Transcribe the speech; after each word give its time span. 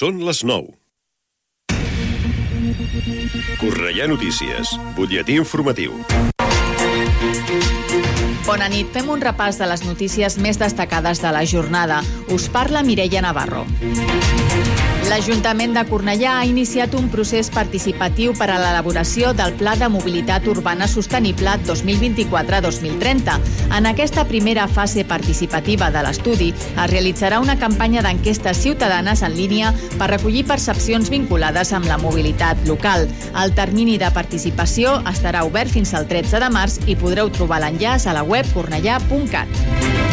Són 0.00 0.22
les 0.24 0.38
9. 0.48 0.78
Correia 3.60 4.06
Notícies, 4.08 4.72
butlletí 4.96 5.36
informatiu. 5.42 5.98
Bona 8.50 8.66
nit. 8.66 8.88
Fem 8.90 9.06
un 9.14 9.20
repàs 9.22 9.60
de 9.60 9.68
les 9.70 9.84
notícies 9.86 10.34
més 10.42 10.58
destacades 10.58 11.22
de 11.22 11.30
la 11.30 11.44
jornada. 11.46 12.00
Us 12.34 12.50
parla 12.50 12.82
Mireia 12.82 13.22
Navarro. 13.22 13.62
L'Ajuntament 15.10 15.72
de 15.74 15.82
Cornellà 15.88 16.36
ha 16.38 16.46
iniciat 16.46 16.92
un 16.94 17.08
procés 17.10 17.48
participatiu 17.50 18.30
per 18.38 18.46
a 18.52 18.58
l'elaboració 18.62 19.32
del 19.34 19.56
Pla 19.58 19.72
de 19.74 19.88
Mobilitat 19.90 20.44
Urbana 20.46 20.86
Sostenible 20.86 21.56
2024-2030. 21.66 23.34
En 23.74 23.88
aquesta 23.90 24.22
primera 24.28 24.68
fase 24.70 25.02
participativa 25.04 25.88
de 25.90 26.04
l'estudi 26.06 26.52
es 26.52 26.90
realitzarà 26.92 27.40
una 27.42 27.56
campanya 27.58 28.04
d'enquestes 28.06 28.62
ciutadanes 28.62 29.24
en 29.26 29.34
línia 29.34 29.72
per 29.98 30.12
recollir 30.12 30.44
percepcions 30.46 31.10
vinculades 31.10 31.74
amb 31.74 31.90
la 31.90 31.98
mobilitat 31.98 32.62
local. 32.70 33.08
El 33.34 33.54
termini 33.58 33.98
de 33.98 34.12
participació 34.14 35.00
estarà 35.10 35.42
obert 35.48 35.74
fins 35.74 35.90
al 35.94 36.06
13 36.06 36.38
de 36.38 36.52
març 36.54 36.78
i 36.86 36.94
podreu 36.94 37.34
trobar 37.34 37.64
l'enllaç 37.64 38.06
a 38.06 38.14
la 38.14 38.22
web 38.22 38.39
cornellà.cat. 38.54 40.10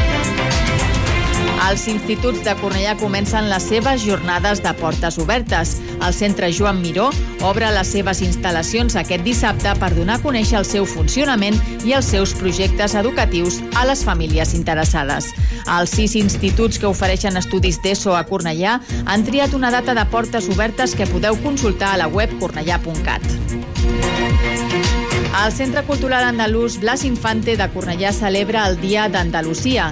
Els 1.67 1.87
instituts 1.89 2.43
de 2.45 2.53
Cornellà 2.61 2.93
comencen 2.99 3.49
les 3.49 3.65
seves 3.65 4.03
jornades 4.05 4.61
de 4.63 4.71
portes 4.77 5.17
obertes. 5.19 5.73
El 6.05 6.13
centre 6.15 6.51
Joan 6.53 6.79
Miró 6.83 7.09
obre 7.43 7.67
les 7.73 7.89
seves 7.91 8.21
instal·lacions 8.23 8.95
aquest 8.95 9.25
dissabte 9.25 9.73
per 9.81 9.89
donar 9.97 10.19
a 10.19 10.23
conèixer 10.23 10.61
el 10.61 10.67
seu 10.69 10.85
funcionament 10.87 11.57
i 11.83 11.95
els 11.97 12.07
seus 12.13 12.35
projectes 12.37 12.95
educatius 12.95 13.59
a 13.75 13.83
les 13.89 14.05
famílies 14.07 14.53
interessades. 14.55 15.33
Els 15.65 15.91
sis 15.97 16.15
instituts 16.15 16.79
que 16.79 16.87
ofereixen 16.87 17.35
estudis 17.41 17.81
d'ESO 17.83 18.15
a 18.15 18.23
Cornellà 18.29 18.79
han 19.05 19.25
triat 19.27 19.57
una 19.57 19.73
data 19.73 19.97
de 19.97 20.05
portes 20.13 20.47
obertes 20.53 20.95
que 20.95 21.09
podeu 21.09 21.35
consultar 21.43 21.95
a 21.95 22.03
la 22.05 22.07
web 22.07 22.31
cornellà.cat. 22.39 23.27
El 25.45 25.51
Centre 25.53 25.83
Cultural 25.83 26.23
Andalús 26.23 26.79
Blas 26.79 27.03
Infante 27.05 27.53
de 27.57 27.67
Cornellà 27.69 28.09
celebra 28.11 28.65
el 28.65 28.79
Dia 28.81 29.05
d'Andalusia. 29.07 29.91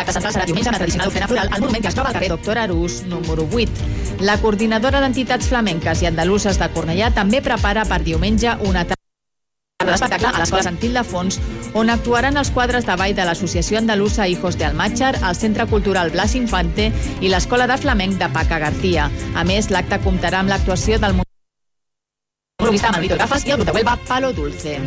L'acte 0.00 0.14
central 0.14 0.32
serà 0.32 0.46
diumenge 0.48 0.72
la 0.72 0.80
tradicional 0.80 1.12
ofrena 1.12 1.28
floral 1.28 1.52
al 1.52 1.60
monument 1.60 1.84
que 1.84 1.90
es 1.92 1.98
troba 1.98 2.08
al 2.08 2.16
carrer 2.16 2.30
Doctor 2.32 2.58
Arús, 2.62 3.02
número 3.10 3.44
8. 3.52 4.24
La 4.24 4.38
coordinadora 4.40 5.02
d'entitats 5.04 5.50
flamenques 5.52 6.00
i 6.02 6.08
andaluses 6.08 6.56
de 6.56 6.70
Cornellà 6.72 7.12
també 7.12 7.42
prepara 7.44 7.84
per 7.84 8.00
diumenge 8.06 8.56
una 8.64 8.86
tarda 8.88 8.96
d'espectacle 9.92 10.32
a 10.32 10.40
l'Escola 10.40 10.64
Sant 10.64 10.80
Ildefons, 10.88 11.38
on 11.76 11.92
actuaran 11.92 12.40
els 12.40 12.50
quadres 12.50 12.88
de 12.88 12.96
ball 12.96 13.14
de 13.14 13.28
l'Associació 13.28 13.76
Andalusa 13.78 14.24
Hijos 14.26 14.56
de 14.56 14.64
Almachar, 14.70 15.12
el 15.20 15.36
Centre 15.36 15.68
Cultural 15.68 16.10
Blas 16.16 16.34
Infante 16.34 16.88
i 17.20 17.28
l'Escola 17.28 17.68
de 17.68 17.76
Flamenc 17.76 18.16
de 18.16 18.32
Paca 18.32 18.58
García. 18.58 19.10
A 19.36 19.44
més, 19.44 19.68
l'acte 19.70 20.00
comptarà 20.00 20.40
amb 20.40 20.54
l'actuació 20.54 20.98
del 20.98 21.25
monologuista 22.66 22.90
Manolito 22.90 23.16
Gafas 23.16 23.46
i 23.46 23.50
el 23.50 23.58
grup 23.58 23.68
de 23.68 23.72
Huelva 23.72 23.96
Palo 24.08 24.32
Dulce. 24.32 24.80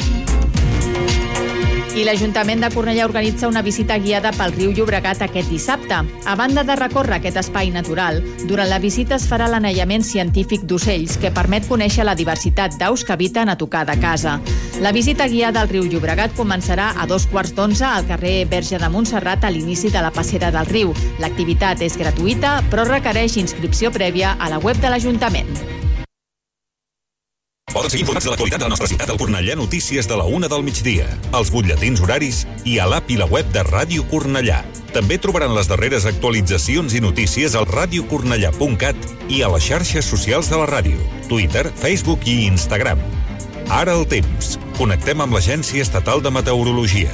I 1.96 2.04
l'Ajuntament 2.04 2.60
de 2.64 2.70
Cornellà 2.74 3.06
organitza 3.08 3.48
una 3.48 3.62
visita 3.64 3.98
guiada 4.00 4.34
pel 4.36 4.52
riu 4.56 4.74
Llobregat 4.76 5.22
aquest 5.24 5.50
dissabte. 5.52 6.02
A 6.26 6.36
banda 6.36 6.64
de 6.68 6.76
recórrer 6.76 7.18
aquest 7.18 7.40
espai 7.40 7.72
natural, 7.72 8.20
durant 8.48 8.70
la 8.70 8.82
visita 8.84 9.16
es 9.16 9.26
farà 9.28 9.48
l'anellament 9.48 10.04
científic 10.04 10.68
d'ocells 10.68 11.18
que 11.24 11.32
permet 11.32 11.68
conèixer 11.72 12.04
la 12.04 12.16
diversitat 12.20 12.76
d'aus 12.80 13.04
que 13.04 13.16
habiten 13.16 13.50
a 13.50 13.58
tocar 13.58 13.86
de 13.88 13.96
casa. 14.00 14.40
La 14.84 14.92
visita 14.92 15.28
guiada 15.28 15.64
al 15.64 15.72
riu 15.72 15.88
Llobregat 15.88 16.36
començarà 16.36 16.94
a 17.00 17.08
dos 17.08 17.28
quarts 17.32 17.56
d'onze 17.56 17.88
al 17.88 18.08
carrer 18.08 18.46
Verge 18.52 18.80
de 18.80 18.90
Montserrat 18.90 19.44
a 19.44 19.52
l'inici 19.52 19.90
de 19.90 20.04
la 20.04 20.12
passera 20.12 20.52
del 20.52 20.68
riu. 20.68 20.96
L'activitat 21.20 21.82
és 21.82 21.98
gratuïta, 21.98 22.60
però 22.72 22.88
requereix 22.88 23.38
inscripció 23.38 23.92
prèvia 23.92 24.36
a 24.40 24.50
la 24.52 24.60
web 24.60 24.80
de 24.84 24.92
l'Ajuntament. 24.92 25.79
Poden 27.74 27.92
seguir 27.92 28.02
informats 28.02 28.26
de 28.26 28.32
l'actualitat 28.32 28.62
de 28.62 28.66
la 28.66 28.74
nostra 28.74 28.88
ciutat 28.90 29.12
al 29.14 29.20
Cornellà 29.22 29.56
Notícies 29.56 30.08
de 30.10 30.16
la 30.18 30.26
una 30.26 30.48
del 30.50 30.64
migdia, 30.66 31.06
els 31.38 31.52
butlletins 31.54 32.02
horaris 32.02 32.42
i 32.66 32.80
a 32.82 32.88
l'app 32.90 33.12
i 33.14 33.18
la 33.20 33.28
web 33.30 33.52
de 33.54 33.62
Ràdio 33.68 34.08
Cornellà. 34.10 34.64
També 34.96 35.20
trobaran 35.22 35.54
les 35.54 35.70
darreres 35.70 36.08
actualitzacions 36.10 36.96
i 36.98 37.04
notícies 37.04 37.54
al 37.54 37.70
radiocornellà.cat 37.70 39.30
i 39.30 39.44
a 39.46 39.52
les 39.54 39.70
xarxes 39.70 40.10
socials 40.10 40.50
de 40.50 40.58
la 40.58 40.66
ràdio, 40.72 40.98
Twitter, 41.30 41.68
Facebook 41.70 42.26
i 42.26 42.48
Instagram. 42.50 43.04
Ara 43.70 43.94
el 43.94 44.08
temps. 44.10 44.56
Connectem 44.80 45.22
amb 45.22 45.38
l'Agència 45.38 45.86
Estatal 45.86 46.26
de 46.26 46.34
Meteorologia. 46.34 47.14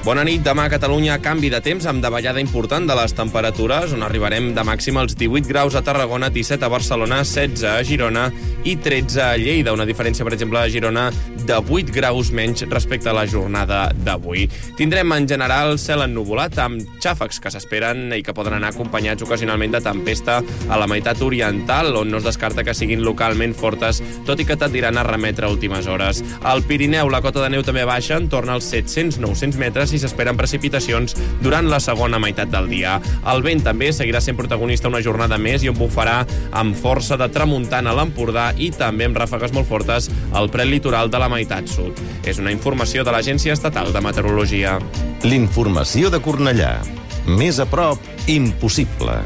Bona 0.00 0.22
nit. 0.24 0.40
Demà 0.40 0.64
a 0.64 0.70
Catalunya 0.72 1.18
canvi 1.20 1.50
de 1.52 1.58
temps 1.60 1.84
amb 1.84 2.00
davallada 2.00 2.40
important 2.40 2.86
de 2.88 2.94
les 2.96 3.12
temperatures, 3.12 3.92
on 3.92 4.00
arribarem 4.00 4.46
de 4.56 4.62
màxim 4.64 4.96
als 4.96 5.12
18 5.12 5.44
graus 5.50 5.74
a 5.76 5.82
Tarragona, 5.84 6.30
17 6.32 6.64
a 6.64 6.70
Barcelona, 6.72 7.18
16 7.20 7.66
a 7.68 7.74
Girona 7.84 8.22
i 8.64 8.78
13 8.80 9.20
a 9.20 9.34
Lleida. 9.36 9.74
Una 9.76 9.84
diferència, 9.84 10.24
per 10.24 10.32
exemple, 10.32 10.56
a 10.56 10.70
Girona 10.72 11.10
de 11.44 11.58
8 11.60 11.92
graus 11.92 12.30
menys 12.32 12.64
respecte 12.70 13.10
a 13.10 13.14
la 13.14 13.26
jornada 13.28 13.90
d'avui. 13.92 14.46
Tindrem 14.78 15.12
en 15.12 15.28
general 15.28 15.76
cel 15.78 16.06
ennuvolat 16.06 16.56
amb 16.64 16.96
xàfecs 17.04 17.42
que 17.44 17.52
s'esperen 17.52 18.16
i 18.16 18.22
que 18.24 18.34
poden 18.36 18.56
anar 18.56 18.72
acompanyats 18.72 19.28
ocasionalment 19.28 19.76
de 19.76 19.82
tempesta 19.84 20.38
a 20.40 20.80
la 20.80 20.88
meitat 20.88 21.20
oriental, 21.20 21.92
on 22.00 22.08
no 22.08 22.22
es 22.22 22.28
descarta 22.30 22.64
que 22.64 22.74
siguin 22.74 23.04
localment 23.04 23.52
fortes, 23.52 24.00
tot 24.24 24.40
i 24.40 24.48
que 24.48 24.56
tendiran 24.56 24.96
a 24.96 25.04
remetre 25.04 25.44
a 25.44 25.52
últimes 25.52 25.84
hores. 25.86 26.24
Al 26.40 26.64
Pirineu, 26.64 27.12
la 27.12 27.20
cota 27.20 27.44
de 27.44 27.52
neu 27.52 27.68
també 27.68 27.84
baixa 27.84 28.16
en 28.16 28.32
torn 28.32 28.48
als 28.48 28.72
700-900 28.72 29.60
metres 29.60 29.89
i 29.94 30.00
s'esperen 30.02 30.38
precipitacions 30.38 31.16
durant 31.42 31.68
la 31.70 31.80
segona 31.80 32.20
meitat 32.22 32.50
del 32.52 32.68
dia. 32.70 32.98
El 33.32 33.42
vent 33.46 33.62
també 33.64 33.90
seguirà 33.96 34.20
sent 34.24 34.38
protagonista 34.38 34.88
una 34.90 35.02
jornada 35.04 35.38
més 35.38 35.64
i 35.64 35.70
on 35.72 35.78
bufarà 35.78 36.24
amb 36.56 36.76
força 36.76 37.16
de 37.20 37.28
tramuntana 37.32 37.90
a 37.92 37.96
l'Empordà 37.98 38.50
i 38.56 38.70
també 38.74 39.08
amb 39.08 39.18
ràfegues 39.20 39.54
molt 39.56 39.68
fortes 39.68 40.10
al 40.32 40.50
prelitoral 40.52 41.10
de 41.10 41.18
la 41.22 41.30
meitat 41.32 41.68
sud. 41.70 41.98
És 42.24 42.38
una 42.38 42.54
informació 42.54 43.04
de 43.04 43.12
l'Agència 43.14 43.52
Estatal 43.56 43.92
de 43.92 44.00
Meteorologia. 44.04 44.78
L'informació 45.26 46.10
de 46.10 46.20
Cornellà. 46.22 46.74
Més 47.26 47.60
a 47.60 47.66
prop, 47.68 47.98
impossible. 48.26 49.20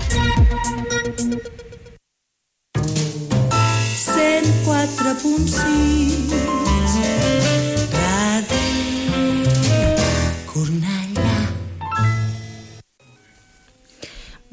104.6 4.74 6.13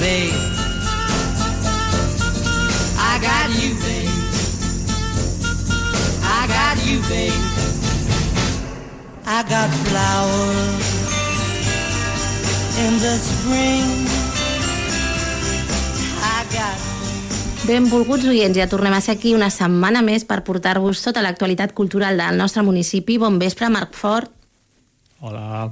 Babe, 0.00 0.32
I 2.96 3.18
got 3.20 3.50
you, 3.60 3.74
babe. 3.84 4.08
I 6.24 6.46
got 6.48 6.76
you, 6.88 7.00
babe. 7.04 7.42
I 9.26 9.42
got 9.44 9.68
flowers 9.84 10.88
in 12.80 12.98
the 12.98 13.14
spring. 13.20 14.08
I 16.24 16.46
got 16.48 16.80
Benvolguts 17.68 18.24
oients, 18.24 18.56
ja 18.56 18.66
tornem 18.72 18.96
a 18.96 19.02
ser 19.04 19.18
aquí 19.18 19.34
una 19.36 19.50
setmana 19.52 20.00
més 20.00 20.24
per 20.24 20.40
portar-vos 20.48 21.04
tota 21.04 21.20
l'actualitat 21.20 21.76
cultural 21.76 22.16
del 22.16 22.40
nostre 22.40 22.64
municipi. 22.64 23.18
Bon 23.20 23.36
vespre, 23.38 23.68
Marc 23.68 23.92
Fort. 23.94 24.32
Hola. 25.20 25.68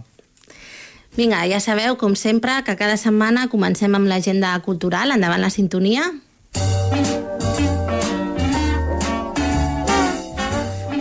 Vinga, 1.19 1.41
ja 1.51 1.59
sabeu, 1.59 1.97
com 1.99 2.15
sempre, 2.15 2.61
que 2.63 2.77
cada 2.79 2.95
setmana 2.95 3.49
comencem 3.51 3.99
amb 3.99 4.07
l'agenda 4.07 4.55
cultural. 4.63 5.11
Endavant 5.11 5.43
la 5.43 5.51
sintonia. 5.51 6.13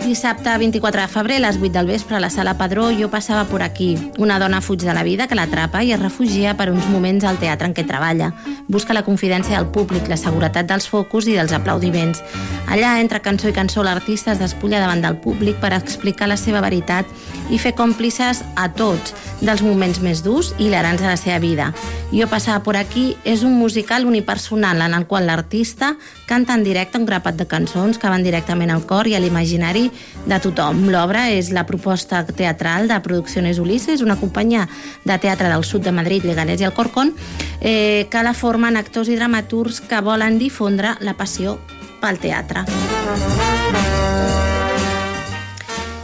Dissabte 0.08 0.48
24 0.56 1.02
de 1.02 1.08
febrer, 1.08 1.36
a 1.36 1.40
les 1.40 1.58
8 1.60 1.68
del 1.68 1.86
vespre, 1.86 2.16
a 2.16 2.20
la 2.20 2.30
sala 2.30 2.56
Padró, 2.56 2.88
jo 2.96 3.10
passava 3.10 3.44
por 3.44 3.62
aquí. 3.62 3.98
Una 4.16 4.38
dona 4.38 4.62
fuig 4.62 4.80
de 4.80 4.94
la 4.94 5.02
vida 5.02 5.26
que 5.28 5.36
l'atrapa 5.36 5.82
i 5.84 5.92
es 5.92 6.00
refugia 6.00 6.54
per 6.56 6.70
uns 6.72 6.88
moments 6.88 7.26
al 7.28 7.36
teatre 7.36 7.68
en 7.68 7.74
què 7.76 7.84
treballa. 7.84 8.30
Busca 8.68 8.96
la 8.96 9.04
confidència 9.04 9.58
del 9.58 9.68
públic, 9.68 10.08
la 10.08 10.16
seguretat 10.16 10.64
dels 10.64 10.88
focus 10.88 11.28
i 11.28 11.36
dels 11.36 11.52
aplaudiments. 11.52 12.24
Allà, 12.72 12.98
entre 13.02 13.20
cançó 13.20 13.52
i 13.52 13.56
cançó, 13.56 13.84
l'artista 13.84 14.32
es 14.32 14.40
despulla 14.40 14.80
davant 14.80 15.04
del 15.04 15.20
públic 15.20 15.60
per 15.60 15.74
explicar 15.76 16.28
la 16.32 16.40
seva 16.40 16.64
veritat 16.64 17.04
i 17.52 17.60
fer 17.60 17.74
còmplices 17.76 18.42
a 18.56 18.70
tots 18.72 19.12
dels 19.40 19.62
moments 19.64 20.00
més 20.04 20.24
durs 20.24 20.54
i 20.58 20.66
hilarants 20.66 21.04
de 21.04 21.08
la 21.08 21.16
seva 21.20 21.38
vida. 21.38 21.70
Jo 22.12 22.28
passava 22.28 22.62
por 22.64 22.76
aquí 22.76 23.16
és 23.24 23.42
un 23.44 23.56
musical 23.60 24.06
unipersonal 24.08 24.80
en 24.84 24.96
el 24.96 25.06
qual 25.06 25.28
l'artista 25.28 25.94
canta 26.26 26.54
en 26.56 26.64
directe 26.64 26.96
un 26.96 27.04
grapat 27.04 27.36
de 27.36 27.48
cançons 27.48 28.00
que 28.00 28.08
van 28.08 28.24
directament 28.24 28.72
al 28.72 28.84
cor 28.88 29.08
i 29.08 29.16
a 29.16 29.20
l'imaginari 29.20 29.90
de 30.26 30.38
tothom. 30.42 30.88
L'obra 30.92 31.28
és 31.30 31.50
la 31.54 31.64
proposta 31.66 32.24
teatral 32.26 32.88
de 32.88 32.98
Producciones 33.04 33.58
Ulises, 33.58 34.02
una 34.02 34.18
companyia 34.20 34.68
de 35.04 35.18
teatre 35.18 35.48
del 35.48 35.64
sud 35.64 35.84
de 35.84 35.92
Madrid, 35.92 36.24
Leganés 36.24 36.60
i 36.60 36.68
Alcorcón, 36.68 37.14
eh, 37.60 38.06
que 38.10 38.22
la 38.22 38.34
formen 38.34 38.76
actors 38.76 39.08
i 39.08 39.16
dramaturgs 39.16 39.80
que 39.80 40.02
volen 40.04 40.38
difondre 40.38 40.96
la 41.00 41.16
passió 41.16 41.58
pel 42.00 42.18
teatre. 42.22 42.64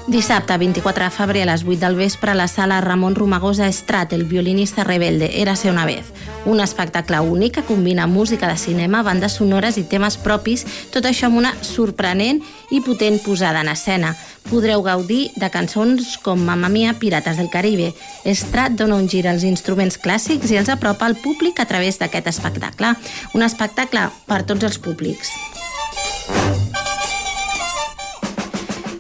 Dissabte, 0.07 0.59
24 0.59 1.05
de 1.05 1.11
febrer, 1.11 1.43
a 1.49 1.53
les 1.53 1.63
8 1.65 1.81
del 1.81 1.97
vespre, 1.97 2.31
a 2.31 2.35
la 2.35 2.47
sala 2.47 2.83
Ramon 2.83 3.15
Romagosa 3.15 3.69
Estrat, 3.69 4.13
el 4.13 4.25
violinista 4.25 4.85
rebelde, 4.85 5.41
Érase 5.41 5.71
una 5.71 5.87
vez. 5.87 6.13
Un 6.45 6.61
espectacle 6.61 7.21
únic 7.21 7.55
que 7.55 7.63
combina 7.63 8.07
música 8.07 8.47
de 8.47 8.59
cinema, 8.59 9.03
bandes 9.03 9.33
sonores 9.33 9.79
i 9.79 9.85
temes 9.89 10.19
propis, 10.21 10.67
tot 10.93 11.09
això 11.09 11.31
amb 11.31 11.41
una 11.41 11.55
sorprenent 11.65 12.43
i 12.71 12.83
potent 12.85 13.17
posada 13.25 13.63
en 13.65 13.73
escena. 13.73 14.13
Podreu 14.51 14.85
gaudir 14.85 15.31
de 15.41 15.49
cançons 15.49 16.19
com 16.21 16.37
Mamma 16.37 16.69
Mia, 16.69 16.93
Pirates 17.01 17.41
del 17.41 17.49
Caribe. 17.49 17.95
Estrat 18.29 18.77
dona 18.77 19.01
un 19.01 19.09
gir 19.09 19.25
als 19.27 19.49
instruments 19.49 19.97
clàssics 19.97 20.53
i 20.53 20.61
els 20.61 20.69
apropa 20.69 21.09
al 21.09 21.17
públic 21.17 21.65
a 21.65 21.67
través 21.71 21.97
d'aquest 21.99 22.29
espectacle. 22.29 22.93
Un 23.33 23.43
espectacle 23.43 24.11
per 24.29 24.45
tots 24.45 24.69
els 24.69 24.77
públics. 24.77 25.33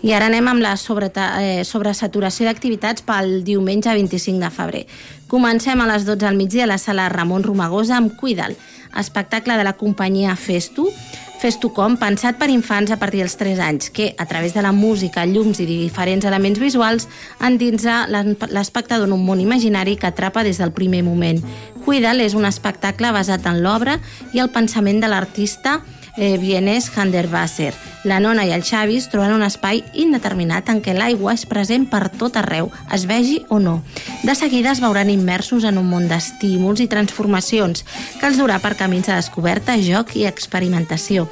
I 0.05 0.13
ara 0.13 0.27
anem 0.29 0.45
amb 0.51 0.61
la 0.61 0.75
eh, 0.77 1.65
sobresaturació 1.65 2.45
d'activitats 2.45 3.01
pel 3.09 3.39
diumenge 3.47 3.89
25 3.89 4.37
de 4.43 4.51
febrer. 4.53 4.83
Comencem 5.33 5.81
a 5.81 5.87
les 5.89 6.05
12 6.05 6.29
al 6.29 6.37
migdia 6.37 6.67
a 6.67 6.69
la 6.69 6.77
sala 6.77 7.09
Ramon 7.09 7.43
Romagosa 7.43 7.97
amb 7.97 8.13
Cuidal, 8.21 8.53
espectacle 9.01 9.57
de 9.57 9.65
la 9.65 9.73
companyia 9.81 10.37
Festu, 10.37 10.91
Festu.com, 11.41 11.97
pensat 12.01 12.37
per 12.37 12.51
infants 12.53 12.93
a 12.93 12.97
partir 13.01 13.23
dels 13.23 13.39
3 13.41 13.59
anys, 13.65 13.89
que, 13.93 14.13
a 14.17 14.25
través 14.29 14.53
de 14.53 14.63
la 14.65 14.73
música, 14.73 15.25
llums 15.25 15.59
i 15.61 15.67
diferents 15.69 16.25
elements 16.29 16.61
visuals, 16.61 17.09
endinsa 17.41 18.05
l'espectador 18.09 19.09
en 19.09 19.17
un 19.17 19.25
món 19.25 19.41
imaginari 19.41 19.97
que 19.97 20.09
atrapa 20.13 20.45
des 20.45 20.61
del 20.61 20.73
primer 20.73 21.03
moment. 21.05 21.41
Cuidal 21.85 22.21
és 22.21 22.37
un 22.37 22.45
espectacle 22.45 23.13
basat 23.13 23.45
en 23.49 23.65
l'obra 23.65 23.99
i 24.33 24.41
el 24.45 24.53
pensament 24.53 25.01
de 25.01 25.09
l'artista 25.09 25.83
eh, 26.17 26.39
vienès 26.39 26.91
Handerwasser. 26.95 27.73
La 28.05 28.21
nona 28.21 28.45
i 28.45 28.53
el 28.53 28.65
Xavi 28.65 28.99
es 29.01 29.09
troben 29.09 29.33
un 29.33 29.45
espai 29.47 29.83
indeterminat 29.93 30.69
en 30.69 30.83
què 30.85 30.95
l'aigua 30.97 31.35
és 31.35 31.47
present 31.49 31.87
per 31.91 32.11
tot 32.13 32.37
arreu, 32.37 32.71
es 32.93 33.07
vegi 33.09 33.41
o 33.49 33.59
no. 33.59 33.81
De 34.23 34.35
seguida 34.35 34.73
es 34.73 34.83
veuran 34.85 35.11
immersos 35.11 35.65
en 35.65 35.79
un 35.81 35.89
món 35.89 36.09
d'estímuls 36.09 36.85
i 36.85 36.91
transformacions 36.91 37.85
que 38.21 38.29
els 38.29 38.41
durà 38.41 38.61
per 38.61 38.77
camins 38.77 39.09
de 39.09 39.17
descoberta, 39.17 39.79
joc 39.81 40.17
i 40.17 40.27
experimentació. 40.29 41.29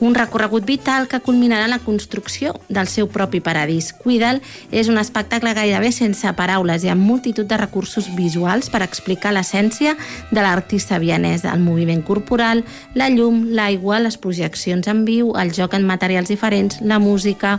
Un 0.00 0.14
recorregut 0.16 0.64
vital 0.64 1.08
que 1.08 1.20
culminarà 1.20 1.66
en 1.68 1.74
la 1.74 1.78
construcció 1.84 2.54
del 2.72 2.88
seu 2.88 3.10
propi 3.12 3.42
paradís. 3.44 3.90
Cuida'l 3.92 4.40
és 4.72 4.88
un 4.88 4.96
espectacle 4.96 5.52
gairebé 5.52 5.92
sense 5.92 6.32
paraules 6.38 6.86
i 6.86 6.88
amb 6.88 7.04
multitud 7.04 7.44
de 7.44 7.58
recursos 7.60 8.08
visuals 8.16 8.72
per 8.72 8.80
explicar 8.86 9.34
l'essència 9.36 9.92
de 10.30 10.40
l'artista 10.40 10.96
vienès, 10.98 11.44
el 11.44 11.60
moviment 11.60 12.00
corporal, 12.00 12.64
la 12.96 13.10
llum, 13.12 13.50
l'aigua, 13.52 14.00
les 14.00 14.16
projeccions 14.16 14.88
en 14.88 15.04
viu, 15.04 15.34
el 15.36 15.52
joc 15.52 15.76
en 15.76 15.84
materials 15.84 16.32
diferents, 16.32 16.80
la 16.80 16.98
música... 16.98 17.58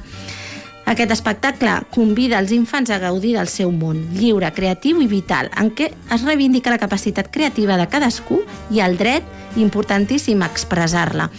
Aquest 0.92 1.14
espectacle 1.14 1.72
convida 1.96 2.36
els 2.42 2.52
infants 2.52 2.90
a 2.92 2.98
gaudir 3.00 3.38
del 3.38 3.48
seu 3.48 3.70
món, 3.72 4.02
lliure, 4.12 4.50
creatiu 4.52 5.00
i 5.00 5.08
vital, 5.08 5.48
en 5.56 5.70
què 5.72 5.88
es 6.12 6.26
reivindica 6.28 6.74
la 6.74 6.82
capacitat 6.82 7.30
creativa 7.32 7.78
de 7.80 7.86
cadascú 7.88 8.42
i 8.76 8.82
el 8.84 8.98
dret, 9.00 9.24
importantíssim, 9.56 10.44
a 10.44 10.50
expressar-la, 10.52 11.30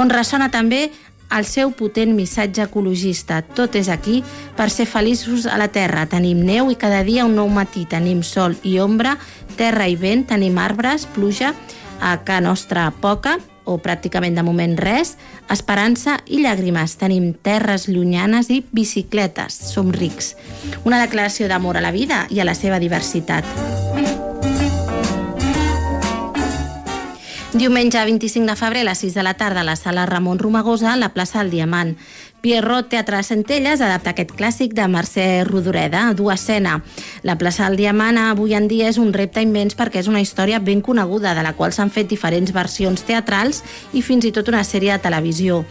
on 0.00 0.08
ressona 0.08 0.48
també 0.48 0.86
el 1.28 1.44
seu 1.44 1.74
potent 1.76 2.16
missatge 2.16 2.64
ecologista. 2.64 3.42
Tot 3.44 3.76
és 3.76 3.92
aquí 3.92 4.22
per 4.56 4.70
ser 4.72 4.88
feliços 4.88 5.44
a 5.44 5.60
la 5.60 5.68
Terra. 5.72 6.06
Tenim 6.08 6.40
neu 6.44 6.72
i 6.72 6.80
cada 6.80 7.04
dia 7.04 7.28
un 7.28 7.36
nou 7.36 7.52
matí. 7.52 7.84
Tenim 7.88 8.24
sol 8.24 8.56
i 8.64 8.78
ombra, 8.80 9.18
terra 9.60 9.88
i 9.88 9.96
vent, 9.96 10.26
tenim 10.32 10.56
arbres, 10.60 11.04
pluja, 11.04 11.52
a 12.00 12.18
ca 12.24 12.40
nostra 12.40 12.90
poca, 13.00 13.38
o 13.64 13.78
pràcticament 13.82 14.36
de 14.38 14.44
moment 14.46 14.76
res, 14.78 15.16
esperança 15.50 16.18
i 16.26 16.42
llàgrimes. 16.42 16.96
Tenim 17.00 17.32
terres 17.34 17.88
llunyanes 17.88 18.50
i 18.50 18.62
bicicletes. 18.72 19.58
Som 19.72 19.92
rics. 19.92 20.34
Una 20.84 21.00
declaració 21.02 21.48
d'amor 21.48 21.78
a 21.78 21.84
la 21.84 21.94
vida 21.94 22.26
i 22.30 22.40
a 22.40 22.48
la 22.48 22.56
seva 22.58 22.80
diversitat. 22.82 23.46
Diumenge 27.52 28.00
25 28.00 28.48
de 28.48 28.56
febrer 28.56 28.80
a 28.80 28.88
les 28.88 29.02
6 29.04 29.14
de 29.14 29.22
la 29.22 29.34
tarda 29.34 29.60
a 29.60 29.64
la 29.64 29.76
sala 29.76 30.06
Ramon 30.06 30.38
Romagosa, 30.38 30.94
a 30.94 30.96
la 30.96 31.10
plaça 31.12 31.42
del 31.42 31.50
Diamant. 31.52 31.98
Pierrot 32.42 32.88
Teatre 32.90 33.20
de 33.20 33.22
Centelles 33.22 33.80
adapta 33.80 34.10
aquest 34.10 34.32
clàssic 34.34 34.72
de 34.74 34.88
Mercè 34.90 35.26
Rodoreda, 35.46 36.08
a 36.10 36.14
dur 36.18 36.32
escena. 36.34 36.80
La 37.22 37.36
plaça 37.38 37.68
del 37.68 37.78
Diamant 37.78 38.18
avui 38.18 38.56
en 38.58 38.66
dia 38.66 38.88
és 38.90 38.98
un 38.98 39.12
repte 39.14 39.44
immens 39.46 39.78
perquè 39.78 40.02
és 40.02 40.08
una 40.10 40.20
història 40.20 40.58
ben 40.58 40.82
coneguda, 40.82 41.36
de 41.38 41.44
la 41.46 41.54
qual 41.54 41.70
s'han 41.70 41.94
fet 41.94 42.10
diferents 42.10 42.50
versions 42.50 43.06
teatrals 43.06 43.62
i 43.94 44.02
fins 44.02 44.26
i 44.26 44.34
tot 44.34 44.50
una 44.50 44.64
sèrie 44.66 44.90
de 44.90 45.04
televisió. 45.06 45.62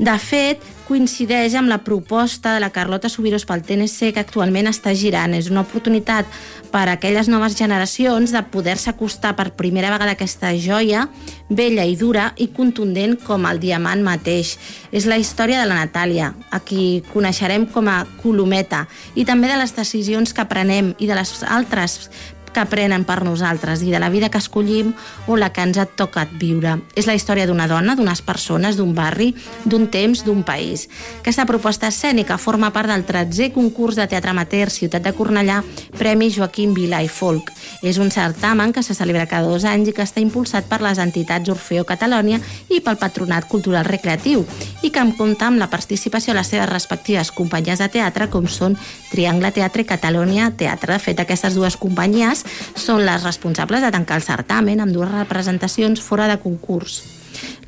De 0.00 0.16
fet, 0.16 0.64
coincideix 0.88 1.54
amb 1.58 1.70
la 1.72 1.80
proposta 1.84 2.54
de 2.54 2.60
la 2.62 2.70
Carlota 2.74 3.08
Subirós 3.08 3.46
pel 3.48 3.62
TNC 3.64 4.12
que 4.14 4.22
actualment 4.22 4.68
està 4.70 4.92
girant. 4.96 5.34
És 5.36 5.48
una 5.50 5.64
oportunitat 5.64 6.28
per 6.72 6.84
a 6.88 6.96
aquelles 6.96 7.28
noves 7.32 7.56
generacions 7.56 8.34
de 8.34 8.42
poder-se 8.52 8.90
acostar 8.90 9.34
per 9.36 9.54
primera 9.56 9.92
vegada 9.92 10.12
a 10.12 10.18
aquesta 10.18 10.52
joia 10.58 11.08
bella 11.48 11.84
i 11.84 11.96
dura 11.96 12.30
i 12.40 12.48
contundent 12.52 13.16
com 13.24 13.46
el 13.48 13.60
diamant 13.62 14.02
mateix. 14.04 14.54
És 14.92 15.08
la 15.08 15.18
història 15.20 15.60
de 15.60 15.68
la 15.68 15.80
Natàlia, 15.82 16.32
a 16.50 16.60
qui 16.60 17.02
coneixerem 17.12 17.66
com 17.70 17.88
a 17.88 18.02
Colometa, 18.22 18.84
i 19.14 19.24
també 19.24 19.50
de 19.50 19.58
les 19.60 19.74
decisions 19.76 20.32
que 20.34 20.48
prenem 20.48 20.94
i 20.98 21.08
de 21.10 21.16
les 21.16 21.36
altres 21.44 22.10
que 22.54 22.64
prenen 22.70 23.04
per 23.04 23.20
nosaltres 23.26 23.82
i 23.84 23.90
de 23.92 24.00
la 24.00 24.08
vida 24.08 24.30
que 24.30 24.40
escollim 24.40 24.92
o 25.26 25.36
la 25.36 25.50
que 25.52 25.64
ens 25.66 25.78
ha 25.78 25.86
tocat 25.86 26.30
viure. 26.40 26.78
És 26.94 27.08
la 27.10 27.16
història 27.18 27.46
d'una 27.50 27.66
dona, 27.68 27.96
d'unes 27.98 28.22
persones, 28.22 28.78
d'un 28.78 28.94
barri, 28.94 29.32
d'un 29.64 29.88
temps, 29.92 30.24
d'un 30.24 30.42
país. 30.46 30.88
Aquesta 31.20 31.46
proposta 31.50 31.90
escènica 31.90 32.38
forma 32.38 32.70
part 32.72 32.88
del 32.88 33.04
13è 33.06 33.50
concurs 33.52 33.98
de 33.98 34.06
teatre 34.08 34.32
amateur 34.32 34.70
Ciutat 34.70 35.04
de 35.04 35.12
Cornellà, 35.12 35.60
Premi 35.98 36.30
Joaquim 36.30 36.74
Vila 36.74 37.02
i 37.02 37.08
Folk. 37.08 37.50
És 37.82 37.98
un 37.98 38.10
certamen 38.14 38.72
que 38.72 38.82
se 38.82 38.94
celebra 38.94 39.26
cada 39.26 39.48
dos 39.48 39.64
anys 39.68 39.90
i 39.90 39.96
que 39.96 40.04
està 40.06 40.22
impulsat 40.22 40.68
per 40.70 40.80
les 40.84 41.00
entitats 41.02 41.50
Orfeo 41.50 41.84
Catalònia 41.84 42.40
i 42.70 42.80
pel 42.80 42.98
Patronat 43.00 43.48
Cultural 43.50 43.84
Recreatiu 43.84 44.44
i 44.82 44.90
que 44.90 45.02
em 45.02 45.12
compta 45.16 45.48
amb 45.50 45.60
la 45.60 45.70
participació 45.72 46.32
a 46.32 46.38
les 46.38 46.52
seves 46.52 46.70
respectives 46.70 47.32
companyies 47.34 47.82
de 47.82 47.90
teatre 47.98 48.28
com 48.30 48.46
són 48.48 48.78
Triangle 49.10 49.50
Teatre 49.54 49.84
i 49.84 49.88
Catalònia 49.88 50.50
Teatre. 50.56 50.94
De 50.94 51.02
fet, 51.02 51.20
aquestes 51.20 51.56
dues 51.56 51.76
companyies 51.80 52.43
són 52.74 53.04
les 53.06 53.24
responsables 53.26 53.82
de 53.84 53.92
tancar 53.94 54.20
el 54.20 54.26
certamen 54.26 54.82
amb 54.84 54.94
dues 54.94 55.10
representacions 55.12 56.02
fora 56.02 56.28
de 56.30 56.38
concurs. 56.42 57.02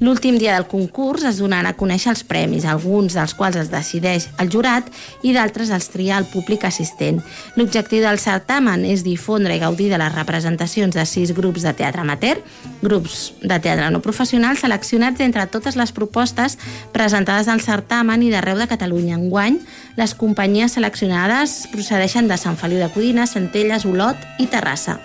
L'últim 0.01 0.37
dia 0.39 0.55
del 0.55 0.67
concurs 0.69 1.25
es 1.25 1.39
donaran 1.41 1.71
a 1.71 1.77
conèixer 1.77 2.11
els 2.13 2.23
premis, 2.27 2.67
alguns 2.69 3.17
dels 3.17 3.33
quals 3.35 3.57
es 3.57 3.71
decideix 3.73 4.29
el 4.43 4.51
jurat 4.53 4.89
i 5.25 5.33
d'altres 5.33 5.73
els 5.73 5.89
tria 5.93 6.19
el 6.21 6.29
públic 6.29 6.67
assistent. 6.69 7.23
L'objectiu 7.57 8.05
del 8.05 8.21
certamen 8.21 8.85
és 8.85 9.05
difondre 9.07 9.57
i 9.57 9.63
gaudir 9.63 9.89
de 9.93 10.01
les 10.01 10.15
representacions 10.15 10.95
de 10.95 11.07
sis 11.09 11.33
grups 11.37 11.65
de 11.65 11.73
teatre 11.77 12.05
amateur, 12.05 12.43
grups 12.83 13.33
de 13.43 13.59
teatre 13.59 13.91
no 13.91 14.05
professional 14.05 14.61
seleccionats 14.61 15.25
entre 15.25 15.47
totes 15.49 15.77
les 15.81 15.93
propostes 15.97 16.59
presentades 16.93 17.49
al 17.49 17.65
certamen 17.65 18.23
i 18.23 18.33
d'arreu 18.33 18.61
de 18.61 18.69
Catalunya. 18.71 19.17
Enguany, 19.17 19.61
les 19.97 20.15
companyies 20.15 20.77
seleccionades 20.77 21.63
procedeixen 21.73 22.29
de 22.29 22.37
Sant 22.37 22.61
Feliu 22.61 22.83
de 22.85 22.93
Codina, 22.93 23.27
Centelles, 23.27 23.89
Olot 23.89 24.21
i 24.39 24.51
Terrassa. 24.51 25.01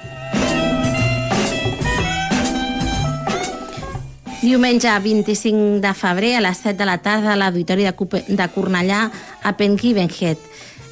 Diumenge 4.41 4.89
25 4.89 5.81
de 5.83 5.93
febrer 5.93 6.31
a 6.35 6.39
les 6.41 6.57
7 6.63 6.73
de 6.79 6.85
la 6.89 6.97
tarda 6.97 7.35
a 7.35 7.37
l'Auditori 7.37 7.85
de, 7.85 7.93
de 8.25 8.47
Cornellà 8.49 9.03
a 9.45 9.51
Pengivenhead. 9.53 10.39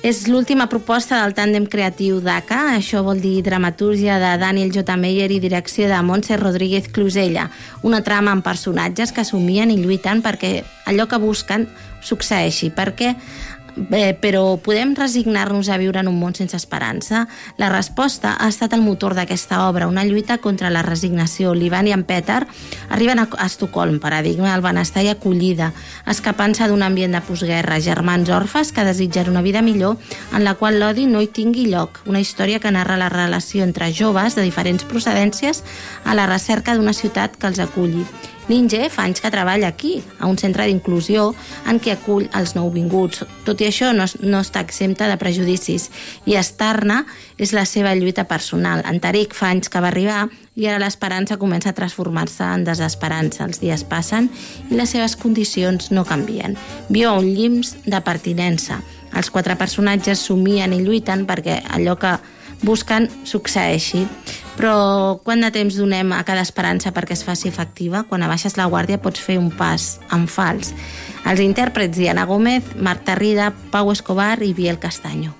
És 0.06 0.28
l'última 0.30 0.68
proposta 0.70 1.18
del 1.18 1.34
tàndem 1.34 1.66
creatiu 1.68 2.22
d'ACA, 2.22 2.60
això 2.78 3.02
vol 3.04 3.18
dir 3.20 3.42
dramatúrgia 3.44 4.20
de 4.22 4.36
Daniel 4.40 4.70
J. 4.72 4.96
Meyer 5.02 5.32
i 5.34 5.42
direcció 5.42 5.90
de 5.90 5.98
Montse 6.06 6.38
Rodríguez 6.38 6.92
Clusella, 6.94 7.50
una 7.82 8.04
trama 8.06 8.32
amb 8.32 8.46
personatges 8.46 9.12
que 9.12 9.26
somien 9.26 9.74
i 9.74 9.80
lluiten 9.82 10.22
perquè 10.22 10.62
allò 10.86 11.10
que 11.10 11.20
busquen 11.20 11.66
succeeixi, 12.06 12.70
perquè 12.70 13.16
Bé, 13.80 14.12
però 14.12 14.58
podem 14.60 14.92
resignar-nos 14.92 15.70
a 15.72 15.78
viure 15.80 16.02
en 16.02 16.10
un 16.12 16.18
món 16.20 16.34
sense 16.36 16.58
esperança? 16.60 17.22
La 17.56 17.70
resposta 17.72 18.34
ha 18.36 18.50
estat 18.52 18.74
el 18.76 18.82
motor 18.84 19.14
d'aquesta 19.16 19.62
obra, 19.70 19.88
una 19.88 20.04
lluita 20.04 20.40
contra 20.44 20.68
la 20.70 20.82
resignació. 20.84 21.54
L'Ivan 21.56 21.88
i 21.88 21.94
en 21.96 22.04
Peter 22.04 22.42
arriben 22.90 23.22
a 23.24 23.28
Estocolm, 23.46 24.02
paradigma 24.04 24.52
del 24.52 24.66
benestar 24.66 25.06
i 25.08 25.12
acollida, 25.14 25.70
escapant-se 26.12 26.68
d'un 26.68 26.84
ambient 26.84 27.16
de 27.16 27.22
postguerra, 27.24 27.80
germans 27.80 28.28
orfes 28.36 28.74
que 28.76 28.84
desitgen 28.84 29.32
una 29.32 29.46
vida 29.46 29.62
millor 29.62 29.96
en 30.34 30.44
la 30.44 30.58
qual 30.60 30.82
l'odi 30.82 31.08
no 31.08 31.22
hi 31.24 31.32
tingui 31.32 31.70
lloc. 31.72 32.02
Una 32.06 32.20
història 32.20 32.60
que 32.60 32.74
narra 32.76 33.00
la 33.00 33.08
relació 33.08 33.64
entre 33.64 33.94
joves 33.94 34.36
de 34.36 34.44
diferents 34.44 34.84
procedències 34.84 35.64
a 36.04 36.20
la 36.20 36.28
recerca 36.28 36.76
d'una 36.76 36.98
ciutat 36.98 37.40
que 37.40 37.48
els 37.48 37.64
aculli 37.64 38.04
Ninja 38.50 38.88
fa 38.90 39.04
anys 39.06 39.22
que 39.22 39.30
treballa 39.30 39.68
aquí, 39.70 40.00
a 40.18 40.26
un 40.26 40.40
centre 40.42 40.66
d'inclusió 40.66 41.28
en 41.70 41.78
què 41.78 41.94
acull 41.94 42.26
els 42.34 42.56
nouvinguts. 42.58 43.22
Tot 43.46 43.62
i 43.62 43.68
això, 43.68 43.92
no, 43.94 44.08
no 44.26 44.40
està 44.42 44.64
exempta 44.66 45.06
de 45.06 45.20
prejudicis 45.22 45.86
i 46.26 46.34
Estarna 46.40 47.04
és 47.38 47.54
la 47.54 47.68
seva 47.70 47.94
lluita 47.94 48.26
personal. 48.26 48.82
Taric 49.04 49.36
fa 49.38 49.52
anys 49.54 49.70
que 49.70 49.84
va 49.84 49.92
arribar 49.94 50.24
i 50.58 50.66
ara 50.66 50.82
l'esperança 50.82 51.38
comença 51.38 51.70
a 51.70 51.78
transformar-se 51.78 52.44
en 52.44 52.66
desesperança. 52.66 53.46
Els 53.46 53.62
dies 53.62 53.86
passen 53.86 54.32
i 54.72 54.74
les 54.74 54.98
seves 54.98 55.14
condicions 55.14 55.92
no 55.94 56.08
canvien. 56.10 56.58
Viu 56.90 57.14
un 57.14 57.30
llims 57.30 57.76
de 57.86 58.02
pertinença. 58.02 58.82
Els 59.14 59.30
quatre 59.30 59.54
personatges 59.62 60.26
somien 60.26 60.74
i 60.74 60.82
lluiten 60.82 61.28
perquè 61.30 61.62
allò 61.70 62.00
que 62.02 62.18
busquen 62.62 63.10
succeeixi. 63.24 64.06
Però 64.60 65.20
quant 65.24 65.40
de 65.40 65.52
temps 65.56 65.78
donem 65.80 66.12
a 66.12 66.24
cada 66.28 66.44
esperança 66.44 66.92
perquè 66.96 67.16
es 67.16 67.24
faci 67.24 67.48
efectiva? 67.48 68.04
Quan 68.10 68.24
abaixes 68.26 68.58
la 68.60 68.68
guàrdia 68.68 69.00
pots 69.00 69.22
fer 69.24 69.38
un 69.40 69.52
pas 69.56 69.98
en 70.12 70.28
fals. 70.28 70.74
Els 71.24 71.40
intèrprets 71.44 71.96
Diana 71.98 72.26
Gómez, 72.28 72.76
Marta 72.76 73.16
Rida, 73.16 73.54
Pau 73.72 73.92
Escobar 73.92 74.42
i 74.44 74.54
Biel 74.54 74.80
Castanyo. 74.80 75.36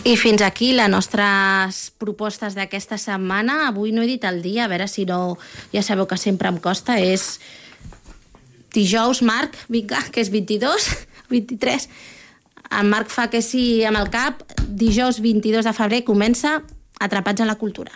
I 0.00 0.16
fins 0.16 0.40
aquí 0.42 0.72
les 0.72 0.88
nostres 0.88 1.90
propostes 2.00 2.54
d'aquesta 2.56 2.96
setmana. 2.98 3.66
Avui 3.68 3.92
no 3.92 4.00
he 4.02 4.08
dit 4.08 4.24
el 4.24 4.40
dia, 4.42 4.64
a 4.64 4.70
veure 4.70 4.88
si 4.88 5.04
no... 5.06 5.36
Ja 5.74 5.82
sabeu 5.84 6.08
que 6.08 6.16
sempre 6.16 6.48
em 6.48 6.56
costa, 6.58 6.96
és 6.98 7.36
dijous, 8.74 9.22
Marc, 9.22 9.56
vinga, 9.68 10.02
que 10.12 10.22
és 10.24 10.32
22, 10.32 10.88
23. 11.30 11.88
En 12.70 12.86
Marc 12.86 13.08
fa 13.10 13.24
que 13.26 13.40
sí 13.42 13.82
amb 13.82 13.98
el 13.98 14.12
cap. 14.14 14.44
Dijous 14.62 15.18
22 15.18 15.66
de 15.66 15.72
febrer 15.74 16.04
comença 16.06 16.60
Atrapats 17.02 17.42
a 17.42 17.48
la 17.48 17.56
cultura. 17.58 17.90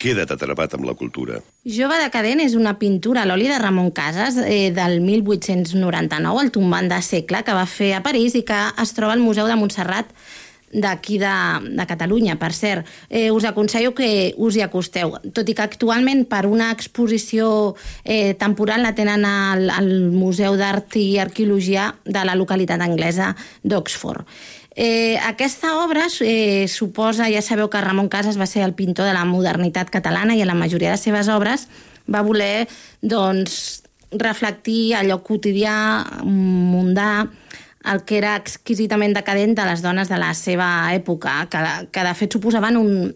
Queda't 0.00 0.32
atrapat 0.32 0.74
amb 0.78 0.86
la 0.88 0.94
cultura. 0.96 1.42
Jove 1.68 1.98
decadent 2.00 2.40
és 2.40 2.54
una 2.56 2.72
pintura 2.80 3.22
a 3.22 3.28
l'oli 3.28 3.50
de 3.50 3.58
Ramon 3.60 3.90
Casas 3.92 4.38
eh, 4.40 4.72
del 4.72 5.02
1899, 5.04 6.40
el 6.40 6.50
tombant 6.54 6.88
de 6.88 7.02
segle, 7.04 7.42
que 7.44 7.54
va 7.56 7.66
fer 7.68 7.92
a 7.94 8.02
París 8.02 8.34
i 8.34 8.42
que 8.48 8.60
es 8.80 8.94
troba 8.96 9.12
al 9.12 9.20
Museu 9.20 9.46
de 9.50 9.58
Montserrat 9.60 10.08
d'aquí 10.72 11.18
de, 11.18 11.32
de 11.76 11.86
Catalunya. 11.86 12.36
Per 12.38 12.52
cert, 12.54 12.86
eh, 13.08 13.30
us 13.30 13.44
aconsello 13.44 13.94
que 13.94 14.34
us 14.36 14.56
hi 14.56 14.62
acosteu, 14.62 15.16
tot 15.34 15.48
i 15.48 15.54
que 15.54 15.66
actualment 15.66 16.24
per 16.30 16.46
una 16.46 16.70
exposició 16.74 17.74
eh, 18.04 18.34
temporal 18.38 18.84
la 18.86 18.94
tenen 18.94 19.26
al, 19.26 19.68
al 19.70 19.90
Museu 20.14 20.56
d'Art 20.60 20.96
i 21.00 21.18
Arqueologia 21.18 21.90
de 22.04 22.24
la 22.24 22.38
localitat 22.38 22.80
anglesa 22.80 23.34
d'Oxford. 23.62 24.26
Eh, 24.76 25.18
aquesta 25.26 25.74
obra 25.82 26.06
eh, 26.22 26.68
suposa, 26.70 27.26
ja 27.28 27.42
sabeu 27.42 27.68
que 27.68 27.80
Ramon 27.82 28.08
Casas 28.08 28.38
va 28.38 28.46
ser 28.46 28.62
el 28.62 28.72
pintor 28.78 29.08
de 29.10 29.14
la 29.16 29.26
modernitat 29.26 29.90
catalana 29.90 30.36
i 30.38 30.44
en 30.44 30.48
la 30.48 30.54
majoria 30.54 30.92
de 30.92 30.96
les 30.96 31.04
seves 31.04 31.28
obres 31.28 31.66
va 32.06 32.22
voler 32.22 32.68
doncs, 33.02 33.82
reflectir 34.10 34.94
allò 34.98 35.20
quotidià, 35.22 35.74
mundà, 36.24 37.26
el 37.84 38.04
que 38.04 38.18
era 38.18 38.34
exquisitament 38.36 39.14
decadent 39.16 39.56
de 39.56 39.64
les 39.64 39.82
dones 39.82 40.10
de 40.10 40.18
la 40.20 40.34
seva 40.36 40.92
època, 40.92 41.46
que, 41.50 41.64
que 41.92 42.04
de 42.04 42.14
fet 42.18 42.36
suposaven 42.36 42.76
un, 42.76 43.12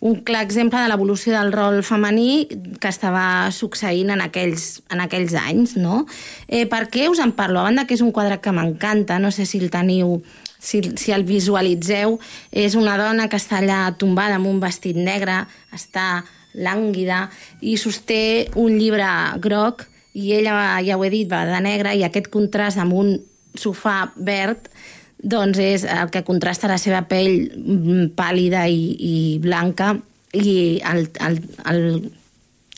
un 0.00 0.20
clar 0.22 0.44
exemple 0.46 0.78
de 0.78 0.88
l'evolució 0.90 1.34
del 1.34 1.52
rol 1.52 1.82
femení 1.82 2.46
que 2.78 2.90
estava 2.90 3.50
succeint 3.54 4.12
en 4.14 4.22
aquells, 4.22 4.84
en 4.94 5.02
aquells 5.02 5.34
anys, 5.40 5.74
no? 5.76 6.04
Eh, 6.46 6.66
per 6.70 6.86
què 6.92 7.08
us 7.10 7.18
en 7.22 7.34
parlo? 7.34 7.58
A 7.58 7.66
banda 7.66 7.88
que 7.88 7.98
és 7.98 8.04
un 8.04 8.14
quadre 8.14 8.38
que 8.40 8.54
m'encanta, 8.54 9.18
no 9.18 9.32
sé 9.34 9.46
si 9.46 9.58
el 9.58 9.72
teniu 9.74 10.20
si, 10.58 10.82
si 10.98 11.12
el 11.14 11.24
visualitzeu, 11.26 12.18
és 12.50 12.74
una 12.78 12.96
dona 12.98 13.28
que 13.30 13.38
està 13.38 13.58
allà 13.58 13.80
tombada 13.98 14.38
amb 14.38 14.50
un 14.50 14.60
vestit 14.62 14.96
negre, 14.96 15.44
està 15.74 16.24
lànguida 16.54 17.28
i 17.60 17.76
sosté 17.78 18.48
un 18.58 18.78
llibre 18.78 19.06
groc 19.42 19.84
i 20.18 20.32
ella, 20.34 20.78
ja 20.82 20.96
ho 20.98 21.04
he 21.04 21.10
dit, 21.12 21.28
va 21.30 21.44
de 21.46 21.58
negre 21.62 21.94
i 21.94 22.02
aquest 22.06 22.30
contrast 22.32 22.80
amb 22.82 22.96
un 22.96 23.12
sofà 23.58 24.00
verd 24.16 24.70
doncs 25.18 25.58
és 25.58 25.84
el 25.84 26.12
que 26.14 26.22
contrasta 26.22 26.70
la 26.70 26.78
seva 26.78 27.02
pell 27.10 27.48
mm, 27.50 28.14
pàl·lida 28.18 28.68
i, 28.70 28.94
i 28.94 29.16
blanca 29.42 29.96
i 30.32 30.78
el, 30.86 31.08
el, 31.26 31.40
el, 31.72 31.82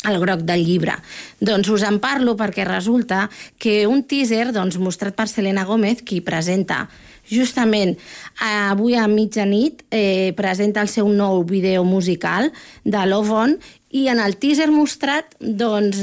el 0.08 0.18
groc 0.22 0.46
del 0.48 0.64
llibre. 0.64 0.96
Doncs 1.40 1.68
us 1.68 1.84
en 1.84 2.00
parlo 2.00 2.36
perquè 2.38 2.64
resulta 2.64 3.26
que 3.60 3.84
un 3.90 4.04
teaser 4.08 4.50
doncs, 4.56 4.80
mostrat 4.80 5.16
per 5.16 5.28
Selena 5.28 5.66
Gómez, 5.68 6.04
qui 6.06 6.22
presenta 6.24 6.86
justament 7.30 7.94
avui 8.42 8.96
a 8.98 9.06
mitjanit 9.06 9.84
eh, 9.94 10.32
presenta 10.36 10.82
el 10.82 10.88
seu 10.90 11.06
nou 11.12 11.44
vídeo 11.46 11.84
musical 11.84 12.50
de 12.82 13.04
Love 13.06 13.36
On 13.36 13.54
i 13.94 14.06
en 14.10 14.18
el 14.22 14.36
teaser 14.40 14.70
mostrat 14.72 15.36
doncs, 15.38 16.00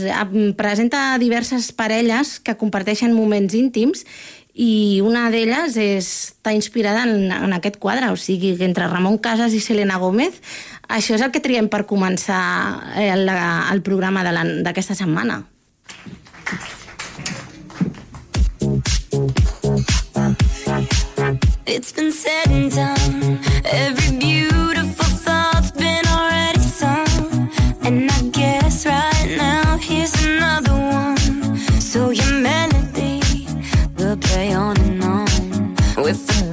presenta 0.60 1.17
diverses 1.19 1.72
parelles 1.75 2.38
que 2.39 2.55
comparteixen 2.60 3.15
moments 3.15 3.55
íntims 3.57 4.05
i 4.58 5.02
una 5.06 5.28
d'elles 5.30 5.76
està 5.78 6.54
inspirada 6.56 7.04
en, 7.06 7.30
en 7.30 7.54
aquest 7.54 7.78
quadre, 7.78 8.10
o 8.10 8.18
sigui, 8.18 8.56
entre 8.66 8.90
Ramon 8.90 9.20
Casas 9.22 9.54
i 9.54 9.62
Selena 9.62 10.00
Gómez. 10.02 10.42
Això 10.90 11.14
és 11.14 11.22
el 11.22 11.30
que 11.32 11.44
triem 11.44 11.70
per 11.70 11.86
començar 11.86 12.42
el, 12.98 13.30
el 13.30 13.84
programa 13.86 14.26
d'aquesta 14.26 14.98
setmana. 14.98 15.44
It's 21.68 21.92
been 21.92 22.12
said 22.12 22.48
and 22.48 22.72
done 22.72 23.97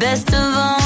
best 0.05 0.35
of 0.35 0.55
them 0.55 0.84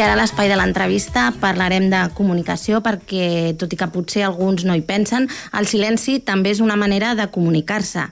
Ara 0.00 0.14
a 0.14 0.16
l'espai 0.16 0.48
de 0.48 0.56
l'entrevista 0.56 1.26
parlarem 1.42 1.90
de 1.92 1.98
comunicació 2.16 2.78
perquè, 2.80 3.52
tot 3.60 3.74
i 3.74 3.76
que 3.76 3.88
potser 3.92 4.22
alguns 4.24 4.64
no 4.64 4.72
hi 4.72 4.80
pensen, 4.80 5.26
el 5.58 5.68
silenci 5.68 6.22
també 6.24 6.54
és 6.54 6.62
una 6.64 6.78
manera 6.80 7.12
de 7.18 7.26
comunicar-se 7.34 8.06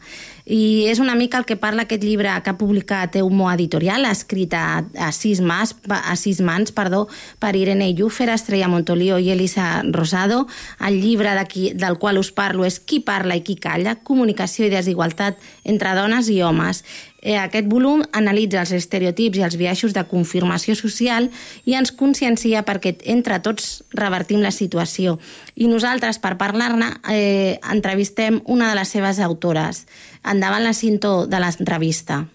i 0.49 0.89
és 0.89 0.99
una 0.99 1.15
mica 1.15 1.37
el 1.37 1.45
que 1.45 1.59
parla 1.61 1.85
aquest 1.85 2.03
llibre 2.03 2.33
que 2.43 2.51
ha 2.51 2.57
publicat 2.57 3.17
Eumo 3.21 3.51
Editorial, 3.53 4.07
escrit 4.09 4.55
a, 4.57 4.81
a, 4.97 5.11
sis, 5.13 5.43
mas, 5.45 5.75
a 5.93 6.17
sis 6.17 6.41
mans 6.41 6.73
perdó, 6.73 7.05
per 7.39 7.53
Irene 7.57 7.91
Llúfer, 7.93 8.31
Estrella 8.33 8.71
Montolio 8.73 9.19
i 9.21 9.29
Elisa 9.31 9.83
Rosado. 9.93 10.47
El 10.81 11.03
llibre 11.03 11.35
qui, 11.53 11.75
del 11.77 11.99
qual 12.01 12.17
us 12.17 12.33
parlo 12.33 12.65
és 12.65 12.81
Qui 12.81 13.03
parla 13.05 13.37
i 13.37 13.45
qui 13.45 13.59
calla, 13.61 13.99
comunicació 14.01 14.65
i 14.65 14.73
desigualtat 14.73 15.37
entre 15.69 15.93
dones 15.95 16.33
i 16.33 16.41
homes. 16.41 16.81
Eh, 17.21 17.35
aquest 17.35 17.67
volum 17.67 18.05
analitza 18.15 18.61
els 18.63 18.71
estereotips 18.77 19.41
i 19.41 19.43
els 19.43 19.57
biaixos 19.59 19.95
de 19.95 20.05
confirmació 20.07 20.77
social 20.79 21.27
i 21.67 21.75
ens 21.75 21.91
consciencia 21.91 22.63
perquè 22.63 22.95
entre 23.11 23.41
tots 23.43 23.83
revertim 23.91 24.39
la 24.45 24.53
situació. 24.55 25.19
I 25.59 25.67
nosaltres, 25.67 26.21
per 26.23 26.37
parlar-ne, 26.39 26.93
eh, 27.11 27.59
entrevistem 27.73 28.41
una 28.47 28.71
de 28.71 28.79
les 28.79 28.89
seves 28.89 29.19
autores. 29.19 29.87
Endavant 30.23 30.63
la 30.63 30.75
cinto 30.75 31.27
de 31.27 31.41
l'entrevista. 31.41 32.27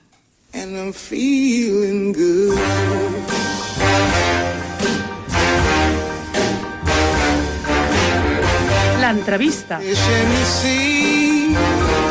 And 0.54 0.76
I'm 0.78 0.94
feeling 0.94 2.14
good. 2.14 2.60
L'entrevista. 9.00 9.80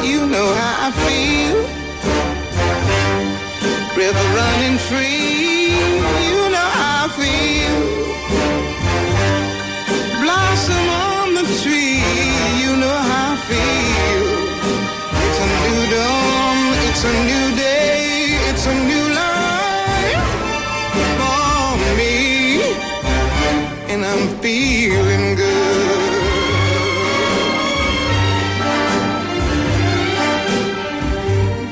You 0.02 0.26
know 0.26 0.54
how 0.54 0.88
I 0.88 0.92
feel 1.06 1.51
river 3.96 4.26
running 4.34 4.78
free. 4.78 5.76
You 6.28 6.40
know 6.54 6.68
how 6.78 7.04
I 7.04 7.08
feel. 7.20 7.76
Blossom 10.22 10.86
on 11.08 11.34
the 11.38 11.44
tree. 11.60 12.00
You 12.62 12.72
know 12.82 12.98
how 13.10 13.32
I 13.32 13.40
feel. 13.48 14.24
It's 15.24 15.38
a 15.44 15.48
new 15.64 15.80
dawn. 15.94 16.58
It's 16.88 17.02
a 17.04 17.14
new 17.30 17.46
day. 17.56 18.00
It's 18.48 18.64
a 18.66 18.74
new 18.90 19.06
life 19.22 20.30
for 21.20 21.76
me. 21.98 22.16
And 23.92 24.00
I'm 24.04 24.24
feeling 24.40 25.34
good. 25.36 26.12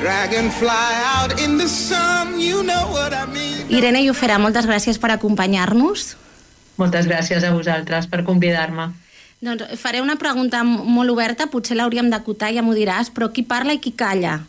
Dragonfly 0.00 0.92
out 1.14 1.40
in 1.40 1.56
the 1.56 1.68
sun 1.68 2.09
Irene 3.70 4.02
Llufera, 4.02 4.40
moltes 4.42 4.66
gràcies 4.66 4.98
per 4.98 5.12
acompanyar-nos. 5.14 6.16
Moltes 6.80 7.06
gràcies 7.06 7.44
a 7.46 7.52
vosaltres 7.54 8.08
per 8.10 8.24
convidar-me. 8.26 8.90
Doncs 9.40 9.78
faré 9.80 10.00
una 10.04 10.18
pregunta 10.20 10.64
molt 10.66 11.12
oberta, 11.12 11.46
potser 11.52 11.78
l'hauríem 11.78 12.10
d'acotar, 12.12 12.50
ja 12.52 12.64
m'ho 12.66 12.74
diràs, 12.76 13.12
però 13.14 13.30
qui 13.32 13.46
parla 13.46 13.76
i 13.76 13.80
qui 13.80 13.94
calla? 13.96 14.40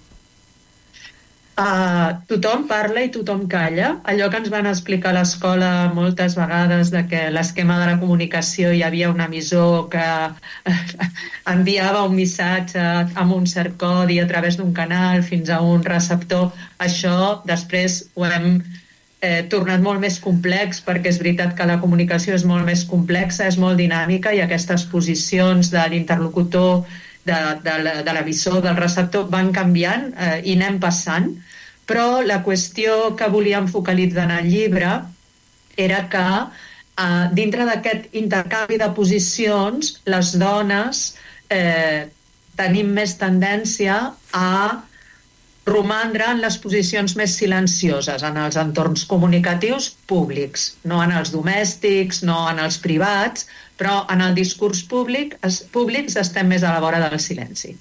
Uh, 1.61 2.15
tothom 2.25 2.63
parla 2.65 3.03
i 3.05 3.11
tothom 3.13 3.43
calla. 3.51 3.91
Allò 4.09 4.29
que 4.31 4.39
ens 4.41 4.49
van 4.49 4.65
explicar 4.65 5.11
a 5.11 5.17
l'escola 5.19 5.69
moltes 5.93 6.33
vegades 6.39 6.89
de 6.95 7.03
que 7.11 7.25
l'esquema 7.29 7.77
de 7.77 7.89
la 7.91 7.97
comunicació 8.01 8.71
hi 8.73 8.81
havia 8.87 9.11
un 9.11 9.21
emissor 9.21 9.89
que 9.93 10.05
enviava 11.53 12.05
un 12.07 12.15
missatge 12.17 12.81
amb 13.13 13.35
un 13.37 13.45
cert 13.53 13.77
codi 13.77 14.17
a 14.19 14.27
través 14.31 14.57
d'un 14.57 14.73
canal 14.73 15.21
fins 15.27 15.51
a 15.51 15.61
un 15.61 15.83
receptor, 15.85 16.49
això 16.79 17.43
després 17.45 18.05
ho 18.15 18.25
hem 18.25 18.55
eh, 19.21 19.45
tornat 19.49 19.81
molt 19.85 20.01
més 20.01 20.17
complex 20.19 20.81
perquè 20.85 21.11
és 21.13 21.21
veritat 21.21 21.53
que 21.57 21.67
la 21.69 21.79
comunicació 21.81 22.35
és 22.35 22.45
molt 22.47 22.65
més 22.67 22.83
complexa, 22.89 23.47
és 23.47 23.57
molt 23.61 23.77
dinàmica 23.79 24.33
i 24.33 24.41
aquestes 24.41 24.87
posicions 24.91 25.71
de 25.71 25.85
l'interlocutor, 25.93 26.83
de, 27.25 27.37
de 27.61 28.13
l'emissor, 28.17 28.61
del 28.65 28.77
receptor 28.79 29.29
van 29.29 29.51
canviant 29.53 30.09
eh, 30.17 30.41
i 30.41 30.57
anem 30.57 30.79
passant, 30.81 31.29
però 31.85 32.21
la 32.25 32.41
qüestió 32.45 33.13
que 33.19 33.29
volíem 33.29 33.67
focalitzar 33.69 34.25
en 34.25 34.37
el 34.39 34.49
llibre 34.49 34.91
era 35.77 36.05
que 36.09 36.25
eh, 36.25 37.25
dintre 37.37 37.67
d'aquest 37.69 38.15
intercanvi 38.17 38.79
de 38.81 38.89
posicions 38.97 39.99
les 40.09 40.33
dones 40.41 41.03
eh, 41.51 42.09
tenim 42.57 42.89
més 42.95 43.15
tendència 43.21 43.97
a 44.33 44.51
romandre 45.65 46.25
en 46.25 46.41
les 46.41 46.57
posicions 46.57 47.13
més 47.17 47.35
silencioses, 47.37 48.23
en 48.25 48.37
els 48.41 48.57
entorns 48.57 49.05
comunicatius 49.05 49.91
públics, 50.09 50.71
no 50.83 51.03
en 51.03 51.13
els 51.13 51.31
domèstics, 51.33 52.23
no 52.25 52.43
en 52.49 52.59
els 52.63 52.79
privats, 52.81 53.45
però 53.77 54.01
en 54.13 54.21
el 54.25 54.35
discurs 54.37 54.81
públic, 54.89 55.37
es, 55.45 55.61
públics 55.73 56.17
estem 56.17 56.49
més 56.49 56.65
a 56.65 56.73
la 56.73 56.81
vora 56.81 57.01
del 57.03 57.19
silenci. 57.21 57.75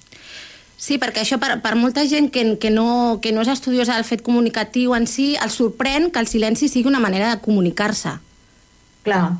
Sí, 0.81 0.97
perquè 0.97 1.21
això 1.21 1.37
per, 1.37 1.59
per 1.61 1.75
molta 1.77 2.07
gent 2.09 2.31
que, 2.33 2.43
que, 2.61 2.71
no, 2.73 3.19
que 3.21 3.33
no 3.33 3.43
és 3.45 3.51
estudiosa 3.53 3.97
del 3.97 4.07
fet 4.07 4.23
comunicatiu 4.25 4.95
en 4.97 5.05
si, 5.05 5.35
el 5.37 5.53
sorprèn 5.53 6.09
que 6.09 6.21
el 6.21 6.29
silenci 6.29 6.69
sigui 6.69 6.89
una 6.89 7.01
manera 7.01 7.29
de 7.29 7.41
comunicar-se. 7.43 8.15
Clar, 9.05 9.37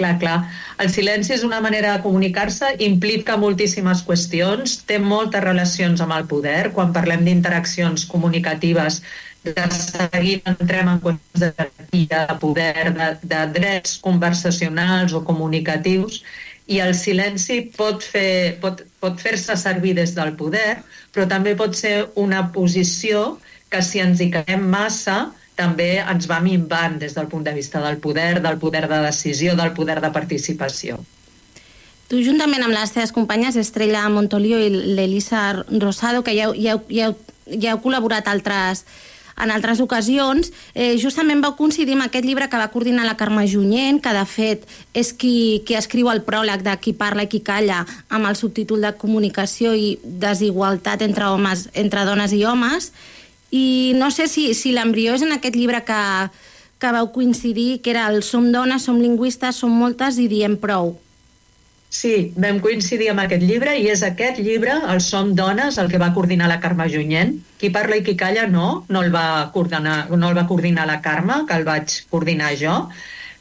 Clar, 0.00 0.14
clar. 0.16 0.36
El 0.80 0.88
silenci 0.88 1.34
és 1.34 1.42
una 1.44 1.58
manera 1.60 1.92
de 1.92 2.00
comunicar-se, 2.00 2.70
implica 2.86 3.36
moltíssimes 3.36 4.00
qüestions, 4.06 4.78
té 4.88 4.96
moltes 4.96 5.44
relacions 5.44 6.00
amb 6.00 6.16
el 6.16 6.24
poder. 6.30 6.70
Quan 6.76 6.94
parlem 6.94 7.26
d'interaccions 7.26 8.06
comunicatives, 8.08 9.02
de 9.44 9.66
seguir 9.72 10.38
entrem 10.48 10.88
en 10.92 11.02
qüestions 11.04 11.42
de, 11.42 12.06
de 12.12 12.38
poder, 12.40 12.92
de, 12.96 13.10
de 13.28 13.42
drets 13.58 13.98
conversacionals 14.04 15.12
o 15.16 15.20
comunicatius, 15.24 16.22
i 16.70 16.78
el 16.80 16.94
silenci 16.94 17.60
pot 17.76 18.04
fer-se 18.06 18.56
pot, 18.62 18.80
pot 19.02 19.20
fer 19.20 19.36
servir 19.40 19.96
des 19.98 20.14
del 20.16 20.32
poder, 20.38 20.78
però 21.12 21.26
també 21.28 21.56
pot 21.58 21.74
ser 21.76 22.06
una 22.20 22.46
posició 22.54 23.40
que 23.70 23.82
si 23.82 24.00
ens 24.00 24.20
hi 24.22 24.30
quedem 24.32 24.64
massa 24.70 25.26
també 25.60 25.92
ens 26.00 26.28
va 26.30 26.40
minvant 26.40 26.98
des 26.98 27.14
del 27.16 27.28
punt 27.28 27.44
de 27.46 27.54
vista 27.54 27.84
del 27.84 28.00
poder, 28.00 28.40
del 28.42 28.58
poder 28.58 28.88
de 28.88 29.04
decisió, 29.06 29.54
del 29.56 29.74
poder 29.76 30.00
de 30.00 30.12
participació. 30.14 30.98
Tu, 32.10 32.24
juntament 32.26 32.64
amb 32.66 32.74
les 32.74 32.90
teves 32.90 33.12
companyes, 33.14 33.54
Estrella 33.54 34.08
Montolio 34.10 34.58
i 34.58 34.72
l'Elisa 34.96 35.44
Rosado, 35.70 36.24
que 36.26 36.34
ja, 36.34 36.48
ja, 36.58 36.80
ja, 36.90 37.12
ja 37.46 37.76
heu 37.76 37.82
col·laborat 37.84 38.26
altres, 38.26 38.82
en 39.40 39.52
altres 39.54 39.78
ocasions, 39.80 40.50
eh, 40.74 40.96
justament 40.98 41.40
vau 41.40 41.54
coincidir 41.56 41.94
amb 41.94 42.08
aquest 42.08 42.26
llibre 42.26 42.48
que 42.50 42.58
va 42.58 42.70
coordinar 42.72 43.06
la 43.06 43.16
Carme 43.16 43.46
Junyent, 43.48 44.00
que 44.02 44.12
de 44.12 44.24
fet 44.26 44.66
és 44.92 45.12
qui, 45.14 45.62
qui 45.66 45.78
escriu 45.78 46.10
el 46.10 46.24
pròleg 46.26 46.66
de 46.66 46.74
qui 46.82 46.92
parla 46.92 47.24
i 47.24 47.30
qui 47.30 47.44
calla 47.46 47.84
amb 48.08 48.26
el 48.26 48.36
subtítol 48.36 48.82
de 48.84 48.92
comunicació 48.98 49.72
i 49.72 49.94
desigualtat 50.02 51.06
entre, 51.06 51.30
homes, 51.30 51.68
entre 51.74 52.04
dones 52.04 52.34
i 52.36 52.44
homes, 52.44 52.90
i 53.50 53.92
no 53.98 54.10
sé 54.14 54.28
si, 54.30 54.52
si 54.54 54.72
l'embrió 54.72 55.14
és 55.18 55.26
en 55.26 55.34
aquest 55.34 55.58
llibre 55.58 55.82
que, 55.84 56.00
que 56.80 56.94
vau 56.94 57.10
coincidir, 57.12 57.82
que 57.82 57.92
era 57.92 58.08
el 58.08 58.22
Som 58.22 58.50
dones, 58.54 58.86
som 58.86 58.98
lingüistes, 59.02 59.60
som 59.60 59.74
moltes 59.74 60.18
i 60.22 60.28
diem 60.30 60.56
prou. 60.60 60.96
Sí, 61.90 62.30
vam 62.38 62.60
coincidir 62.62 63.08
amb 63.10 63.24
aquest 63.24 63.42
llibre 63.42 63.72
i 63.74 63.88
és 63.90 64.04
aquest 64.06 64.38
llibre, 64.38 64.76
el 64.92 65.00
Som 65.02 65.34
dones, 65.34 65.78
el 65.82 65.90
que 65.90 65.98
va 65.98 66.12
coordinar 66.14 66.46
la 66.48 66.60
Carme 66.62 66.86
Junyent. 66.92 67.34
Qui 67.58 67.72
parla 67.74 67.98
i 67.98 68.04
qui 68.06 68.14
calla 68.16 68.46
no, 68.46 68.84
no 68.88 69.02
el 69.02 69.10
va 69.14 69.50
coordinar, 69.54 70.04
no 70.14 70.30
el 70.30 70.38
va 70.38 70.46
coordinar 70.46 70.86
la 70.86 71.00
Carme, 71.02 71.42
que 71.48 71.58
el 71.58 71.66
vaig 71.66 71.96
coordinar 72.12 72.54
jo, 72.60 72.76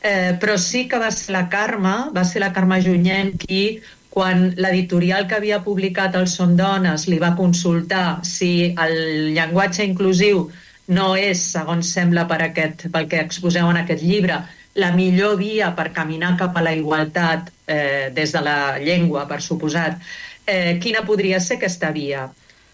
eh, 0.01 0.33
però 0.41 0.57
sí 0.57 0.87
que 0.89 0.97
va 0.97 1.11
ser 1.13 1.37
la 1.37 1.45
Carme, 1.53 1.93
va 2.15 2.25
ser 2.25 2.41
la 2.41 2.51
Carme 2.55 2.81
Junyent 2.81 3.35
qui 3.37 3.61
quan 4.09 4.49
l'editorial 4.57 5.27
que 5.27 5.37
havia 5.37 5.61
publicat 5.63 6.15
el 6.17 6.27
Som 6.27 6.55
Dones 6.57 7.05
li 7.07 7.19
va 7.21 7.35
consultar 7.37 8.19
si 8.25 8.73
el 8.73 8.95
llenguatge 9.35 9.85
inclusiu 9.85 10.47
no 10.89 11.11
és, 11.15 11.41
segons 11.53 11.91
sembla 11.93 12.25
per 12.29 12.39
aquest, 12.47 12.87
pel 12.93 13.05
que 13.09 13.21
exposeu 13.21 13.69
en 13.69 13.77
aquest 13.83 14.01
llibre, 14.01 14.39
la 14.81 14.89
millor 14.95 15.37
via 15.37 15.69
per 15.77 15.91
caminar 15.93 16.35
cap 16.39 16.57
a 16.57 16.63
la 16.65 16.73
igualtat 16.73 17.51
eh, 17.67 18.09
des 18.15 18.33
de 18.33 18.41
la 18.41 18.79
llengua, 18.81 19.27
per 19.29 19.41
suposat, 19.45 19.99
eh, 20.47 20.79
quina 20.81 21.05
podria 21.05 21.39
ser 21.39 21.59
aquesta 21.59 21.91
via? 21.93 22.25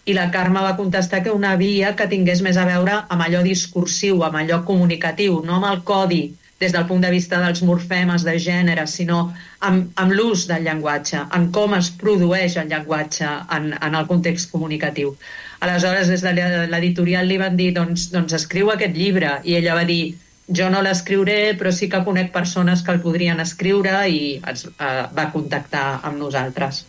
I 0.06 0.14
la 0.14 0.30
Carme 0.30 0.62
va 0.62 0.76
contestar 0.78 1.22
que 1.22 1.34
una 1.34 1.56
via 1.60 1.92
que 1.98 2.06
tingués 2.08 2.40
més 2.46 2.56
a 2.56 2.64
veure 2.64 3.02
amb 3.10 3.24
allò 3.26 3.42
discursiu, 3.42 4.22
amb 4.22 4.40
allò 4.40 4.62
comunicatiu, 4.64 5.40
no 5.44 5.58
amb 5.58 5.68
el 5.72 5.82
codi 5.84 6.22
des 6.60 6.72
del 6.72 6.86
punt 6.88 7.02
de 7.04 7.10
vista 7.12 7.38
dels 7.42 7.62
morfemes 7.68 8.24
de 8.24 8.36
gènere, 8.40 8.86
sinó 8.88 9.18
amb, 9.60 9.90
amb 10.00 10.14
l'ús 10.16 10.46
del 10.48 10.64
llenguatge, 10.64 11.20
en 11.36 11.50
com 11.52 11.74
es 11.76 11.90
produeix 12.00 12.56
el 12.56 12.70
llenguatge 12.72 13.28
en, 13.58 13.74
en 13.76 13.98
el 13.98 14.08
context 14.08 14.50
comunicatiu. 14.52 15.12
Aleshores, 15.60 16.08
des 16.08 16.24
de 16.24 16.32
l'editorial 16.72 17.28
li 17.28 17.36
van 17.40 17.56
dir 17.60 17.72
doncs, 17.76 18.08
doncs 18.12 18.36
escriu 18.40 18.72
aquest 18.72 18.96
llibre, 18.96 19.38
i 19.44 19.56
ella 19.60 19.76
va 19.76 19.84
dir 19.88 20.16
jo 20.58 20.68
no 20.70 20.82
l'escriuré, 20.82 21.54
però 21.60 21.72
sí 21.74 21.90
que 21.92 22.04
conec 22.08 22.32
persones 22.32 22.82
que 22.82 22.94
el 22.94 23.00
podrien 23.04 23.40
escriure 23.42 24.04
i 24.08 24.20
es, 24.52 24.66
eh, 24.66 25.06
va 25.16 25.30
contactar 25.32 25.88
amb 26.02 26.22
nosaltres. 26.22 26.84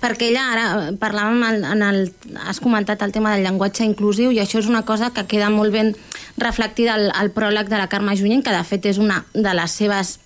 Perquè 0.00 0.30
ella 0.30 0.46
ara 0.52 0.66
eh, 0.68 0.92
parlàvem 1.00 1.44
en, 1.46 1.66
en 1.74 1.84
el, 1.84 2.00
has 2.46 2.60
comentat 2.60 3.02
el 3.04 3.12
tema 3.12 3.34
del 3.34 3.44
llenguatge 3.46 3.86
inclusiu 3.86 4.32
i 4.32 4.40
això 4.42 4.60
és 4.62 4.70
una 4.70 4.84
cosa 4.88 5.12
que 5.14 5.26
queda 5.28 5.50
molt 5.52 5.72
ben 5.74 5.94
reflectida 6.40 6.96
al, 6.96 7.10
al 7.14 7.32
pròleg 7.36 7.68
de 7.68 7.78
la 7.80 7.90
Carme 7.92 8.16
Junyent, 8.16 8.44
que 8.44 8.54
de 8.54 8.64
fet 8.64 8.88
és 8.90 8.98
una 8.98 9.22
de 9.34 9.54
les 9.54 9.76
seves 9.76 10.18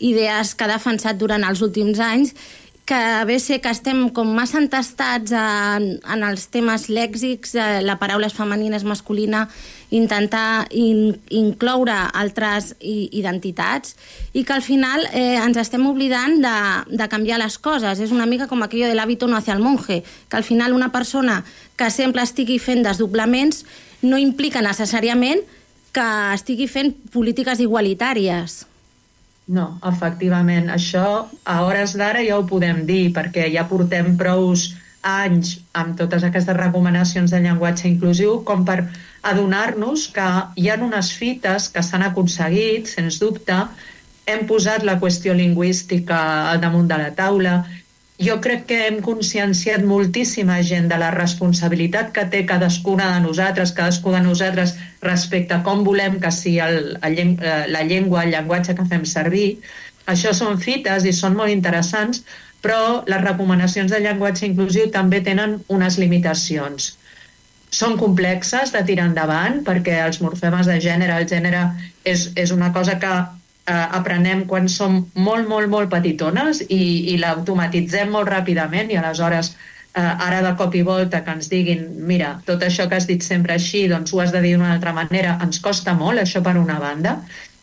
idees 0.00 0.54
que 0.56 0.64
ha 0.64 0.72
defensat 0.72 1.20
durant 1.20 1.44
els 1.44 1.60
últims 1.62 2.00
anys 2.00 2.34
que 2.90 3.24
ve 3.24 3.36
ser 3.38 3.60
que 3.62 3.70
estem 3.70 4.08
com 4.10 4.32
massa 4.34 4.58
entestats 4.58 5.30
en, 5.36 5.84
en 6.02 6.24
els 6.26 6.48
temes 6.50 6.88
lèxics, 6.90 7.52
eh, 7.54 7.78
la 7.86 8.00
paraula 8.00 8.26
és 8.26 8.34
femenina, 8.34 8.80
és 8.80 8.86
masculina, 8.88 9.44
intentar 9.90 10.66
in, 10.70 11.18
incloure 11.34 11.96
altres 12.14 12.74
i, 12.80 13.08
identitats 13.18 13.96
i 14.32 14.44
que 14.46 14.54
al 14.54 14.62
final 14.62 15.04
eh, 15.12 15.36
ens 15.40 15.58
estem 15.60 15.84
oblidant 15.90 16.38
de, 16.42 16.56
de 16.96 17.08
canviar 17.10 17.40
les 17.42 17.58
coses. 17.58 18.00
És 18.00 18.14
una 18.14 18.26
mica 18.30 18.48
com 18.50 18.62
aquello 18.62 18.88
de 18.88 18.96
l'hàbito 18.96 19.28
no 19.28 19.36
hacia 19.36 19.54
el 19.54 19.62
monje, 19.62 20.02
que 20.02 20.36
al 20.38 20.46
final 20.46 20.72
una 20.72 20.92
persona 20.92 21.42
que 21.76 21.90
sempre 21.90 22.22
estigui 22.22 22.58
fent 22.62 22.84
desdoblaments 22.86 23.64
no 24.02 24.18
implica 24.18 24.62
necessàriament 24.64 25.42
que 25.92 26.08
estigui 26.34 26.68
fent 26.70 26.94
polítiques 27.10 27.60
igualitàries. 27.60 28.64
No, 29.50 29.80
efectivament. 29.82 30.68
Això 30.70 31.26
a 31.26 31.56
hores 31.66 31.96
d'ara 31.98 32.22
ja 32.22 32.38
ho 32.38 32.46
podem 32.46 32.84
dir, 32.86 33.10
perquè 33.14 33.48
ja 33.50 33.66
portem 33.66 34.14
prous 34.20 34.70
anys 35.06 35.58
amb 35.72 35.96
totes 35.98 36.24
aquestes 36.26 36.56
recomanacions 36.56 37.32
de 37.32 37.40
llenguatge 37.40 37.88
inclusiu 37.88 38.40
com 38.44 38.64
per 38.68 38.82
adonar-nos 39.22 40.08
que 40.14 40.26
hi 40.56 40.68
ha 40.68 40.78
unes 40.80 41.12
fites 41.16 41.68
que 41.72 41.82
s'han 41.82 42.04
aconseguit, 42.04 42.88
sens 42.88 43.20
dubte, 43.20 43.56
hem 44.26 44.46
posat 44.46 44.84
la 44.84 44.98
qüestió 45.00 45.34
lingüística 45.34 46.18
al 46.50 46.60
damunt 46.60 46.88
de 46.88 46.98
la 47.00 47.10
taula, 47.16 47.54
jo 48.20 48.36
crec 48.44 48.66
que 48.68 48.78
hem 48.86 48.98
conscienciat 49.00 49.84
moltíssima 49.88 50.58
gent 50.62 50.90
de 50.90 50.98
la 51.00 51.08
responsabilitat 51.14 52.12
que 52.12 52.26
té 52.32 52.42
cadascuna 52.48 53.08
de 53.14 53.22
nosaltres, 53.24 53.72
cadascú 53.72 54.12
de 54.12 54.20
nosaltres, 54.20 54.74
respecte 55.00 55.56
a 55.56 55.62
com 55.64 55.84
volem 55.86 56.18
que 56.20 56.32
sigui 56.34 56.60
el, 56.60 56.98
el, 57.00 57.16
eh, 57.40 57.64
la 57.72 57.86
llengua, 57.88 58.26
el 58.26 58.34
llenguatge 58.36 58.76
que 58.76 58.84
fem 58.92 59.08
servir. 59.08 59.48
Això 60.04 60.34
són 60.36 60.60
fites 60.60 61.06
i 61.08 61.14
són 61.16 61.38
molt 61.38 61.52
interessants, 61.52 62.24
però 62.64 63.02
les 63.08 63.22
recomanacions 63.24 63.92
de 63.92 64.00
llenguatge 64.04 64.46
inclusiu 64.48 64.90
també 64.92 65.22
tenen 65.24 65.58
unes 65.72 65.98
limitacions. 66.00 66.94
Són 67.70 67.96
complexes 67.98 68.72
de 68.74 68.82
tirar 68.86 69.06
endavant 69.08 69.60
perquè 69.66 70.00
els 70.04 70.20
morfemes 70.20 70.68
de 70.68 70.80
gènere, 70.82 71.16
el 71.16 71.28
gènere 71.30 71.66
és, 72.04 72.30
és 72.36 72.50
una 72.50 72.72
cosa 72.74 72.98
que 72.98 73.12
eh, 73.70 73.86
aprenem 74.00 74.44
quan 74.50 74.68
som 74.68 75.04
molt, 75.14 75.48
molt, 75.48 75.70
molt 75.72 75.90
petitones 75.92 76.64
i, 76.68 77.12
i 77.14 77.18
l'automatitzem 77.22 78.10
molt 78.12 78.28
ràpidament 78.28 78.90
i 78.90 78.98
aleshores 78.98 79.54
eh, 79.94 80.02
ara 80.02 80.42
de 80.44 80.54
cop 80.58 80.74
i 80.74 80.82
volta 80.86 81.22
que 81.24 81.36
ens 81.38 81.50
diguin 81.52 81.86
mira, 82.10 82.34
tot 82.46 82.66
això 82.66 82.88
que 82.88 82.98
has 82.98 83.08
dit 83.10 83.22
sempre 83.24 83.56
així 83.56 83.86
doncs 83.88 84.12
ho 84.12 84.20
has 84.24 84.34
de 84.34 84.42
dir 84.44 84.56
d'una 84.56 84.74
altra 84.74 84.92
manera, 84.96 85.38
ens 85.42 85.62
costa 85.62 85.94
molt 85.94 86.20
això 86.22 86.42
per 86.42 86.56
una 86.58 86.80
banda 86.82 87.20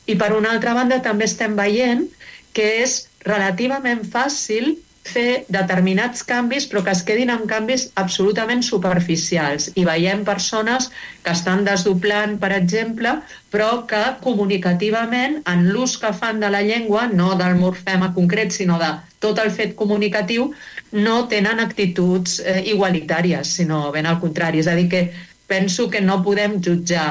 i 0.08 0.16
per 0.16 0.32
una 0.36 0.56
altra 0.56 0.74
banda 0.78 1.02
també 1.04 1.28
estem 1.28 1.56
veient 1.60 2.08
que 2.56 2.68
és 2.84 3.04
relativament 3.28 4.06
fàcil 4.08 4.78
fer 5.08 5.46
determinats 5.54 6.24
canvis 6.28 6.67
però 6.70 6.84
que 6.86 6.93
es 6.93 7.04
quedin 7.08 7.32
en 7.34 7.46
canvis 7.50 7.88
absolutament 8.02 8.63
superficials 8.65 9.72
i 9.76 9.86
veiem 9.88 10.24
persones 10.28 10.89
que 11.24 11.34
estan 11.34 11.63
desdoblant, 11.67 12.38
per 12.41 12.52
exemple, 12.56 13.17
però 13.52 13.84
que 13.89 14.02
comunicativament 14.24 15.41
en 15.50 15.67
l'ús 15.72 15.98
que 16.02 16.13
fan 16.15 16.41
de 16.43 16.52
la 16.54 16.63
llengua, 16.63 17.08
no 17.08 17.34
del 17.39 17.56
morfema 17.60 18.13
concret, 18.15 18.52
sinó 18.56 18.78
de 18.82 18.91
tot 19.24 19.39
el 19.43 19.52
fet 19.52 19.74
comunicatiu, 19.76 20.52
no 20.91 21.17
tenen 21.32 21.60
actituds 21.60 22.39
eh, 22.39 22.62
igualitàries, 22.72 23.56
sinó 23.60 23.88
ben 23.96 24.06
al 24.06 24.22
contrari. 24.22 24.62
És 24.63 24.70
a 24.72 24.76
dir, 24.78 24.88
que 24.91 25.04
penso 25.48 25.89
que 25.89 26.02
no 26.02 26.22
podem 26.24 26.60
jutjar 26.63 27.10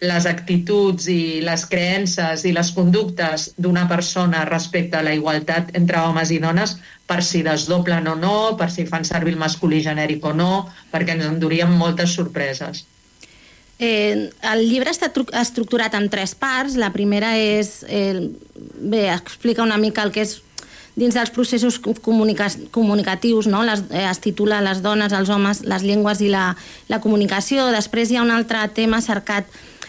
les 0.00 0.26
actituds 0.30 1.08
i 1.10 1.40
les 1.42 1.64
creences 1.66 2.44
i 2.46 2.52
les 2.54 2.70
conductes 2.74 3.48
d'una 3.58 3.88
persona 3.90 4.44
respecte 4.46 4.98
a 4.98 5.02
la 5.02 5.14
igualtat 5.16 5.72
entre 5.78 5.98
homes 6.06 6.30
i 6.30 6.38
dones 6.38 6.76
per 7.08 7.22
si 7.24 7.42
desdoblen 7.42 8.06
o 8.06 8.14
no, 8.14 8.36
per 8.60 8.70
si 8.70 8.86
fan 8.86 9.04
servir 9.08 9.34
el 9.34 9.40
masculí 9.40 9.80
genèric 9.82 10.24
o 10.24 10.34
no, 10.36 10.68
perquè 10.92 11.16
ens 11.16 11.26
enduríem 11.26 11.72
moltes 11.74 12.14
sorpreses. 12.14 12.84
Eh, 13.78 14.30
el 14.52 14.64
llibre 14.66 14.90
està 14.90 15.08
estructurat 15.38 15.94
en 15.94 16.08
tres 16.10 16.34
parts. 16.34 16.76
La 16.76 16.90
primera 16.94 17.36
és... 17.38 17.80
Eh, 17.88 18.28
bé, 18.78 19.08
explica 19.14 19.62
una 19.62 19.78
mica 19.78 20.02
el 20.02 20.12
que 20.14 20.26
és 20.26 20.40
dins 20.98 21.14
dels 21.14 21.30
processos 21.30 21.78
comunica 21.78 22.48
comunicatius, 22.74 23.46
no? 23.46 23.62
les, 23.62 23.84
eh, 23.94 24.04
es 24.10 24.18
titula 24.18 24.60
Les 24.60 24.82
dones, 24.82 25.14
els 25.14 25.30
homes, 25.30 25.62
les 25.62 25.86
llengües 25.86 26.20
i 26.20 26.30
la, 26.30 26.52
la 26.90 27.00
comunicació. 27.00 27.70
Després 27.74 28.10
hi 28.10 28.18
ha 28.18 28.26
un 28.26 28.34
altre 28.34 28.66
tema 28.74 29.00
cercat 29.00 29.46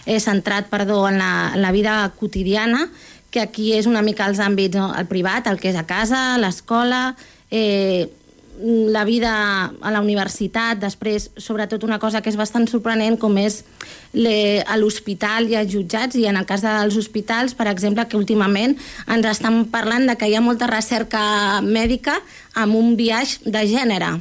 eh, 0.10 0.19
centrat 0.19 0.69
perdó, 0.74 1.08
en, 1.08 1.19
la, 1.22 1.52
en 1.54 1.62
la 1.62 1.72
vida 1.72 2.12
quotidiana, 2.17 2.89
que 3.30 3.41
aquí 3.41 3.74
és 3.78 3.86
una 3.86 4.02
mica 4.02 4.26
els 4.26 4.41
àmbits, 4.41 4.76
no? 4.76 4.89
el 4.98 5.06
privat, 5.06 5.48
el 5.48 5.60
que 5.62 5.69
és 5.69 5.78
a 5.78 5.86
casa, 5.86 6.39
l'escola, 6.41 7.13
eh, 7.54 8.10
la 8.60 9.06
vida 9.06 9.32
a 9.69 9.91
la 9.93 10.02
universitat, 10.02 10.80
després, 10.82 11.30
sobretot 11.39 11.86
una 11.86 12.00
cosa 12.02 12.19
que 12.22 12.32
és 12.34 12.36
bastant 12.36 12.65
sorprenent, 12.67 13.15
com 13.22 13.38
és 13.39 13.62
le, 14.17 14.65
a 14.65 14.76
l'hospital 14.82 15.48
i 15.48 15.56
als 15.56 15.72
jutjats, 15.72 16.17
i 16.19 16.26
en 16.28 16.41
el 16.41 16.48
cas 16.50 16.65
dels 16.65 16.98
hospitals, 17.00 17.54
per 17.56 17.69
exemple, 17.72 18.08
que 18.10 18.19
últimament 18.19 18.76
ens 19.08 19.30
estan 19.30 19.62
parlant 19.72 20.10
de 20.10 20.17
que 20.19 20.28
hi 20.28 20.36
ha 20.36 20.43
molta 20.43 20.67
recerca 20.67 21.62
mèdica 21.63 22.17
amb 22.58 22.76
un 22.76 22.98
viatge 23.00 23.45
de 23.45 23.63
gènere. 23.69 24.17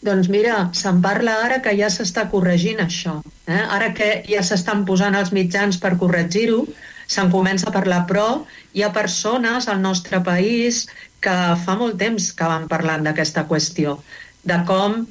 Doncs 0.00 0.30
mira, 0.32 0.70
se'n 0.72 1.02
parla 1.04 1.34
ara 1.44 1.58
que 1.64 1.74
ja 1.76 1.90
s'està 1.92 2.24
corregint 2.32 2.80
això. 2.80 3.18
Eh? 3.44 3.60
Ara 3.60 3.90
que 3.96 4.08
ja 4.28 4.40
s'estan 4.46 4.86
posant 4.88 5.16
els 5.18 5.32
mitjans 5.36 5.76
per 5.82 5.98
corregir-ho, 6.00 6.62
se'n 7.10 7.28
comença 7.32 7.68
a 7.68 7.74
parlar, 7.74 8.06
però 8.08 8.26
hi 8.72 8.84
ha 8.84 8.92
persones 8.96 9.68
al 9.68 9.82
nostre 9.82 10.22
país 10.24 10.86
que 11.20 11.36
fa 11.64 11.76
molt 11.76 11.98
temps 12.00 12.30
que 12.32 12.48
van 12.48 12.68
parlant 12.70 13.04
d'aquesta 13.04 13.44
qüestió, 13.50 13.98
de 14.46 14.56
com 14.68 15.02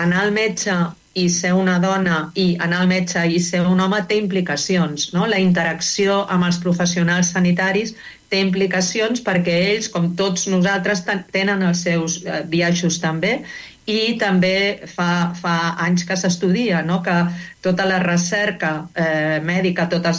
anar 0.00 0.22
al 0.22 0.32
metge 0.32 0.72
i 1.16 1.28
ser 1.32 1.54
una 1.56 1.78
dona 1.80 2.16
i 2.36 2.46
anar 2.60 2.82
al 2.82 2.90
metge 2.90 3.22
i 3.32 3.38
ser 3.40 3.62
un 3.64 3.80
home 3.80 4.02
té 4.08 4.18
implicacions. 4.20 5.08
No? 5.14 5.24
La 5.30 5.40
interacció 5.40 6.18
amb 6.32 6.44
els 6.48 6.58
professionals 6.60 7.32
sanitaris 7.32 7.94
té 8.28 8.42
implicacions 8.42 9.22
perquè 9.24 9.54
ells, 9.70 9.88
com 9.92 10.10
tots 10.18 10.44
nosaltres, 10.52 11.04
tenen 11.32 11.64
els 11.64 11.86
seus 11.86 12.18
eh, 12.24 12.42
viatges 12.52 13.00
també 13.00 13.38
i 13.86 14.16
també 14.18 14.82
fa, 14.90 15.32
fa 15.38 15.54
anys 15.86 16.04
que 16.04 16.18
s'estudia 16.18 16.82
no? 16.84 16.98
que 17.06 17.16
tota 17.64 17.86
la 17.88 18.02
recerca 18.02 18.74
eh, 18.92 19.38
mèdica, 19.46 19.88
tota 19.88 20.12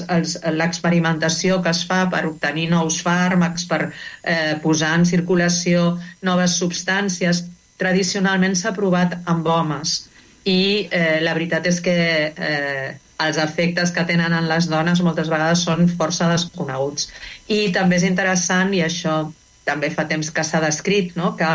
l'experimentació 0.56 1.62
que 1.62 1.76
es 1.76 1.84
fa 1.86 2.06
per 2.10 2.26
obtenir 2.32 2.72
nous 2.74 3.02
fàrmacs, 3.06 3.70
per 3.70 3.84
eh, 3.86 4.56
posar 4.66 4.96
en 4.98 5.06
circulació 5.06 5.92
noves 6.26 6.58
substàncies, 6.58 7.46
tradicionalment 7.78 8.56
s'ha 8.58 8.74
provat 8.74 9.20
amb 9.30 9.46
homes 9.46 10.00
i 10.48 10.88
eh, 10.92 11.20
la 11.24 11.34
veritat 11.36 11.68
és 11.68 11.82
que 11.84 11.98
eh, 12.32 12.88
els 13.26 13.40
efectes 13.42 13.92
que 13.92 14.06
tenen 14.08 14.36
en 14.38 14.48
les 14.48 14.70
dones 14.72 15.02
moltes 15.04 15.32
vegades 15.34 15.66
són 15.68 15.90
força 16.00 16.30
desconeguts. 16.32 17.10
I 17.52 17.68
també 17.76 17.98
és 18.00 18.06
interessant, 18.08 18.74
i 18.78 18.84
això 18.86 19.26
també 19.68 19.90
fa 19.92 20.06
temps 20.08 20.30
que 20.32 20.46
s'ha 20.48 20.62
descrit, 20.64 21.16
no? 21.20 21.34
que 21.40 21.50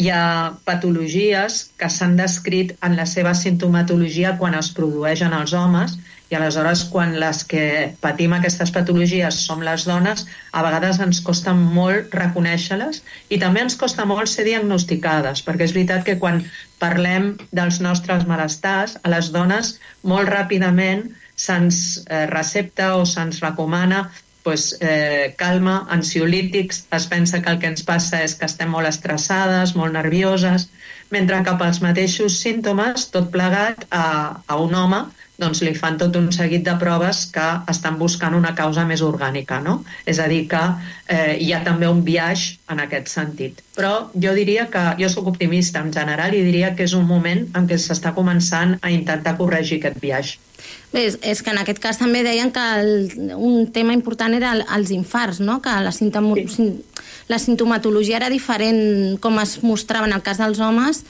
hi 0.00 0.08
ha 0.08 0.56
patologies 0.64 1.58
que 1.80 1.90
s'han 1.92 2.16
descrit 2.16 2.72
en 2.86 2.96
la 2.96 3.04
seva 3.10 3.34
sintomatologia 3.36 4.36
quan 4.40 4.56
es 4.56 4.70
produeixen 4.76 5.36
els 5.36 5.52
homes 5.52 5.98
i 6.30 6.36
aleshores 6.38 6.84
quan 6.92 7.16
les 7.18 7.42
que 7.50 7.64
patim 8.02 8.34
aquestes 8.36 8.70
patologies 8.74 9.40
som 9.46 9.62
les 9.66 9.84
dones, 9.88 10.24
a 10.54 10.62
vegades 10.66 11.00
ens 11.02 11.20
costa 11.26 11.54
molt 11.58 12.14
reconèixer-les 12.14 13.02
i 13.34 13.40
també 13.42 13.64
ens 13.66 13.76
costa 13.80 14.06
molt 14.06 14.30
ser 14.30 14.46
diagnosticades, 14.46 15.42
perquè 15.46 15.66
és 15.66 15.74
veritat 15.76 16.06
que 16.06 16.18
quan 16.22 16.44
parlem 16.80 17.34
dels 17.52 17.80
nostres 17.84 18.26
malestars, 18.30 18.96
a 19.02 19.12
les 19.12 19.32
dones 19.34 19.76
molt 20.06 20.30
ràpidament 20.30 21.08
se'ns 21.40 22.04
eh, 22.06 22.26
recepta 22.30 22.94
o 22.96 23.06
se'ns 23.08 23.42
recomana 23.42 24.06
pues, 24.50 24.76
eh, 24.80 25.32
calma, 25.38 25.86
ansiolítics, 25.90 26.86
es 26.90 27.06
pensa 27.06 27.40
que 27.40 27.50
el 27.50 27.60
que 27.62 27.68
ens 27.70 27.84
passa 27.86 28.24
és 28.26 28.34
que 28.34 28.48
estem 28.50 28.72
molt 28.74 28.88
estressades, 28.88 29.76
molt 29.78 29.94
nervioses, 29.94 30.66
mentre 31.14 31.38
que 31.46 31.54
pels 31.60 31.78
mateixos 31.84 32.40
símptomes, 32.42 33.06
tot 33.14 33.30
plegat, 33.30 33.86
a, 33.94 34.42
a 34.50 34.58
un 34.58 34.74
home 34.74 35.04
doncs 35.40 35.62
li 35.64 35.72
fan 35.78 35.96
tot 36.00 36.18
un 36.18 36.26
seguit 36.34 36.66
de 36.66 36.74
proves 36.82 37.22
que 37.32 37.46
estan 37.72 37.96
buscant 38.00 38.34
una 38.36 38.52
causa 38.58 38.82
més 38.88 39.00
orgànica, 39.06 39.60
no? 39.64 39.78
És 40.04 40.18
a 40.20 40.26
dir, 40.28 40.42
que 40.50 40.60
eh, 41.06 41.38
hi 41.40 41.54
ha 41.54 41.62
també 41.64 41.88
un 41.88 42.02
viatge 42.04 42.58
en 42.74 42.82
aquest 42.84 43.08
sentit. 43.14 43.62
Però 43.78 43.94
jo 44.26 44.34
diria 44.36 44.66
que, 44.74 44.84
jo 45.00 45.08
sóc 45.14 45.30
optimista 45.32 45.80
en 45.80 45.94
general 45.94 46.34
i 46.36 46.44
diria 46.44 46.74
que 46.74 46.84
és 46.90 46.98
un 46.98 47.06
moment 47.08 47.46
en 47.54 47.70
què 47.70 47.78
s'està 47.80 48.12
començant 48.18 48.76
a 48.82 48.92
intentar 48.92 49.38
corregir 49.40 49.80
aquest 49.80 50.02
viatge. 50.02 50.38
Bé, 50.90 51.04
és, 51.06 51.16
és 51.22 51.40
que 51.42 51.52
en 51.52 51.60
aquest 51.60 51.78
cas 51.82 52.00
també 52.00 52.24
deien 52.26 52.50
que 52.50 52.62
el, 52.80 53.34
un 53.36 53.68
tema 53.70 53.94
important 53.94 54.34
era 54.34 54.56
el, 54.56 54.64
els 54.74 54.90
infarts, 54.90 55.38
no? 55.38 55.60
que 55.62 55.70
la, 55.84 55.92
sintomo, 55.94 56.34
sí. 56.50 56.72
la 57.30 57.38
sintomatologia 57.38 58.18
era 58.18 58.30
diferent 58.32 59.20
com 59.22 59.38
es 59.38 59.60
mostrava 59.62 60.10
en 60.10 60.16
el 60.16 60.24
cas 60.26 60.42
dels 60.42 60.58
homes 60.58 61.04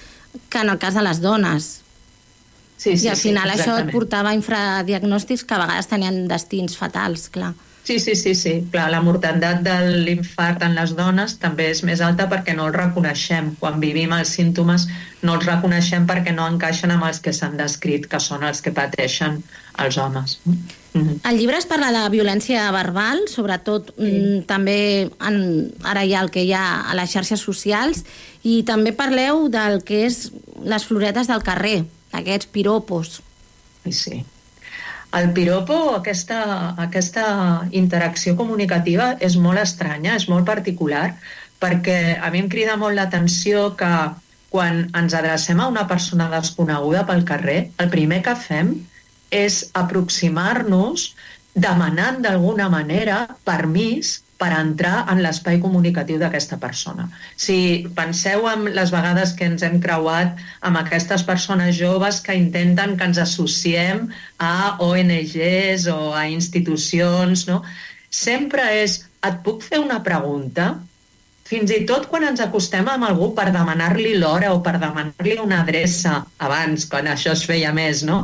que 0.52 0.60
en 0.60 0.68
el 0.68 0.78
cas 0.78 0.98
de 0.98 1.06
les 1.06 1.22
dones. 1.24 1.70
Sí, 2.76 2.96
sí, 2.96 3.06
I 3.06 3.10
al 3.12 3.18
final 3.20 3.50
sí, 3.50 3.60
això 3.60 3.78
et 3.80 3.90
portava 3.92 4.30
a 4.30 4.36
infradiagnòstics 4.36 5.44
que 5.44 5.56
a 5.56 5.64
vegades 5.64 5.88
tenien 5.88 6.22
destins 6.28 6.76
fatals, 6.80 7.28
clar. 7.32 7.54
Sí, 7.90 7.98
sí, 7.98 8.14
sí, 8.14 8.34
sí. 8.36 8.52
Clar, 8.70 8.84
la 8.92 9.00
mortalitat 9.02 9.64
de 9.66 9.72
l'infart 10.04 10.60
en 10.62 10.76
les 10.78 10.92
dones 10.94 11.32
també 11.42 11.64
és 11.72 11.80
més 11.82 11.98
alta 12.06 12.28
perquè 12.30 12.54
no 12.54 12.68
els 12.68 12.76
reconeixem. 12.76 13.48
Quan 13.58 13.80
vivim 13.82 14.14
els 14.14 14.30
símptomes 14.36 14.84
no 15.26 15.34
els 15.34 15.48
reconeixem 15.48 16.06
perquè 16.06 16.30
no 16.30 16.46
encaixen 16.46 16.94
amb 16.94 17.08
els 17.08 17.18
que 17.18 17.34
s'han 17.34 17.58
descrit, 17.58 18.06
que 18.06 18.22
són 18.22 18.46
els 18.46 18.62
que 18.62 18.70
pateixen 18.70 19.42
els 19.82 19.98
homes. 19.98 20.38
Mm 20.44 20.54
-hmm. 20.94 21.18
Al 21.24 21.36
llibre 21.36 21.58
es 21.58 21.66
parla 21.66 21.90
de 21.90 22.08
violència 22.14 22.70
verbal, 22.70 23.26
sobretot 23.26 23.90
mm, 23.98 24.46
també 24.46 25.10
en, 25.18 25.74
ara 25.82 26.04
hi 26.04 26.14
ha 26.14 26.22
el 26.22 26.30
que 26.30 26.44
hi 26.44 26.52
ha 26.52 26.90
a 26.90 26.94
les 26.94 27.10
xarxes 27.10 27.40
socials, 27.40 28.04
i 28.44 28.62
també 28.62 28.92
parleu 28.92 29.48
del 29.48 29.82
que 29.82 30.06
és 30.06 30.30
les 30.62 30.84
floretes 30.84 31.26
del 31.26 31.42
carrer, 31.42 31.84
aquests 32.12 32.46
piropos. 32.46 33.20
Sí, 33.82 33.92
sí. 33.92 34.24
El 35.18 35.32
piropo, 35.34 35.76
aquesta, 35.96 36.40
aquesta 36.78 37.24
interacció 37.74 38.36
comunicativa 38.38 39.16
és 39.26 39.36
molt 39.36 39.58
estranya, 39.58 40.14
és 40.14 40.28
molt 40.30 40.46
particular, 40.46 41.16
perquè 41.60 42.16
a 42.22 42.30
mi 42.30 42.44
em 42.44 42.50
crida 42.52 42.76
molt 42.78 42.94
l'atenció 42.94 43.72
que 43.80 43.90
quan 44.50 44.84
ens 44.98 45.14
adrecem 45.14 45.60
a 45.60 45.68
una 45.70 45.86
persona 45.90 46.28
desconeguda 46.30 47.04
pel 47.08 47.26
carrer, 47.26 47.58
el 47.82 47.90
primer 47.90 48.22
que 48.26 48.36
fem 48.38 48.72
és 49.34 49.60
aproximar-nos 49.78 51.10
demanant 51.54 52.22
d'alguna 52.22 52.68
manera 52.70 53.24
permís 53.46 54.20
per 54.40 54.50
entrar 54.56 55.04
en 55.12 55.20
l'espai 55.20 55.58
comunicatiu 55.60 56.16
d'aquesta 56.20 56.56
persona. 56.62 57.06
Si 57.36 57.86
penseu 57.96 58.46
en 58.48 58.70
les 58.72 58.92
vegades 58.94 59.34
que 59.36 59.44
ens 59.50 59.64
hem 59.66 59.76
creuat 59.84 60.40
amb 60.64 60.80
aquestes 60.80 61.26
persones 61.28 61.76
joves 61.76 62.22
que 62.24 62.36
intenten 62.38 62.96
que 62.96 63.08
ens 63.10 63.20
associem 63.20 64.06
a 64.40 64.80
ONGs 64.86 65.90
o 65.92 66.14
a 66.16 66.24
institucions, 66.32 67.44
no? 67.50 67.60
sempre 68.10 68.64
és, 68.80 69.02
et 69.28 69.42
puc 69.44 69.60
fer 69.66 69.82
una 69.84 70.00
pregunta? 70.06 70.72
Fins 71.50 71.72
i 71.74 71.82
tot 71.84 72.06
quan 72.08 72.24
ens 72.28 72.40
acostem 72.40 72.88
amb 72.88 73.08
algú 73.10 73.32
per 73.36 73.50
demanar-li 73.52 74.14
l'hora 74.22 74.54
o 74.54 74.60
per 74.64 74.78
demanar-li 74.78 75.36
una 75.42 75.60
adreça, 75.64 76.20
abans, 76.38 76.86
quan 76.88 77.10
això 77.10 77.34
es 77.36 77.44
feia 77.44 77.74
més, 77.76 78.04
no? 78.06 78.22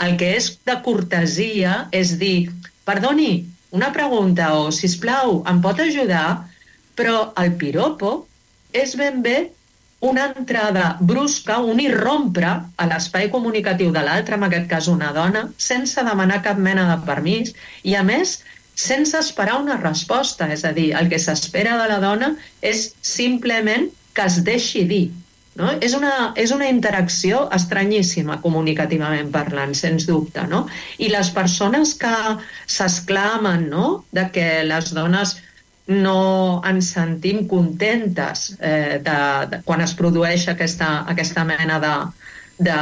El 0.00 0.14
que 0.16 0.30
és 0.38 0.52
de 0.64 0.76
cortesia 0.86 1.88
és 1.92 2.14
dir, 2.20 2.52
perdoni, 2.86 3.32
una 3.70 3.92
pregunta 3.92 4.54
o, 4.56 4.70
si 4.72 4.88
plau, 5.00 5.42
em 5.48 5.60
pot 5.64 5.80
ajudar? 5.84 6.48
Però 6.98 7.30
el 7.38 7.54
piropo 7.60 8.26
és 8.72 8.94
ben 8.98 9.22
bé 9.22 9.36
una 10.00 10.28
entrada 10.30 10.96
brusca, 11.00 11.58
un 11.58 11.80
irrompre 11.82 12.50
a 12.76 12.86
l'espai 12.86 13.28
comunicatiu 13.32 13.90
de 13.94 14.02
l'altre, 14.06 14.38
en 14.38 14.46
aquest 14.46 14.68
cas 14.70 14.88
una 14.90 15.10
dona, 15.14 15.48
sense 15.58 16.04
demanar 16.06 16.42
cap 16.44 16.58
mena 16.62 16.86
de 16.92 16.98
permís 17.06 17.54
i, 17.82 17.96
a 17.98 18.04
més, 18.06 18.38
sense 18.78 19.18
esperar 19.18 19.58
una 19.62 19.78
resposta. 19.80 20.46
És 20.54 20.64
a 20.64 20.72
dir, 20.72 20.92
el 20.94 21.10
que 21.10 21.18
s'espera 21.18 21.76
de 21.80 21.88
la 21.90 21.98
dona 22.02 22.34
és 22.62 22.92
simplement 23.02 23.88
que 24.14 24.28
es 24.30 24.38
deixi 24.46 24.84
dir. 24.86 25.08
No? 25.58 25.72
És, 25.82 25.94
una, 25.98 26.32
és 26.38 26.52
una 26.54 26.68
interacció 26.70 27.46
estranyíssima 27.54 28.38
comunicativament 28.44 29.32
parlant, 29.34 29.74
sens 29.74 30.06
dubte. 30.06 30.44
No? 30.50 30.66
I 31.02 31.10
les 31.10 31.32
persones 31.34 31.96
que 31.98 32.14
s'esclamen 32.70 33.66
no? 33.72 33.88
de 34.14 34.28
que 34.34 34.48
les 34.68 34.92
dones 34.94 35.38
no 35.88 36.60
ens 36.68 36.92
sentim 36.92 37.46
contentes 37.48 38.52
eh, 38.60 39.00
de, 39.02 39.18
de, 39.50 39.60
quan 39.64 39.80
es 39.80 39.96
produeix 39.96 40.44
aquesta, 40.52 40.90
aquesta 41.08 41.44
mena 41.48 41.80
de, 41.82 41.94
de 42.68 42.78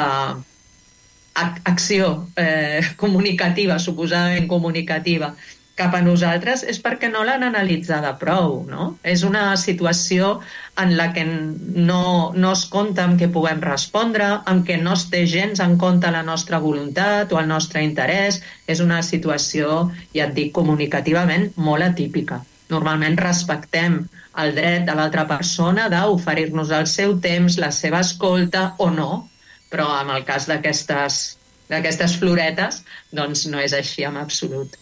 ac 1.37 1.61
acció 1.69 2.27
eh, 2.41 2.81
comunicativa, 2.97 3.79
suposadament 3.79 4.49
comunicativa, 4.49 5.35
cap 5.77 5.93
a 5.95 6.01
nosaltres 6.01 6.63
és 6.65 6.79
perquè 6.81 7.11
no 7.13 7.23
l'han 7.29 7.45
analitzada 7.45 8.15
prou, 8.21 8.63
no? 8.69 8.87
És 9.05 9.23
una 9.29 9.51
situació 9.61 10.39
en 10.81 10.95
la 10.97 11.11
que 11.13 11.25
no, 11.27 12.33
no 12.35 12.53
es 12.57 12.65
compta 12.73 13.05
amb 13.05 13.21
què 13.21 13.29
puguem 13.33 13.61
respondre, 13.65 14.29
amb 14.53 14.65
què 14.69 14.79
no 14.81 14.95
es 14.97 15.05
té 15.13 15.27
gens 15.29 15.61
en 15.61 15.77
compte 15.83 16.11
la 16.13 16.25
nostra 16.25 16.61
voluntat 16.65 17.33
o 17.33 17.41
el 17.41 17.49
nostre 17.53 17.85
interès. 17.85 18.41
És 18.67 18.81
una 18.85 19.03
situació, 19.05 19.91
ja 20.17 20.31
et 20.31 20.35
dic, 20.39 20.53
comunicativament 20.57 21.51
molt 21.69 21.85
atípica. 21.91 22.41
Normalment 22.73 23.19
respectem 23.21 24.01
el 24.41 24.57
dret 24.57 24.89
de 24.89 24.97
l'altra 24.97 25.27
persona 25.29 25.91
d'oferir-nos 25.93 26.73
el 26.79 26.89
seu 26.89 27.19
temps, 27.21 27.61
la 27.61 27.71
seva 27.73 28.01
escolta 28.05 28.71
o 28.81 28.89
no, 28.91 29.29
però 29.69 29.91
en 30.01 30.11
el 30.17 30.25
cas 30.25 30.49
d'aquestes 30.49 32.19
floretes, 32.19 32.83
doncs 33.13 33.47
no 33.53 33.61
és 33.61 33.77
així 33.77 34.09
en 34.09 34.17
absolut. 34.25 34.81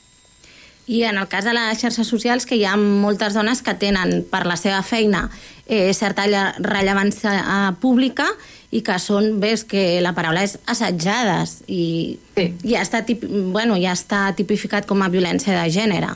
I 0.87 1.03
en 1.09 1.17
el 1.17 1.29
cas 1.33 1.45
de 1.47 1.55
les 1.57 1.79
xarxes 1.81 2.07
socials, 2.07 2.45
que 2.45 2.57
hi 2.61 2.65
ha 2.69 2.75
moltes 2.77 3.33
dones 3.33 3.63
que 3.65 3.73
tenen 3.81 4.19
per 4.31 4.43
la 4.45 4.57
seva 4.61 4.83
feina 4.85 5.31
eh, 5.67 5.95
certa 5.97 6.27
lle- 6.29 6.53
rellevància 6.61 7.33
eh, 7.41 7.73
pública 7.81 8.27
i 8.75 8.83
que 8.85 8.99
són, 9.01 9.39
ves 9.41 9.63
que 9.65 10.01
la 10.05 10.13
paraula 10.13 10.43
és 10.45 10.59
assetjades 10.67 11.63
i 11.69 12.19
Sí. 12.37 12.49
ja, 12.67 12.83
està 12.83 13.05
tip, 13.07 13.23
bueno, 13.55 13.77
ja 13.81 13.93
està 13.95 14.27
tipificat 14.37 14.85
com 14.87 15.01
a 15.03 15.09
violència 15.09 15.55
de 15.63 15.71
gènere 15.71 16.11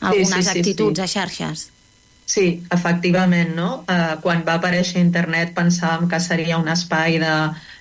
algunes 0.00 0.44
sí, 0.44 0.52
sí, 0.52 0.58
actituds 0.58 0.98
sí. 0.98 1.04
a 1.04 1.06
xarxes. 1.08 1.68
Sí, 2.30 2.62
efectivament, 2.70 3.56
no? 3.56 3.70
Uh, 3.90 4.14
quan 4.22 4.44
va 4.46 4.60
aparèixer 4.60 5.00
internet 5.02 5.50
pensàvem 5.56 6.06
que 6.10 6.20
seria 6.22 6.60
un 6.60 6.68
espai 6.70 7.18
de 7.18 7.34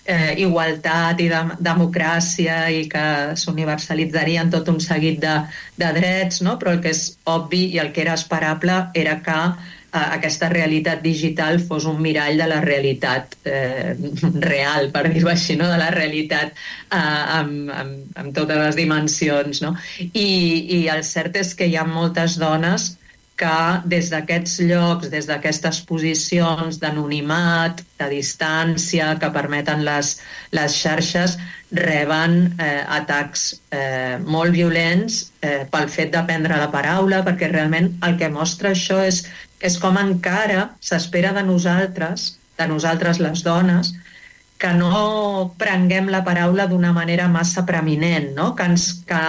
eh, 0.09 0.33
igualtat 0.41 1.19
i 1.21 1.27
de 1.29 1.41
democràcia 1.61 2.61
i 2.73 2.85
que 2.89 3.05
s'universalitzarien 3.37 4.49
tot 4.49 4.71
un 4.73 4.79
seguit 4.81 5.19
de, 5.21 5.35
de 5.77 5.89
drets, 5.99 6.41
no? 6.45 6.57
però 6.57 6.73
el 6.73 6.81
que 6.81 6.93
és 6.95 7.03
obvi 7.29 7.67
i 7.75 7.81
el 7.83 7.93
que 7.93 8.01
era 8.05 8.17
esperable 8.17 8.79
era 8.97 9.19
que 9.25 9.37
eh, 9.37 10.01
aquesta 10.01 10.49
realitat 10.49 11.03
digital 11.05 11.61
fos 11.61 11.85
un 11.89 12.01
mirall 12.01 12.41
de 12.41 12.49
la 12.49 12.61
realitat 12.65 13.37
eh, 13.45 13.93
real, 14.49 14.89
per 14.95 15.05
dir-ho 15.13 15.29
així, 15.29 15.59
no? 15.61 15.69
de 15.69 15.77
la 15.77 15.91
realitat 15.93 16.55
eh, 16.55 16.97
amb, 16.97 17.69
amb, 17.69 18.15
amb 18.23 18.33
totes 18.33 18.63
les 18.65 18.81
dimensions. 18.81 19.61
No? 19.65 19.75
I, 20.09 20.29
I 20.79 20.87
el 20.95 21.05
cert 21.05 21.37
és 21.43 21.53
que 21.53 21.69
hi 21.69 21.77
ha 21.77 21.85
moltes 21.85 22.41
dones 22.41 22.95
que 23.39 23.59
des 23.87 24.09
d'aquests 24.11 24.59
llocs, 24.67 25.09
des 25.13 25.27
d'aquestes 25.29 25.79
posicions 25.87 26.79
d'anonimat, 26.81 27.79
de 27.99 28.09
distància 28.11 29.13
que 29.21 29.31
permeten 29.35 29.85
les, 29.87 30.17
les 30.55 30.75
xarxes, 30.75 31.37
reben 31.71 32.55
eh, 32.57 32.83
atacs 32.97 33.45
eh, 33.71 34.17
molt 34.25 34.55
violents 34.55 35.21
eh, 35.45 35.63
pel 35.71 35.87
fet 35.93 36.11
de 36.15 36.23
prendre 36.27 36.57
la 36.59 36.71
paraula, 36.73 37.21
perquè 37.25 37.51
realment 37.51 37.93
el 38.07 38.17
que 38.19 38.31
mostra 38.33 38.73
això 38.73 38.99
és, 39.05 39.23
és 39.61 39.77
com 39.79 39.99
encara 40.01 40.71
s'espera 40.81 41.31
de 41.37 41.45
nosaltres, 41.45 42.33
de 42.59 42.67
nosaltres 42.67 43.21
les 43.23 43.43
dones, 43.45 43.93
que 44.59 44.73
no 44.75 45.53
prenguem 45.55 46.09
la 46.11 46.19
paraula 46.27 46.65
d'una 46.67 46.91
manera 46.91 47.29
massa 47.31 47.63
preeminent, 47.65 48.33
no? 48.35 48.51
que, 48.57 48.65
ens, 48.67 48.89
que, 49.07 49.21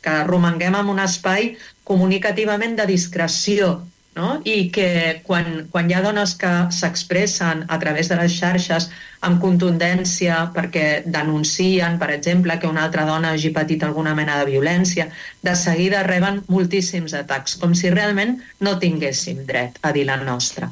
que 0.00 0.14
romanguem 0.24 0.78
en 0.78 0.88
un 0.94 1.02
espai 1.04 1.52
comunicativament 1.90 2.78
de 2.78 2.86
discreció, 2.86 3.80
no? 4.14 4.40
i 4.44 4.70
que 4.74 5.20
quan, 5.26 5.68
quan 5.70 5.90
hi 5.90 5.94
ha 5.94 6.02
dones 6.04 6.34
que 6.38 6.50
s'expressen 6.74 7.64
a 7.68 7.78
través 7.82 8.10
de 8.10 8.18
les 8.20 8.34
xarxes 8.34 8.88
amb 9.26 9.40
contundència 9.42 10.40
perquè 10.54 10.86
denuncien, 11.06 11.98
per 12.00 12.10
exemple, 12.16 12.58
que 12.58 12.70
una 12.70 12.84
altra 12.88 13.06
dona 13.08 13.34
hagi 13.36 13.52
patit 13.56 13.84
alguna 13.86 14.14
mena 14.18 14.38
de 14.40 14.50
violència, 14.50 15.10
de 15.42 15.56
seguida 15.56 16.04
reben 16.08 16.42
moltíssims 16.48 17.16
atacs, 17.22 17.58
com 17.60 17.74
si 17.74 17.92
realment 17.94 18.38
no 18.60 18.78
tinguéssim 18.82 19.44
dret 19.46 19.78
a 19.82 19.94
dir 19.96 20.06
la 20.08 20.20
nostra. 20.22 20.70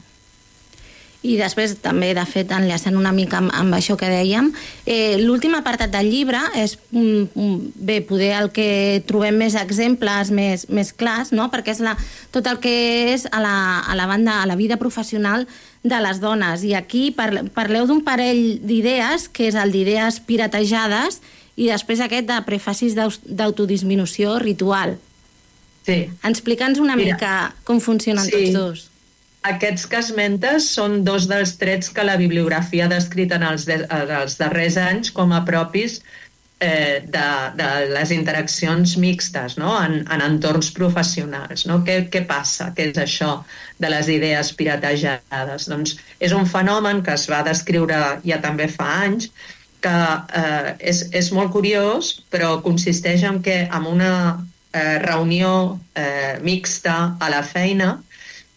I 1.27 1.35
després, 1.35 1.73
també, 1.83 2.13
de 2.15 2.23
fet, 2.31 2.53
enllaçant 2.55 2.95
una 2.95 3.11
mica 3.11 3.41
amb, 3.41 3.51
amb 3.51 3.75
això 3.75 3.97
que 3.99 4.07
dèiem, 4.07 4.53
eh, 4.87 5.17
l'últim 5.19 5.57
apartat 5.59 5.91
del 5.91 6.07
llibre 6.13 6.39
és, 6.55 6.77
mm, 6.93 7.25
mm, 7.35 7.73
bé, 7.75 8.01
poder 8.07 8.31
el 8.39 8.53
que 8.55 9.03
trobem 9.07 9.35
més 9.35 9.57
exemples 9.59 10.31
més, 10.31 10.69
més 10.69 10.93
clars, 10.93 11.33
no? 11.33 11.51
perquè 11.51 11.75
és 11.75 11.81
la, 11.81 11.97
tot 12.31 12.47
el 12.47 12.61
que 12.63 13.15
és 13.15 13.27
a 13.33 13.41
la, 13.43 13.81
a 13.81 13.97
la 13.97 14.07
banda, 14.07 14.43
a 14.43 14.47
la 14.47 14.55
vida 14.55 14.77
professional 14.77 15.49
de 15.83 16.01
les 16.01 16.21
dones. 16.21 16.63
I 16.63 16.75
aquí 16.75 17.11
parle, 17.11 17.49
parleu 17.51 17.89
d'un 17.91 18.05
parell 18.05 18.61
d'idees, 18.63 19.27
que 19.29 19.49
és 19.49 19.59
el 19.59 19.75
d'idees 19.75 20.21
piratejades, 20.21 21.19
i 21.59 21.67
després 21.67 21.99
aquest 21.99 22.29
de 22.29 22.39
prefacis 22.47 22.95
d'autodisminució 22.95 24.39
ritual. 24.39 24.95
Sí. 25.83 26.05
Explica'ns 26.23 26.79
una 26.79 26.95
Mira, 26.95 27.17
mica 27.17 27.33
com 27.65 27.81
funcionen 27.81 28.29
sí. 28.29 28.31
tots 28.31 28.55
dos. 28.55 28.88
Aquests 29.49 29.87
que 29.89 29.99
esmentes 30.03 30.69
són 30.77 31.03
dos 31.07 31.29
dels 31.31 31.57
trets 31.61 31.93
que 31.95 32.05
la 32.05 32.19
bibliografia 32.21 32.87
ha 32.87 32.93
descrit 32.93 33.33
en 33.33 33.45
els, 33.47 33.67
de, 33.69 33.81
en 33.85 34.15
els 34.23 34.39
darrers 34.41 34.77
anys 34.81 35.13
com 35.15 35.33
a 35.33 35.45
propis 35.47 36.01
eh, 36.61 37.03
de, 37.07 37.27
de 37.57 37.69
les 37.95 38.11
interaccions 38.11 38.97
mixtes 38.99 39.57
no? 39.59 39.73
en, 39.81 40.01
en 40.11 40.25
entorns 40.25 40.71
professionals. 40.75 41.67
No? 41.71 41.81
Què, 41.87 42.01
què 42.13 42.25
passa? 42.29 42.73
Què 42.77 42.91
és 42.91 42.99
això 43.03 43.39
de 43.79 43.93
les 43.93 44.11
idees 44.13 44.53
piratejades? 44.59 45.69
Doncs 45.71 45.97
és 46.21 46.35
un 46.35 46.49
fenomen 46.51 47.03
que 47.07 47.15
es 47.15 47.29
va 47.31 47.45
descriure 47.47 48.19
ja 48.27 48.41
també 48.43 48.69
fa 48.73 48.91
anys, 49.07 49.31
que 49.85 49.95
eh, 49.95 50.75
és, 50.91 51.05
és 51.15 51.31
molt 51.35 51.55
curiós, 51.55 52.17
però 52.33 52.59
consisteix 52.65 53.23
en 53.23 53.39
que 53.43 53.61
en 53.65 53.87
una 53.87 54.13
eh, 54.73 54.99
reunió 55.05 55.79
eh, 55.95 56.39
mixta 56.43 57.15
a 57.21 57.31
la 57.31 57.45
feina, 57.47 57.95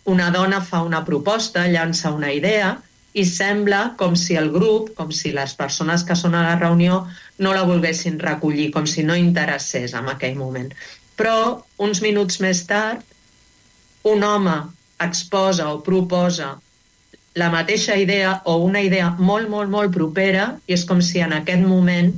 una 0.06 0.30
dona 0.32 0.62
fa 0.62 0.82
una 0.82 1.04
proposta, 1.06 1.68
llança 1.68 2.12
una 2.14 2.32
idea, 2.34 2.78
i 3.14 3.26
sembla 3.28 3.82
com 4.00 4.16
si 4.16 4.38
el 4.40 4.50
grup, 4.54 4.94
com 4.96 5.12
si 5.12 5.34
les 5.36 5.54
persones 5.60 6.06
que 6.08 6.16
són 6.16 6.36
a 6.36 6.46
la 6.46 6.56
reunió 6.60 7.04
no 7.44 7.54
la 7.54 7.66
volguessin 7.68 8.20
recollir, 8.20 8.72
com 8.72 8.88
si 8.88 9.04
no 9.04 9.18
interessés 9.20 9.94
en 9.98 10.08
aquell 10.10 10.38
moment. 10.40 10.72
Però 11.20 11.62
uns 11.78 12.02
minuts 12.02 12.40
més 12.40 12.64
tard, 12.70 13.04
un 14.08 14.24
home 14.24 14.56
exposa 15.04 15.68
o 15.74 15.82
proposa 15.84 16.56
la 17.36 17.50
mateixa 17.52 17.96
idea 17.96 18.42
o 18.46 18.58
una 18.64 18.82
idea 18.84 19.12
molt, 19.20 19.50
molt, 19.50 19.70
molt 19.72 19.94
propera 19.96 20.56
i 20.68 20.76
és 20.76 20.84
com 20.88 21.02
si 21.04 21.22
en 21.24 21.36
aquest 21.36 21.64
moment 21.68 22.12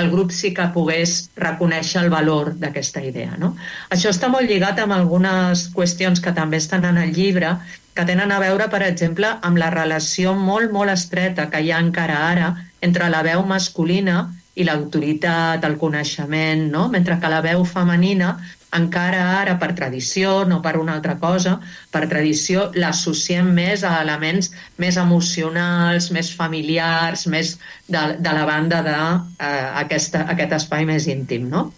el 0.00 0.10
grup 0.10 0.32
sí 0.34 0.52
que 0.54 0.66
pogués 0.74 1.30
reconèixer 1.36 2.02
el 2.02 2.10
valor 2.12 2.52
d'aquesta 2.60 3.02
idea. 3.04 3.38
No? 3.38 3.54
Això 3.94 4.10
està 4.10 4.30
molt 4.32 4.50
lligat 4.50 4.80
amb 4.82 4.96
algunes 4.96 5.68
qüestions 5.74 6.22
que 6.24 6.34
també 6.36 6.60
estan 6.62 6.84
en 6.88 6.98
el 7.00 7.14
llibre 7.14 7.56
que 7.94 8.04
tenen 8.04 8.32
a 8.34 8.40
veure, 8.42 8.66
per 8.70 8.82
exemple, 8.82 9.28
amb 9.46 9.60
la 9.60 9.70
relació 9.70 10.34
molt, 10.34 10.72
molt 10.74 10.90
estreta 10.90 11.46
que 11.50 11.62
hi 11.62 11.70
ha 11.70 11.82
encara 11.82 12.18
ara 12.30 12.48
entre 12.82 13.08
la 13.10 13.22
veu 13.22 13.44
masculina 13.46 14.24
i 14.54 14.64
l'autoritat, 14.66 15.64
el 15.66 15.78
coneixement, 15.78 16.68
no? 16.70 16.88
mentre 16.92 17.18
que 17.20 17.30
la 17.30 17.40
veu 17.44 17.64
femenina 17.66 18.36
encara 18.74 19.20
ara 19.38 19.54
per 19.58 19.70
tradició, 19.78 20.42
no 20.50 20.60
per 20.62 20.74
una 20.80 20.96
altra 20.98 21.14
cosa, 21.22 21.56
per 21.94 22.04
tradició 22.10 22.68
l'associem 22.74 23.52
més 23.54 23.84
a 23.86 23.96
elements 24.02 24.50
més 24.82 24.98
emocionals, 24.98 26.10
més 26.14 26.32
familiars, 26.34 27.26
més 27.30 27.56
de, 27.86 28.02
de 28.18 28.34
la 28.34 28.44
banda 28.50 28.82
d'aquest 28.86 30.18
eh, 30.18 30.24
aquest 30.34 30.56
espai 30.58 30.86
més 30.90 31.06
íntim. 31.10 31.46
No? 31.50 31.68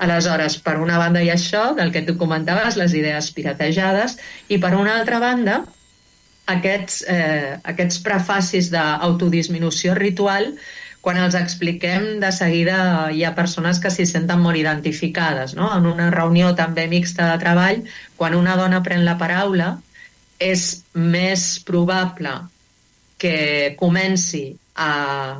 Aleshores, 0.00 0.58
per 0.64 0.76
una 0.80 0.98
banda 1.00 1.22
hi 1.24 1.30
ha 1.32 1.36
això, 1.36 1.70
del 1.76 1.92
que 1.92 2.04
tu 2.08 2.16
comentaves, 2.20 2.76
les 2.80 2.96
idees 2.96 3.30
piratejades, 3.36 4.18
i 4.48 4.60
per 4.60 4.74
una 4.76 4.96
altra 5.00 5.20
banda, 5.20 5.62
aquests, 6.52 7.02
eh, 7.10 7.56
aquests 7.64 8.02
prefacis 8.04 8.68
d'autodisminució 8.72 9.96
ritual, 9.98 10.52
quan 11.06 11.20
els 11.22 11.36
expliquem, 11.38 12.16
de 12.18 12.32
seguida 12.34 12.76
hi 13.14 13.20
ha 13.22 13.36
persones 13.36 13.78
que 13.78 13.92
s'hi 13.94 14.08
senten 14.10 14.40
molt 14.42 14.58
identificades. 14.58 15.52
No? 15.54 15.68
En 15.76 15.86
una 15.86 16.08
reunió 16.10 16.48
també 16.58 16.88
mixta 16.90 17.28
de 17.30 17.36
treball, 17.44 17.84
quan 18.18 18.34
una 18.34 18.56
dona 18.58 18.80
pren 18.82 19.04
la 19.06 19.14
paraula, 19.20 19.76
és 20.42 20.64
més 20.98 21.44
probable 21.68 22.32
que 23.22 23.36
comenci 23.78 24.48
a 24.74 24.90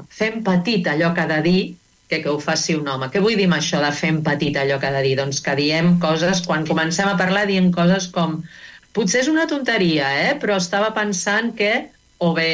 fer 0.07 0.37
petit 0.47 0.87
allò 0.87 1.11
que 1.17 1.27
ha 1.27 1.33
de 1.35 1.41
dir 1.49 1.61
que 2.07 2.23
que 2.23 2.31
ho 2.31 2.39
faci 2.39 2.79
un 2.79 2.87
home. 2.87 3.11
Què 3.11 3.19
vull 3.25 3.35
dir 3.35 3.51
amb 3.51 3.59
això 3.59 3.83
de 3.83 3.91
fer 3.91 4.15
petit 4.23 4.55
allò 4.63 4.79
que 4.79 4.87
ha 4.87 4.95
de 4.95 5.03
dir? 5.03 5.17
Doncs 5.19 5.43
que 5.43 5.59
diem 5.59 5.97
coses, 5.99 6.47
quan 6.47 6.63
comencem 6.71 7.11
a 7.11 7.19
parlar, 7.19 7.43
diem 7.51 7.73
coses 7.75 8.07
com 8.15 8.39
potser 8.95 9.25
és 9.25 9.35
una 9.35 9.51
tonteria, 9.51 10.15
eh? 10.29 10.35
però 10.39 10.63
estava 10.63 10.95
pensant 10.95 11.57
que, 11.59 11.73
o 12.23 12.31
bé, 12.39 12.51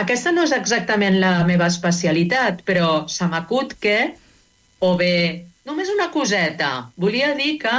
aquesta 0.00 0.32
no 0.34 0.44
és 0.46 0.54
exactament 0.56 1.18
la 1.20 1.44
meva 1.48 1.68
especialitat, 1.70 2.64
però 2.66 3.06
se 3.08 3.28
m'acut 3.30 3.76
que, 3.82 3.98
o 4.80 4.94
bé, 5.00 5.46
només 5.68 5.92
una 5.92 6.10
coseta, 6.14 6.70
volia 6.96 7.34
dir 7.38 7.56
que, 7.62 7.76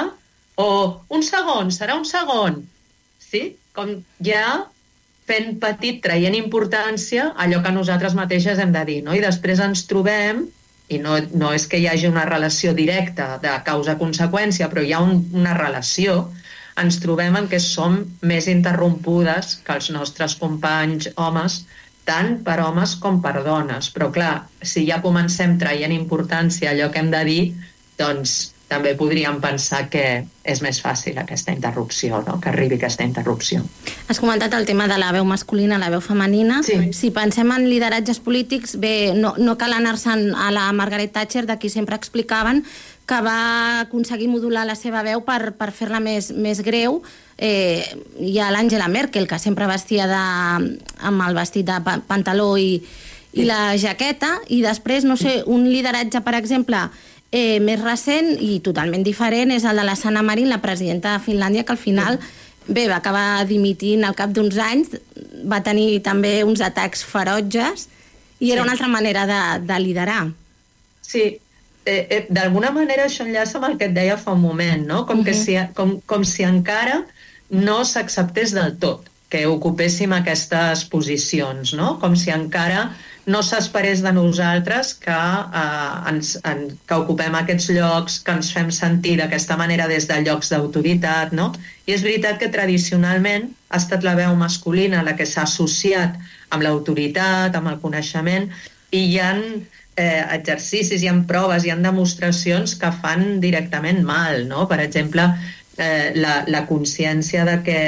o 0.61 0.69
un 1.09 1.25
segon, 1.25 1.71
serà 1.73 1.97
un 1.97 2.05
segon, 2.05 2.61
sí? 3.21 3.47
Com 3.75 3.95
ja 4.25 4.45
fent 5.29 5.55
petit, 5.61 6.01
traient 6.03 6.35
importància 6.35 7.29
allò 7.39 7.61
que 7.63 7.71
nosaltres 7.73 8.17
mateixes 8.17 8.59
hem 8.59 8.73
de 8.75 8.83
dir, 8.89 8.99
no? 9.05 9.15
I 9.15 9.23
després 9.23 9.61
ens 9.63 9.85
trobem, 9.89 10.43
i 10.91 10.99
no, 10.99 11.17
no 11.39 11.53
és 11.55 11.67
que 11.71 11.79
hi 11.79 11.87
hagi 11.87 12.09
una 12.09 12.27
relació 12.27 12.73
directa 12.75 13.37
de 13.43 13.53
causa-conseqüència, 13.67 14.67
però 14.71 14.83
hi 14.83 14.91
ha 14.93 15.03
un, 15.05 15.21
una 15.37 15.55
relació, 15.55 16.25
ens 16.81 16.99
trobem 17.03 17.35
en 17.39 17.47
què 17.51 17.59
som 17.63 17.99
més 18.27 18.47
interrompudes 18.51 19.57
que 19.65 19.77
els 19.77 19.91
nostres 19.95 20.35
companys 20.39 21.11
homes, 21.15 21.61
tant 22.05 22.39
per 22.45 22.59
homes 22.63 22.95
com 23.01 23.21
per 23.23 23.41
dones. 23.45 23.91
Però 23.93 24.11
clar, 24.13 24.47
si 24.61 24.85
ja 24.87 25.01
comencem 25.03 25.57
traient 25.61 25.93
importància 25.95 26.71
a 26.71 26.73
allò 26.75 26.89
que 26.91 27.03
hem 27.03 27.11
de 27.13 27.21
dir, 27.27 27.43
doncs 27.99 28.51
també 28.71 28.93
podríem 28.95 29.41
pensar 29.43 29.89
que 29.91 30.23
és 30.47 30.61
més 30.63 30.79
fàcil 30.79 31.17
aquesta 31.19 31.51
interrupció, 31.51 32.21
no? 32.23 32.37
que 32.39 32.49
arribi 32.53 32.77
aquesta 32.77 33.03
interrupció. 33.03 33.65
Has 34.07 34.21
comentat 34.23 34.55
el 34.55 34.65
tema 34.69 34.87
de 34.87 34.95
la 35.01 35.11
veu 35.11 35.27
masculina, 35.27 35.79
la 35.81 35.89
veu 35.91 35.99
femenina. 36.01 36.61
Sí. 36.63 36.77
Si 36.95 37.11
pensem 37.11 37.51
en 37.51 37.67
lideratges 37.67 38.21
polítics, 38.23 38.77
bé, 38.79 39.11
no, 39.17 39.33
no 39.37 39.57
cal 39.59 39.75
anar-se'n 39.75 40.31
a 40.39 40.47
la 40.55 40.69
Margaret 40.71 41.11
Thatcher, 41.11 41.43
de 41.49 41.59
qui 41.59 41.69
sempre 41.73 41.99
explicaven 41.99 42.63
que 43.11 43.19
va 43.25 43.81
aconseguir 43.83 44.29
modular 44.31 44.63
la 44.63 44.77
seva 44.79 45.01
veu 45.03 45.19
per, 45.27 45.51
per 45.59 45.67
fer-la 45.75 45.99
més, 45.99 46.29
més 46.31 46.61
greu. 46.63 47.01
Eh, 47.35 47.83
hi 48.23 48.37
ha 48.39 48.47
l'Àngela 48.55 48.87
Merkel, 48.87 49.27
que 49.27 49.39
sempre 49.41 49.67
vestia 49.67 50.05
de, 50.07 50.19
amb 51.03 51.25
el 51.27 51.35
vestit 51.35 51.67
de 51.67 51.79
pa- 51.83 51.97
pantaló 52.07 52.53
i, 52.61 52.77
i 53.35 53.43
la 53.47 53.73
jaqueta, 53.81 54.37
i 54.47 54.61
després, 54.63 55.03
no 55.03 55.17
sé, 55.19 55.41
un 55.45 55.67
lideratge, 55.67 56.21
per 56.23 56.37
exemple, 56.39 56.85
eh, 57.31 57.59
més 57.63 57.83
recent 57.83 58.31
i 58.39 58.61
totalment 58.63 59.03
diferent 59.03 59.51
és 59.55 59.65
el 59.67 59.79
de 59.81 59.85
la 59.87 59.97
Sanna 59.99 60.23
Marin, 60.23 60.47
la 60.51 60.61
presidenta 60.63 61.17
de 61.17 61.23
Finlàndia, 61.25 61.65
que 61.67 61.75
al 61.75 61.81
final 61.83 62.19
bé, 62.67 62.87
va 62.87 63.01
acabar 63.01 63.43
dimitint 63.49 64.03
al 64.07 64.15
cap 64.15 64.31
d'uns 64.35 64.55
anys, 64.63 64.95
va 65.51 65.63
tenir 65.65 65.99
també 66.05 66.43
uns 66.47 66.61
atacs 66.63 67.03
ferotges 67.03 67.89
i 68.39 68.51
era 68.55 68.63
una 68.63 68.75
altra 68.77 68.87
manera 68.87 69.27
de, 69.27 69.41
de 69.67 69.79
liderar. 69.83 70.29
Sí, 71.01 71.39
eh, 71.85 72.07
eh, 72.09 72.25
d'alguna 72.29 72.71
manera 72.71 73.05
això 73.05 73.25
enllaça 73.25 73.57
amb 73.57 73.69
el 73.71 73.77
que 73.77 73.85
et 73.89 73.95
deia 73.95 74.17
fa 74.17 74.33
un 74.33 74.41
moment, 74.41 74.85
no? 74.87 75.05
Com, 75.05 75.23
que 75.23 75.31
Mhm. 75.31 75.43
si, 75.43 75.57
com, 75.73 75.99
com 76.05 76.23
si 76.23 76.43
encara 76.43 77.05
no 77.49 77.83
s'acceptés 77.83 78.53
del 78.53 78.77
tot 78.77 79.07
que 79.29 79.45
ocupéssim 79.47 80.11
aquestes 80.11 80.83
posicions, 80.85 81.73
no? 81.73 81.97
Com 81.99 82.15
si 82.15 82.31
encara 82.31 82.91
no 83.25 83.41
s'esperés 83.43 84.01
de 84.01 84.11
nosaltres 84.11 84.93
que, 84.95 85.11
eh, 85.11 86.09
ens, 86.09 86.37
en, 86.43 86.77
que 86.87 86.95
ocupem 86.95 87.35
aquests 87.35 87.69
llocs, 87.69 88.19
que 88.19 88.31
ens 88.31 88.51
fem 88.51 88.71
sentir 88.71 89.17
d'aquesta 89.17 89.55
manera 89.57 89.87
des 89.87 90.07
de 90.07 90.21
llocs 90.25 90.49
d'autoritat, 90.49 91.31
no? 91.31 91.53
I 91.85 91.93
és 91.93 92.01
veritat 92.03 92.39
que 92.39 92.49
tradicionalment 92.49 93.53
ha 93.69 93.77
estat 93.77 94.03
la 94.03 94.15
veu 94.15 94.35
masculina 94.35 95.03
la 95.03 95.15
que 95.15 95.25
s'ha 95.25 95.43
associat 95.43 96.17
amb 96.49 96.63
l'autoritat, 96.63 97.55
amb 97.55 97.67
el 97.67 97.79
coneixement, 97.79 98.49
i 98.91 99.05
hi 99.13 99.19
ha 99.19 99.31
eh, 100.01 100.21
exercicis, 100.35 101.01
hi 101.01 101.09
ha 101.09 101.15
proves, 101.29 101.65
hi 101.65 101.71
ha 101.73 101.79
demostracions 101.79 102.75
que 102.81 102.91
fan 103.03 103.39
directament 103.43 104.01
mal, 104.07 104.45
no? 104.49 104.67
Per 104.71 104.79
exemple, 104.83 105.27
eh, 105.77 106.11
la, 106.17 106.41
la 106.47 106.65
consciència 106.69 107.45
de 107.47 107.59
que 107.65 107.81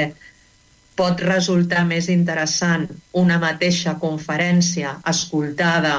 pot 0.94 1.20
resultar 1.26 1.82
més 1.88 2.08
interessant 2.12 2.86
una 3.18 3.40
mateixa 3.42 3.96
conferència 4.02 4.98
escoltada, 5.10 5.96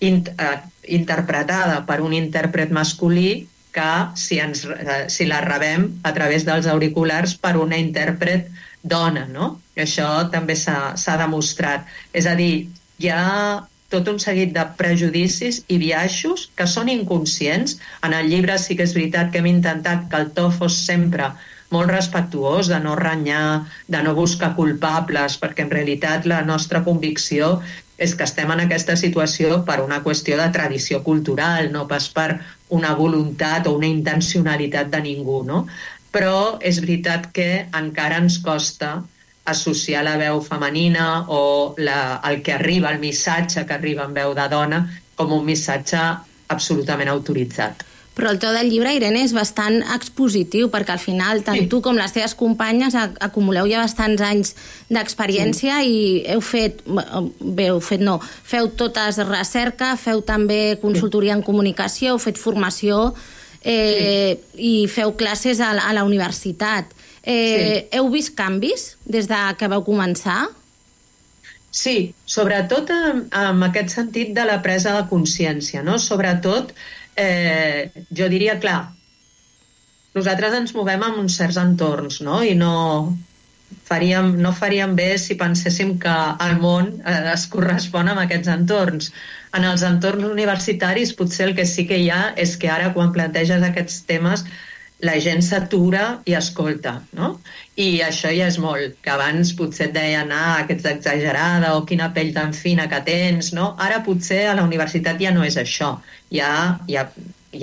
in, 0.00 0.20
eh, 0.36 0.58
interpretada 0.96 1.80
per 1.86 2.00
un 2.04 2.12
intèrpret 2.16 2.70
masculí 2.72 3.46
que 3.72 3.90
si, 4.16 4.40
ens, 4.42 4.64
eh, 4.64 5.04
si 5.08 5.26
la 5.28 5.40
rebem 5.44 5.86
a 6.02 6.12
través 6.16 6.44
dels 6.48 6.66
auriculars 6.66 7.36
per 7.38 7.56
una 7.60 7.78
intèrpret 7.78 8.48
dona, 8.82 9.26
no? 9.28 9.60
I 9.76 9.84
això 9.84 10.08
també 10.32 10.56
s'ha 10.56 11.16
demostrat. 11.20 11.86
És 12.12 12.26
a 12.26 12.34
dir, 12.34 12.68
hi 12.98 13.12
ha 13.12 13.60
tot 13.90 14.08
un 14.08 14.18
seguit 14.22 14.54
de 14.54 14.64
prejudicis 14.78 15.62
i 15.68 15.78
biaixos 15.82 16.48
que 16.56 16.66
són 16.70 16.88
inconscients. 16.92 17.76
En 18.06 18.14
el 18.16 18.30
llibre 18.30 18.56
sí 18.58 18.76
que 18.78 18.86
és 18.86 18.94
veritat 18.96 19.32
que 19.32 19.42
hem 19.42 19.50
intentat 19.50 20.06
que 20.10 20.20
el 20.22 20.30
to 20.36 20.48
fos 20.54 20.78
sempre 20.86 21.32
molt 21.70 21.90
respectuós, 21.90 22.68
de 22.70 22.80
no 22.82 22.96
renyar, 22.98 23.66
de 23.86 24.00
no 24.02 24.14
buscar 24.14 24.54
culpables, 24.56 25.38
perquè 25.38 25.66
en 25.66 25.70
realitat 25.70 26.26
la 26.26 26.40
nostra 26.42 26.82
convicció 26.86 27.60
és 28.00 28.14
que 28.16 28.24
estem 28.24 28.50
en 28.50 28.64
aquesta 28.64 28.96
situació 28.96 29.60
per 29.68 29.78
una 29.84 30.00
qüestió 30.02 30.38
de 30.40 30.48
tradició 30.54 31.02
cultural, 31.06 31.68
no 31.70 31.86
pas 31.86 32.08
per 32.08 32.40
una 32.72 32.94
voluntat 32.96 33.68
o 33.68 33.76
una 33.76 33.90
intencionalitat 33.90 34.90
de 34.90 35.02
ningú, 35.04 35.42
no? 35.46 35.66
Però 36.10 36.58
és 36.64 36.80
veritat 36.82 37.28
que 37.36 37.66
encara 37.76 38.18
ens 38.22 38.40
costa 38.42 39.02
associar 39.50 40.04
la 40.06 40.16
veu 40.20 40.40
femenina 40.42 41.26
o 41.28 41.74
la, 41.78 42.20
el 42.30 42.42
que 42.42 42.54
arriba, 42.56 42.90
el 42.90 42.98
missatge 43.02 43.66
que 43.66 43.76
arriba 43.76 44.06
en 44.08 44.14
veu 44.16 44.34
de 44.34 44.48
dona, 44.48 44.82
com 45.16 45.32
un 45.36 45.44
missatge 45.44 46.00
absolutament 46.50 47.10
autoritzat. 47.12 47.86
Però 48.20 48.32
el 48.34 48.40
to 48.42 48.50
del 48.52 48.68
llibre, 48.68 48.90
Irene, 48.92 49.22
és 49.24 49.32
bastant 49.32 49.78
expositiu, 49.94 50.66
perquè 50.68 50.92
al 50.92 51.00
final 51.00 51.44
tant 51.46 51.56
Sí. 51.56 51.68
tu 51.70 51.78
com 51.80 51.96
les 51.96 52.12
teves 52.12 52.34
companyes 52.34 52.94
acumuleu 52.98 53.68
ja 53.70 53.80
bastants 53.80 54.20
anys 54.20 54.54
d'experiència 54.90 55.78
i 55.86 56.24
heu 56.26 56.42
fet, 56.42 56.82
bé, 57.40 57.68
heu 57.70 57.80
fet 57.80 58.02
no, 58.02 58.18
feu 58.20 58.68
totes 58.76 59.22
recerca, 59.24 59.94
feu 59.96 60.20
també 60.20 60.76
consultoria 60.82 61.32
en 61.38 61.42
comunicació, 61.46 62.12
heu 62.12 62.18
fet 62.18 62.36
formació 62.36 63.14
eh, 63.62 64.40
i 64.56 64.86
feu 64.88 65.14
classes 65.16 65.60
a 65.60 65.70
a 65.70 65.92
la 65.94 66.04
universitat. 66.04 66.92
Eh, 67.22 67.88
Heu 67.92 68.08
vist 68.12 68.34
canvis 68.36 68.94
des 69.04 69.28
de 69.28 69.40
que 69.58 69.68
vau 69.68 69.84
començar? 69.84 70.46
Sí, 71.70 72.14
sobretot 72.26 72.90
en, 72.90 73.26
en 73.30 73.62
aquest 73.62 73.92
sentit 73.94 74.32
de 74.34 74.44
la 74.48 74.58
presa 74.62 74.96
de 74.96 75.04
consciència, 75.10 75.84
no? 75.86 75.98
Sobretot, 76.02 76.72
eh, 77.14 77.90
jo 78.10 78.26
diria, 78.32 78.56
clar, 78.62 78.80
nosaltres 80.16 80.56
ens 80.58 80.74
movem 80.74 81.04
en 81.06 81.20
uns 81.22 81.36
certs 81.38 81.60
entorns, 81.62 82.18
no? 82.26 82.40
I 82.42 82.56
no 82.58 82.72
faríem, 83.86 84.32
no 84.42 84.50
faríem 84.56 84.96
bé 84.98 85.12
si 85.22 85.36
penséssim 85.38 85.94
que 86.02 86.16
el 86.46 86.56
món 86.58 86.96
eh, 87.04 87.20
es 87.34 87.46
correspon 87.52 88.10
amb 88.10 88.24
aquests 88.24 88.50
entorns. 88.50 89.12
En 89.54 89.66
els 89.66 89.84
entorns 89.86 90.26
universitaris 90.26 91.14
potser 91.18 91.48
el 91.48 91.54
que 91.58 91.66
sí 91.66 91.86
que 91.86 92.00
hi 92.02 92.10
ha 92.10 92.32
és 92.38 92.56
que 92.58 92.70
ara 92.70 92.90
quan 92.96 93.14
planteges 93.14 93.62
aquests 93.66 94.02
temes 94.10 94.44
la 95.06 95.16
gent 95.22 95.40
s'atura 95.44 96.04
i 96.28 96.34
escolta, 96.36 96.98
no? 97.16 97.32
I 97.80 98.02
això 98.04 98.30
ja 98.34 98.48
és 98.50 98.58
molt, 98.60 98.98
que 99.04 99.12
abans 99.14 99.52
potser 99.56 99.88
et 99.88 99.94
deien 99.96 100.32
ah, 100.36 100.62
que 100.68 100.76
ets 100.76 100.88
exagerada 100.90 101.74
o 101.76 101.84
quina 101.88 102.10
pell 102.16 102.32
tan 102.36 102.52
fina 102.56 102.88
que 102.90 103.00
tens, 103.06 103.52
no? 103.56 103.74
Ara 103.80 104.02
potser 104.06 104.44
a 104.50 104.56
la 104.58 104.66
universitat 104.66 105.20
ja 105.22 105.32
no 105.34 105.46
és 105.46 105.56
això, 105.60 105.94
ja, 106.34 106.50
ja, 106.90 107.06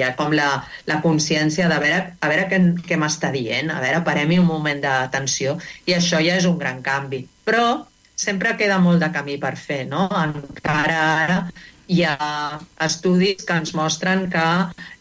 ha 0.04 0.14
com 0.18 0.34
la, 0.36 0.50
la 0.90 1.00
consciència 1.04 1.70
de 1.70 1.78
veure, 1.84 2.02
a 2.20 2.32
veure 2.32 2.48
què, 2.52 2.62
què 2.90 2.98
m'està 3.00 3.32
dient, 3.36 3.72
a 3.72 3.80
veure, 3.84 4.02
parem-hi 4.08 4.42
un 4.42 4.50
moment 4.50 4.82
d'atenció, 4.84 5.58
i 5.86 5.96
això 5.96 6.22
ja 6.24 6.40
és 6.42 6.50
un 6.50 6.58
gran 6.58 6.82
canvi. 6.86 7.22
Però 7.48 7.86
sempre 8.18 8.58
queda 8.58 8.82
molt 8.82 9.04
de 9.04 9.12
camí 9.14 9.38
per 9.38 9.56
fer, 9.62 9.84
no? 9.88 10.08
Encara 10.10 11.02
ara 11.24 11.42
hi 11.88 12.04
ha 12.04 12.60
estudis 12.84 13.46
que 13.48 13.56
ens 13.56 13.74
mostren 13.76 14.26
que 14.32 14.46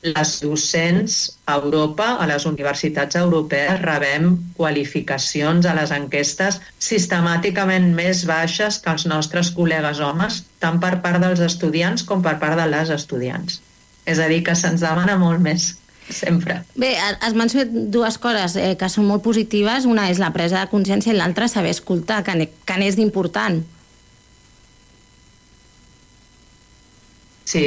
les 0.06 0.34
docents 0.42 1.16
a 1.50 1.56
Europa, 1.58 2.12
a 2.22 2.26
les 2.30 2.46
universitats 2.46 3.18
europees, 3.18 3.80
rebem 3.82 4.36
qualificacions 4.58 5.66
a 5.66 5.74
les 5.78 5.92
enquestes 5.94 6.60
sistemàticament 6.78 7.90
més 7.94 8.24
baixes 8.28 8.78
que 8.82 8.94
els 8.94 9.06
nostres 9.10 9.50
col·legues 9.56 10.02
homes, 10.02 10.44
tant 10.62 10.78
per 10.82 10.96
part 11.02 11.22
dels 11.22 11.42
estudiants 11.42 12.06
com 12.06 12.22
per 12.22 12.38
part 12.42 12.58
de 12.60 12.68
les 12.70 12.94
estudiants. 12.94 13.60
És 14.06 14.22
a 14.22 14.30
dir, 14.30 14.44
que 14.46 14.54
se'ns 14.54 14.84
demana 14.86 15.18
molt 15.18 15.42
més, 15.42 15.72
sempre. 16.06 16.60
Bé, 16.78 16.92
has 16.96 17.34
mencionat 17.34 17.72
dues 17.90 18.18
coses 18.22 18.54
eh, 18.60 18.74
que 18.78 18.88
són 18.92 19.08
molt 19.10 19.24
positives. 19.26 19.88
Una 19.90 20.06
és 20.12 20.22
la 20.22 20.30
presa 20.34 20.60
de 20.60 20.70
consciència 20.70 21.12
i 21.12 21.16
l'altra 21.18 21.50
saber 21.50 21.74
escoltar, 21.74 22.22
que, 22.22 22.46
que 22.46 22.78
n'és 22.78 22.98
d'important. 22.98 23.64
Sí, 27.46 27.66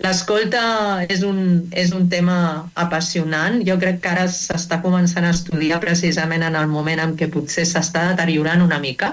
l'escolta 0.00 0.60
és, 1.04 1.20
un, 1.28 1.40
és 1.76 1.90
un 1.92 2.06
tema 2.08 2.36
apassionant. 2.84 3.58
Jo 3.68 3.76
crec 3.82 4.00
que 4.00 4.12
ara 4.14 4.24
s'està 4.32 4.80
començant 4.80 5.26
a 5.28 5.34
estudiar 5.36 5.80
precisament 5.82 6.46
en 6.46 6.56
el 6.56 6.70
moment 6.72 7.02
en 7.04 7.12
què 7.20 7.28
potser 7.32 7.66
s'està 7.68 8.06
deteriorant 8.14 8.64
una 8.64 8.80
mica. 8.80 9.12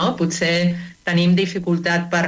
No? 0.00 0.10
Potser 0.18 0.74
tenim 1.06 1.36
dificultat 1.38 2.10
per 2.10 2.24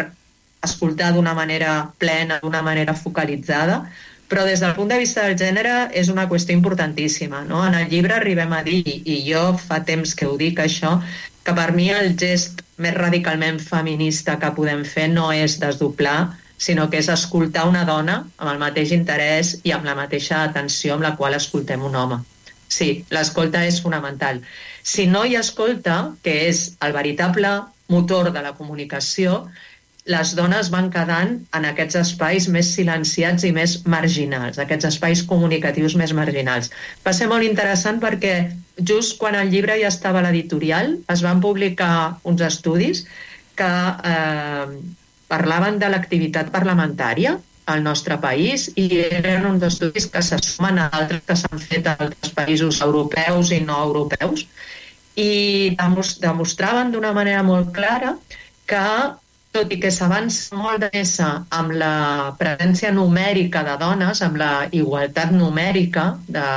escoltar 0.66 1.10
d'una 1.16 1.34
manera 1.34 1.80
plena, 1.98 2.38
d'una 2.42 2.62
manera 2.62 2.94
focalitzada, 2.94 3.82
però 4.30 4.46
des 4.46 4.62
del 4.62 4.74
punt 4.78 4.94
de 4.94 5.02
vista 5.02 5.26
del 5.26 5.36
gènere 5.38 5.74
és 5.98 6.08
una 6.14 6.28
qüestió 6.30 6.54
importantíssima. 6.54 7.42
No? 7.50 7.66
En 7.66 7.74
el 7.74 7.90
llibre 7.90 8.20
arribem 8.20 8.54
a 8.54 8.62
dir, 8.66 8.82
i 8.86 9.18
jo 9.26 9.48
fa 9.66 9.82
temps 9.82 10.14
que 10.14 10.30
ho 10.30 10.38
dic 10.38 10.62
això, 10.62 11.00
que 11.42 11.54
per 11.58 11.72
mi 11.74 11.90
el 11.94 12.14
gest 12.18 12.62
més 12.82 12.94
radicalment 12.94 13.58
feminista 13.62 14.38
que 14.38 14.54
podem 14.54 14.82
fer 14.86 15.10
no 15.10 15.32
és 15.34 15.58
desdoblar, 15.62 16.36
sinó 16.58 16.88
que 16.90 17.00
és 17.02 17.10
escoltar 17.12 17.66
una 17.68 17.84
dona 17.84 18.22
amb 18.38 18.50
el 18.52 18.58
mateix 18.62 18.94
interès 18.96 19.56
i 19.64 19.74
amb 19.76 19.84
la 19.84 19.96
mateixa 19.98 20.42
atenció 20.42 20.94
amb 20.94 21.04
la 21.04 21.14
qual 21.16 21.36
escoltem 21.36 21.84
un 21.84 21.96
home. 21.96 22.22
Sí, 22.68 23.04
l'escolta 23.14 23.62
és 23.66 23.78
fonamental. 23.82 24.40
Si 24.82 25.06
no 25.06 25.24
hi 25.24 25.36
escolta, 25.38 26.00
que 26.22 26.34
és 26.48 26.72
el 26.82 26.94
veritable 26.96 27.52
motor 27.92 28.32
de 28.34 28.42
la 28.42 28.54
comunicació, 28.58 29.44
les 30.06 30.32
dones 30.38 30.68
van 30.70 30.88
quedant 30.94 31.32
en 31.58 31.64
aquests 31.66 31.98
espais 31.98 32.46
més 32.56 32.68
silenciats 32.76 33.46
i 33.46 33.50
més 33.54 33.80
marginals, 33.90 34.58
aquests 34.62 34.86
espais 34.92 35.22
comunicatius 35.26 35.96
més 35.98 36.14
marginals. 36.14 36.70
Va 37.06 37.14
ser 37.14 37.26
molt 37.30 37.46
interessant 37.46 37.98
perquè 38.02 38.36
just 38.78 39.16
quan 39.18 39.34
el 39.34 39.50
llibre 39.50 39.78
ja 39.80 39.90
estava 39.90 40.22
a 40.22 40.26
l'editorial 40.28 40.94
es 41.12 41.24
van 41.26 41.42
publicar 41.42 42.18
uns 42.22 42.44
estudis 42.46 43.02
que 43.58 43.72
eh, 44.12 44.78
parlaven 45.28 45.78
de 45.82 45.90
l'activitat 45.90 46.50
parlamentària 46.54 47.36
al 47.66 47.82
nostre 47.82 48.16
país 48.22 48.68
i 48.78 48.86
eren 49.02 49.46
uns 49.48 49.64
estudis 49.66 50.06
que 50.10 50.22
se 50.22 50.38
sumen 50.42 50.78
a 50.78 50.88
altres 50.94 51.22
que 51.26 51.36
s'han 51.40 51.62
fet 51.62 51.86
a 51.90 51.96
altres 51.98 52.34
països 52.36 52.80
europeus 52.84 53.50
i 53.50 53.60
no 53.66 53.78
europeus 53.88 54.46
i 55.16 55.74
demos- 55.78 56.18
demostraven 56.22 56.92
d'una 56.92 57.12
manera 57.16 57.42
molt 57.42 57.72
clara 57.74 58.14
que 58.70 58.84
tot 59.56 59.72
i 59.72 59.78
que 59.80 59.90
s'avança 59.90 60.56
molt 60.56 60.82
de 60.84 60.90
pressa 60.92 61.28
amb 61.58 61.72
la 61.80 62.34
presència 62.38 62.92
numèrica 62.92 63.62
de 63.64 63.76
dones, 63.80 64.20
amb 64.22 64.36
la 64.42 64.50
igualtat 64.70 65.32
numèrica 65.32 66.10
de, 66.28 66.48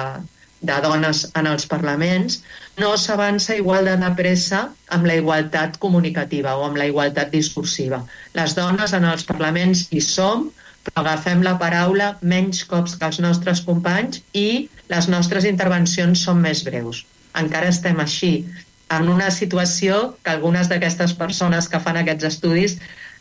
de 0.61 0.80
dones 0.84 1.24
en 1.39 1.47
els 1.47 1.65
parlaments, 1.72 2.41
no 2.80 2.96
s'avança 2.98 3.56
igual 3.60 3.86
de 3.86 4.12
pressa 4.16 4.70
amb 4.96 5.06
la 5.06 5.16
igualtat 5.20 5.78
comunicativa 5.78 6.56
o 6.58 6.64
amb 6.66 6.80
la 6.80 6.88
igualtat 6.88 7.32
discursiva. 7.32 8.06
Les 8.34 8.56
dones 8.56 8.94
en 8.94 9.06
els 9.06 9.26
parlaments 9.28 9.88
hi 9.92 10.02
som, 10.02 10.48
però 10.84 11.04
agafem 11.04 11.44
la 11.44 11.58
paraula 11.60 12.14
menys 12.22 12.64
cops 12.66 12.96
que 12.96 13.06
els 13.06 13.20
nostres 13.20 13.62
companys 13.68 14.22
i 14.34 14.70
les 14.90 15.10
nostres 15.12 15.46
intervencions 15.46 16.24
són 16.26 16.42
més 16.42 16.64
breus. 16.64 17.04
Encara 17.38 17.70
estem 17.70 18.00
així, 18.00 18.34
en 18.90 19.10
una 19.12 19.30
situació 19.30 20.16
que 20.24 20.32
algunes 20.34 20.72
d'aquestes 20.72 21.14
persones 21.20 21.68
que 21.70 21.84
fan 21.84 22.00
aquests 22.00 22.32
estudis 22.32 22.80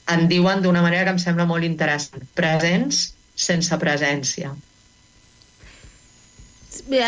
en 0.09 0.29
diuen 0.31 0.63
d'una 0.65 0.83
manera 0.83 1.05
que 1.05 1.17
em 1.17 1.21
sembla 1.21 1.45
molt 1.51 1.67
interessant. 1.67 2.25
Presents 2.39 3.09
sense 3.37 3.77
presència. 3.83 4.55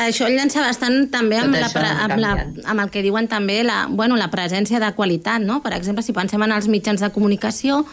Això 0.07 0.27
enllaça 0.27 0.63
bastant 0.65 1.11
també 1.13 1.37
amb, 1.39 1.55
la, 1.55 1.69
amb, 2.05 2.17
la, 2.19 2.31
amb 2.73 2.81
el 2.81 2.91
que 2.91 3.03
diuen 3.05 3.29
també 3.29 3.63
la, 3.63 3.87
bueno, 3.91 4.17
la 4.17 4.31
presència 4.33 4.81
de 4.81 4.89
qualitat, 4.97 5.43
no? 5.45 5.61
Per 5.63 5.73
exemple, 5.77 6.03
si 6.03 6.15
pensem 6.17 6.43
en 6.43 6.53
els 6.57 6.67
mitjans 6.69 7.01
de 7.05 7.11
comunicació, 7.13 7.85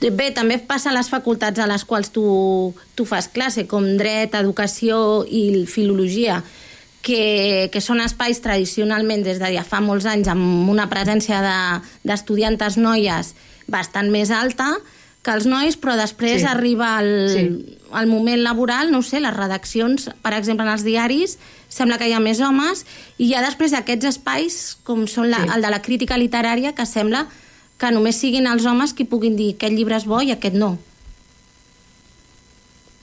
bé, 0.00 0.30
també 0.36 0.58
passa 0.58 0.90
a 0.90 0.94
les 0.96 1.08
facultats 1.12 1.58
a 1.60 1.66
les 1.66 1.84
quals 1.84 2.12
tu, 2.14 2.74
tu 2.94 3.04
fas 3.08 3.28
classe, 3.28 3.66
com 3.66 3.84
dret, 3.98 4.34
educació 4.38 5.24
i 5.28 5.64
filologia, 5.66 6.42
que, 7.02 7.70
que 7.72 7.80
són 7.80 8.00
espais 8.04 8.40
tradicionalment 8.44 9.24
des 9.24 9.40
de 9.40 9.50
ja 9.56 9.64
fa 9.64 9.80
molts 9.80 10.04
anys 10.06 10.28
amb 10.28 10.68
una 10.68 10.88
presència 10.92 11.40
de- 11.40 11.80
d'estudiantes 12.04 12.76
de, 12.76 12.82
noies 12.84 13.34
bastant 13.72 14.10
més 14.12 14.30
alta 14.30 14.74
que 15.24 15.32
els 15.32 15.46
nois, 15.48 15.76
però 15.80 15.96
després 15.96 16.42
Sí. 16.42 16.46
arriba 16.48 16.98
el, 17.00 17.10
Sí. 17.32 17.76
El 17.98 18.06
moment 18.06 18.42
laboral, 18.42 18.90
no 18.92 19.02
sé, 19.02 19.20
les 19.20 19.34
redaccions, 19.36 20.10
per 20.22 20.34
exemple, 20.36 20.66
en 20.66 20.72
els 20.72 20.84
diaris, 20.84 21.38
sembla 21.68 21.98
que 21.98 22.08
hi 22.08 22.12
ha 22.12 22.20
més 22.20 22.40
homes, 22.40 22.84
i 23.18 23.28
hi 23.30 23.34
ha 23.34 23.42
després 23.42 23.72
aquests 23.72 24.06
espais, 24.12 24.60
com 24.84 25.06
són 25.06 25.30
la, 25.30 25.42
Sí. 25.44 25.50
el 25.54 25.62
de 25.62 25.70
la 25.70 25.82
crítica 25.82 26.18
literària, 26.18 26.74
que 26.74 26.86
sembla 26.86 27.26
que 27.78 27.90
només 27.90 28.16
siguin 28.16 28.46
els 28.46 28.66
homes 28.66 28.92
qui 28.92 29.04
puguin 29.04 29.36
dir 29.36 29.54
aquest 29.54 29.72
llibre 29.72 29.96
és 29.96 30.04
bo 30.04 30.20
i 30.22 30.30
aquest 30.32 30.54
no. 30.54 30.78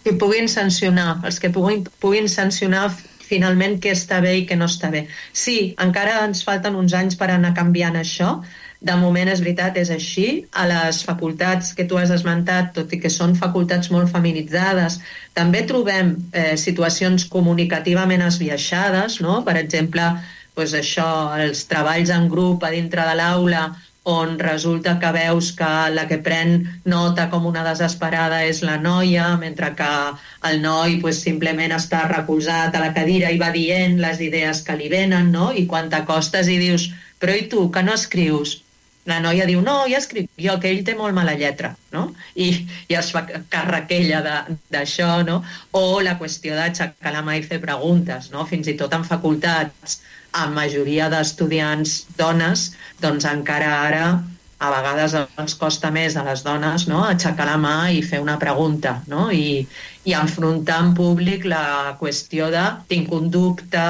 que 0.07 0.13
puguin 0.13 0.47
sancionar, 0.47 1.19
els 1.27 1.37
que 1.43 1.49
puguin, 1.51 1.81
puguin 1.99 2.29
sancionar 2.31 2.85
finalment 3.27 3.73
què 3.83 3.91
està 3.91 4.21
bé 4.23 4.37
i 4.39 4.45
què 4.47 4.55
no 4.55 4.69
està 4.71 4.87
bé. 4.93 5.01
Sí, 5.35 5.75
encara 5.83 6.21
ens 6.23 6.45
falten 6.47 6.77
uns 6.79 6.93
anys 6.95 7.17
per 7.19 7.27
anar 7.33 7.53
canviant 7.57 7.97
això. 7.99 8.37
De 8.79 8.93
moment, 8.93 9.29
és 9.31 9.39
veritat, 9.41 9.77
és 9.81 9.89
així. 9.89 10.27
A 10.53 10.67
les 10.69 11.01
facultats 11.05 11.73
que 11.73 11.87
tu 11.89 11.97
has 11.97 12.11
esmentat, 12.13 12.73
tot 12.75 12.91
i 12.93 12.99
que 13.01 13.09
són 13.09 13.33
facultats 13.35 13.89
molt 13.89 14.11
feminitzades, 14.13 14.99
també 15.33 15.63
trobem 15.65 16.13
eh, 16.31 16.53
situacions 16.61 17.25
comunicativament 17.33 18.21
esbiaixades, 18.27 19.17
no? 19.25 19.41
Per 19.47 19.57
exemple, 19.57 20.11
doncs 20.57 20.75
això, 20.77 21.09
els 21.41 21.65
treballs 21.69 22.13
en 22.13 22.29
grup 22.29 22.63
a 22.63 22.73
dintre 22.73 23.05
de 23.05 23.17
l'aula 23.17 23.65
on 24.07 24.37
resulta 24.39 24.93
que 25.01 25.09
veus 25.11 25.49
que 25.51 25.67
la 25.91 26.05
que 26.07 26.17
pren 26.23 26.61
nota 26.85 27.25
com 27.33 27.49
una 27.49 27.63
desesperada 27.65 28.39
és 28.47 28.61
la 28.63 28.77
noia, 28.79 29.25
mentre 29.41 29.73
que 29.75 29.89
el 30.49 30.61
noi 30.63 30.95
pues, 31.01 31.19
simplement 31.25 31.73
està 31.75 32.05
recolzat 32.07 32.77
a 32.77 32.85
la 32.85 32.93
cadira 32.95 33.33
i 33.33 33.41
va 33.41 33.51
dient 33.51 33.99
les 33.99 34.21
idees 34.23 34.63
que 34.63 34.77
li 34.79 34.87
venen, 34.93 35.33
no? 35.33 35.49
I 35.51 35.65
quan 35.67 35.91
t'acostes 35.91 36.47
i 36.47 36.55
dius, 36.61 36.87
però 37.19 37.35
i 37.35 37.49
tu, 37.51 37.67
que 37.73 37.83
no 37.83 37.97
escrius? 37.99 38.61
La 39.07 39.19
noia 39.23 39.45
diu, 39.47 39.61
no, 39.63 39.77
ja 39.87 40.01
escric 40.01 40.29
jo, 40.43 40.57
que 40.61 40.69
ell 40.73 40.83
té 40.87 40.95
molt 40.99 41.15
mala 41.15 41.35
lletra, 41.39 41.73
no? 41.95 42.09
I, 42.35 42.49
i 42.91 42.97
es 42.99 43.11
fa 43.15 43.23
càrrec 43.53 43.93
ella 43.97 44.21
de- 44.25 44.57
d'això, 44.73 45.21
no? 45.27 45.41
O 45.71 46.01
la 46.03 46.17
qüestió 46.19 46.57
d'aixecar 46.57 47.13
la 47.15 47.23
mà 47.23 47.37
i 47.39 47.45
fer 47.45 47.61
preguntes, 47.63 48.31
no? 48.33 48.45
Fins 48.49 48.67
i 48.67 48.75
tot 48.79 48.93
en 48.97 49.07
facultats, 49.07 50.01
a 50.37 50.47
majoria 50.51 51.07
d'estudiants 51.09 52.01
dones, 52.17 52.71
doncs 53.01 53.25
encara 53.29 53.69
ara 53.87 54.07
a 54.59 54.69
vegades 54.73 55.13
ens 55.37 55.53
costa 55.61 55.91
més 55.93 56.15
a 56.17 56.23
les 56.25 56.41
dones 56.45 56.87
no? 56.89 57.03
aixecar 57.05 57.45
la 57.45 57.57
mà 57.61 57.75
i 57.93 58.01
fer 58.01 58.19
una 58.23 58.37
pregunta 58.41 58.95
no? 59.11 59.27
I, 59.31 59.67
i 60.09 60.15
enfrontar 60.17 60.79
en 60.83 60.93
públic 60.97 61.45
la 61.45 61.93
qüestió 61.99 62.49
de 62.53 62.63
tinc 62.89 63.13
un 63.13 63.29
dubte, 63.33 63.85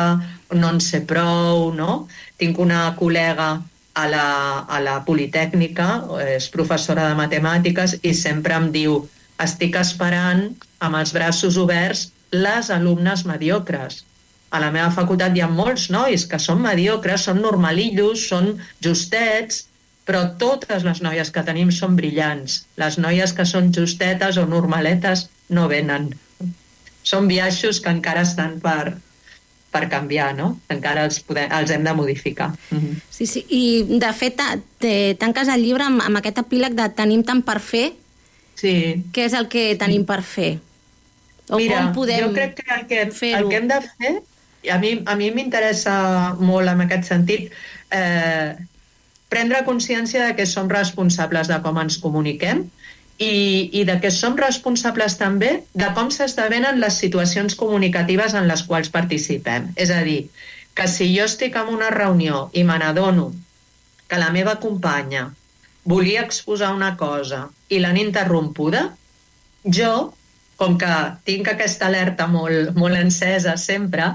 no 0.51 0.73
en 0.73 0.81
sé 0.83 1.01
prou, 1.07 1.71
no? 1.75 2.07
tinc 2.37 2.59
una 2.59 2.81
col·lega 2.99 3.53
a 3.97 4.05
la, 4.11 4.27
a 4.69 4.79
la 4.83 4.97
Politècnica, 5.05 5.87
és 6.37 6.49
professora 6.53 7.07
de 7.09 7.17
matemàtiques 7.17 7.97
i 8.05 8.13
sempre 8.17 8.57
em 8.57 8.69
diu 8.73 8.99
estic 9.41 9.77
esperant 9.79 10.43
amb 10.85 10.99
els 10.99 11.13
braços 11.15 11.57
oberts 11.61 12.07
les 12.33 12.69
alumnes 12.73 13.25
mediocres. 13.25 14.03
A 14.53 14.61
la 14.63 14.69
meva 14.71 14.91
facultat 14.95 15.35
hi 15.35 15.41
ha 15.43 15.49
molts 15.51 15.87
nois 15.93 16.27
que 16.29 16.39
són 16.39 16.61
mediocres, 16.63 17.25
són 17.27 17.41
normalillos, 17.43 18.27
són 18.29 18.53
justets, 18.85 19.65
però 20.07 20.23
totes 20.39 20.85
les 20.87 21.01
noies 21.03 21.33
que 21.35 21.43
tenim 21.49 21.73
són 21.73 21.97
brillants. 21.97 22.61
Les 22.79 22.95
noies 23.01 23.33
que 23.35 23.45
són 23.49 23.73
justetes 23.75 24.37
o 24.37 24.45
normaletes 24.47 25.25
no 25.49 25.67
venen. 25.73 26.13
Són 27.03 27.27
biaixos 27.27 27.81
que 27.83 27.91
encara 27.97 28.23
estan 28.27 28.55
per, 28.63 28.95
per 29.77 29.89
canviar, 29.91 30.31
no? 30.37 30.49
Encara 30.73 31.05
els, 31.07 31.21
podem, 31.25 31.51
els 31.59 31.71
hem 31.73 31.85
de 31.85 31.93
modificar. 31.93 32.49
Mm 32.71 32.77
-hmm. 32.77 33.01
Sí, 33.09 33.25
sí, 33.25 33.45
i 33.49 33.63
de 33.99 34.13
fet 34.13 34.41
te, 34.79 35.15
tanques 35.19 35.47
el 35.47 35.63
llibre 35.63 35.83
amb, 35.83 36.01
amb 36.01 36.17
aquest 36.17 36.37
epíleg 36.37 36.73
de 36.73 36.89
tenim 36.89 37.23
tant 37.23 37.43
per 37.43 37.59
fer, 37.59 37.93
Sí. 38.57 39.03
què 39.13 39.25
és 39.25 39.33
el 39.33 39.47
que 39.47 39.75
tenim 39.77 40.05
per 40.05 40.23
fer? 40.23 40.59
O 41.49 41.57
Mira, 41.57 41.83
com 41.83 41.93
podem 41.93 42.23
jo 42.25 42.33
crec 42.33 42.55
que 42.55 42.73
el 42.73 42.87
que, 42.87 43.01
el 43.31 43.49
que 43.49 43.55
hem 43.55 43.67
de 43.67 43.81
fer, 43.81 44.15
i 44.63 44.69
a 44.69 44.79
mi 44.79 45.03
a 45.05 45.15
mi 45.15 45.29
m'interessa 45.31 46.35
molt 46.39 46.67
en 46.67 46.81
aquest 46.81 47.03
sentit, 47.03 47.51
eh, 47.91 48.55
prendre 49.29 49.63
consciència 49.63 50.25
de 50.25 50.35
que 50.35 50.45
som 50.45 50.69
responsables 50.69 51.47
de 51.47 51.61
com 51.61 51.77
ens 51.79 51.99
comuniquem 52.03 52.65
i, 53.17 53.69
i 53.73 53.83
de 53.87 53.97
que 54.01 54.11
som 54.13 54.37
responsables 54.37 55.17
també 55.17 55.51
de 55.73 55.89
com 55.97 56.11
s'esdevenen 56.13 56.79
les 56.81 56.99
situacions 57.01 57.57
comunicatives 57.57 58.35
en 58.37 58.47
les 58.49 58.63
quals 58.69 58.91
participem. 58.93 59.71
És 59.75 59.91
a 59.93 60.03
dir, 60.05 60.27
que 60.77 60.87
si 60.87 61.09
jo 61.15 61.25
estic 61.25 61.57
en 61.57 61.73
una 61.73 61.89
reunió 61.93 62.47
i 62.53 62.63
me 62.63 62.77
n'adono 62.77 63.31
que 64.07 64.19
la 64.21 64.29
meva 64.31 64.59
companya 64.61 65.31
volia 65.87 66.21
exposar 66.27 66.73
una 66.75 66.93
cosa 66.99 67.47
i 67.69 67.79
l'han 67.81 67.97
interrompuda, 67.97 68.83
jo, 69.63 70.13
com 70.57 70.77
que 70.77 70.93
tinc 71.25 71.49
aquesta 71.49 71.87
alerta 71.87 72.27
molt, 72.29 72.75
molt 72.77 72.99
encesa 72.99 73.57
sempre, 73.57 74.11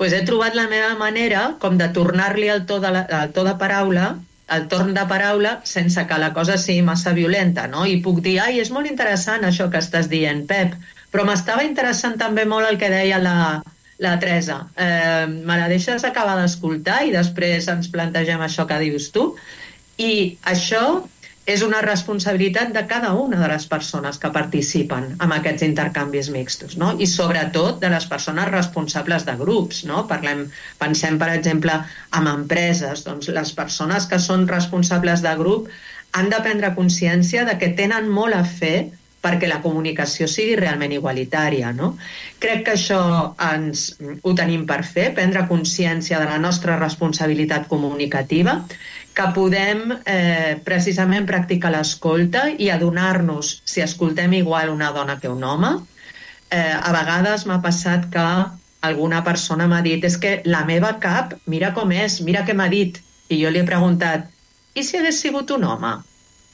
doncs 0.00 0.16
he 0.16 0.22
trobat 0.24 0.56
la 0.56 0.64
meva 0.70 0.94
manera 0.96 1.42
com 1.60 1.76
de 1.76 1.90
tornar-li 1.92 2.48
el, 2.48 2.64
to 2.64 2.78
de 2.80 2.92
la, 2.94 3.04
el 3.20 3.32
to 3.36 3.44
de 3.44 3.52
paraula 3.60 4.14
el 4.54 4.66
torn 4.70 4.94
de 4.94 5.04
paraula 5.10 5.58
sense 5.64 6.02
que 6.06 6.18
la 6.18 6.32
cosa 6.34 6.56
sigui 6.58 6.82
massa 6.86 7.12
violenta, 7.16 7.66
no? 7.70 7.84
I 7.86 8.00
puc 8.04 8.20
dir, 8.24 8.38
ai, 8.42 8.58
és 8.62 8.72
molt 8.74 8.90
interessant 8.90 9.46
això 9.46 9.68
que 9.70 9.82
estàs 9.82 10.10
dient, 10.10 10.44
Pep, 10.50 10.74
però 11.10 11.26
m'estava 11.26 11.66
interessant 11.66 12.18
també 12.18 12.46
molt 12.48 12.68
el 12.68 12.78
que 12.80 12.90
deia 12.90 13.20
la, 13.22 13.36
la 14.02 14.16
Teresa. 14.22 14.60
Eh, 14.76 15.26
me 15.30 15.58
la 15.60 15.68
deixes 15.70 16.04
acabar 16.06 16.36
d'escoltar 16.40 17.02
i 17.06 17.14
després 17.14 17.68
ens 17.70 17.90
plantegem 17.92 18.42
això 18.42 18.66
que 18.66 18.80
dius 18.82 19.10
tu? 19.14 19.30
I 20.00 20.38
això 20.50 20.84
és 21.48 21.62
una 21.64 21.80
responsabilitat 21.82 22.74
de 22.74 22.82
cada 22.86 23.12
una 23.16 23.38
de 23.40 23.48
les 23.48 23.64
persones 23.66 24.18
que 24.20 24.30
participen 24.34 25.06
en 25.24 25.32
aquests 25.34 25.64
intercanvis 25.66 26.28
mixtos, 26.30 26.76
no? 26.76 26.92
I 27.00 27.08
sobretot 27.08 27.80
de 27.80 27.90
les 27.90 28.06
persones 28.06 28.50
responsables 28.52 29.24
de 29.26 29.36
grups, 29.40 29.84
no? 29.88 30.04
Parlem, 30.10 30.44
pensem, 30.78 31.18
per 31.18 31.30
exemple, 31.34 31.80
en 32.20 32.30
empreses, 32.30 33.04
doncs 33.08 33.32
les 33.32 33.52
persones 33.56 34.06
que 34.06 34.20
són 34.20 34.46
responsables 34.48 35.24
de 35.26 35.34
grup 35.40 35.70
han 36.12 36.30
de 36.30 36.40
prendre 36.44 36.74
consciència 36.76 37.44
de 37.48 37.56
que 37.58 37.72
tenen 37.78 38.10
molt 38.10 38.36
a 38.36 38.44
fer 38.44 38.90
perquè 39.20 39.48
la 39.48 39.60
comunicació 39.60 40.26
sigui 40.30 40.54
realment 40.56 40.94
igualitària. 40.96 41.74
No? 41.76 41.92
Crec 42.40 42.64
que 42.66 42.76
això 42.76 43.00
ens, 43.50 43.90
ho 44.00 44.32
tenim 44.36 44.64
per 44.68 44.80
fer, 44.88 45.10
prendre 45.16 45.44
consciència 45.50 46.20
de 46.22 46.28
la 46.30 46.38
nostra 46.40 46.78
responsabilitat 46.80 47.68
comunicativa, 47.68 48.62
que 49.20 49.28
podem 49.36 49.92
eh, 50.08 50.56
precisament 50.64 51.26
practicar 51.28 51.74
l'escolta 51.74 52.46
i 52.56 52.70
adonar-nos 52.72 53.58
si 53.68 53.84
escoltem 53.84 54.32
igual 54.38 54.72
una 54.72 54.90
dona 54.96 55.18
que 55.20 55.28
un 55.28 55.44
home. 55.44 55.74
Eh, 56.48 56.72
a 56.72 56.92
vegades 56.96 57.44
m'ha 57.46 57.60
passat 57.60 58.08
que 58.14 58.26
alguna 58.88 59.20
persona 59.24 59.68
m'ha 59.68 59.82
dit 59.84 60.04
és 60.08 60.16
que 60.16 60.38
la 60.48 60.64
meva 60.64 60.94
cap, 61.04 61.36
mira 61.44 61.74
com 61.76 61.92
és, 61.92 62.22
mira 62.24 62.46
què 62.48 62.56
m'ha 62.56 62.70
dit. 62.72 63.02
I 63.28 63.42
jo 63.42 63.52
li 63.52 63.60
he 63.60 63.68
preguntat, 63.68 64.30
i 64.74 64.82
si 64.86 64.96
hagués 64.96 65.20
sigut 65.20 65.52
un 65.52 65.68
home? 65.68 65.98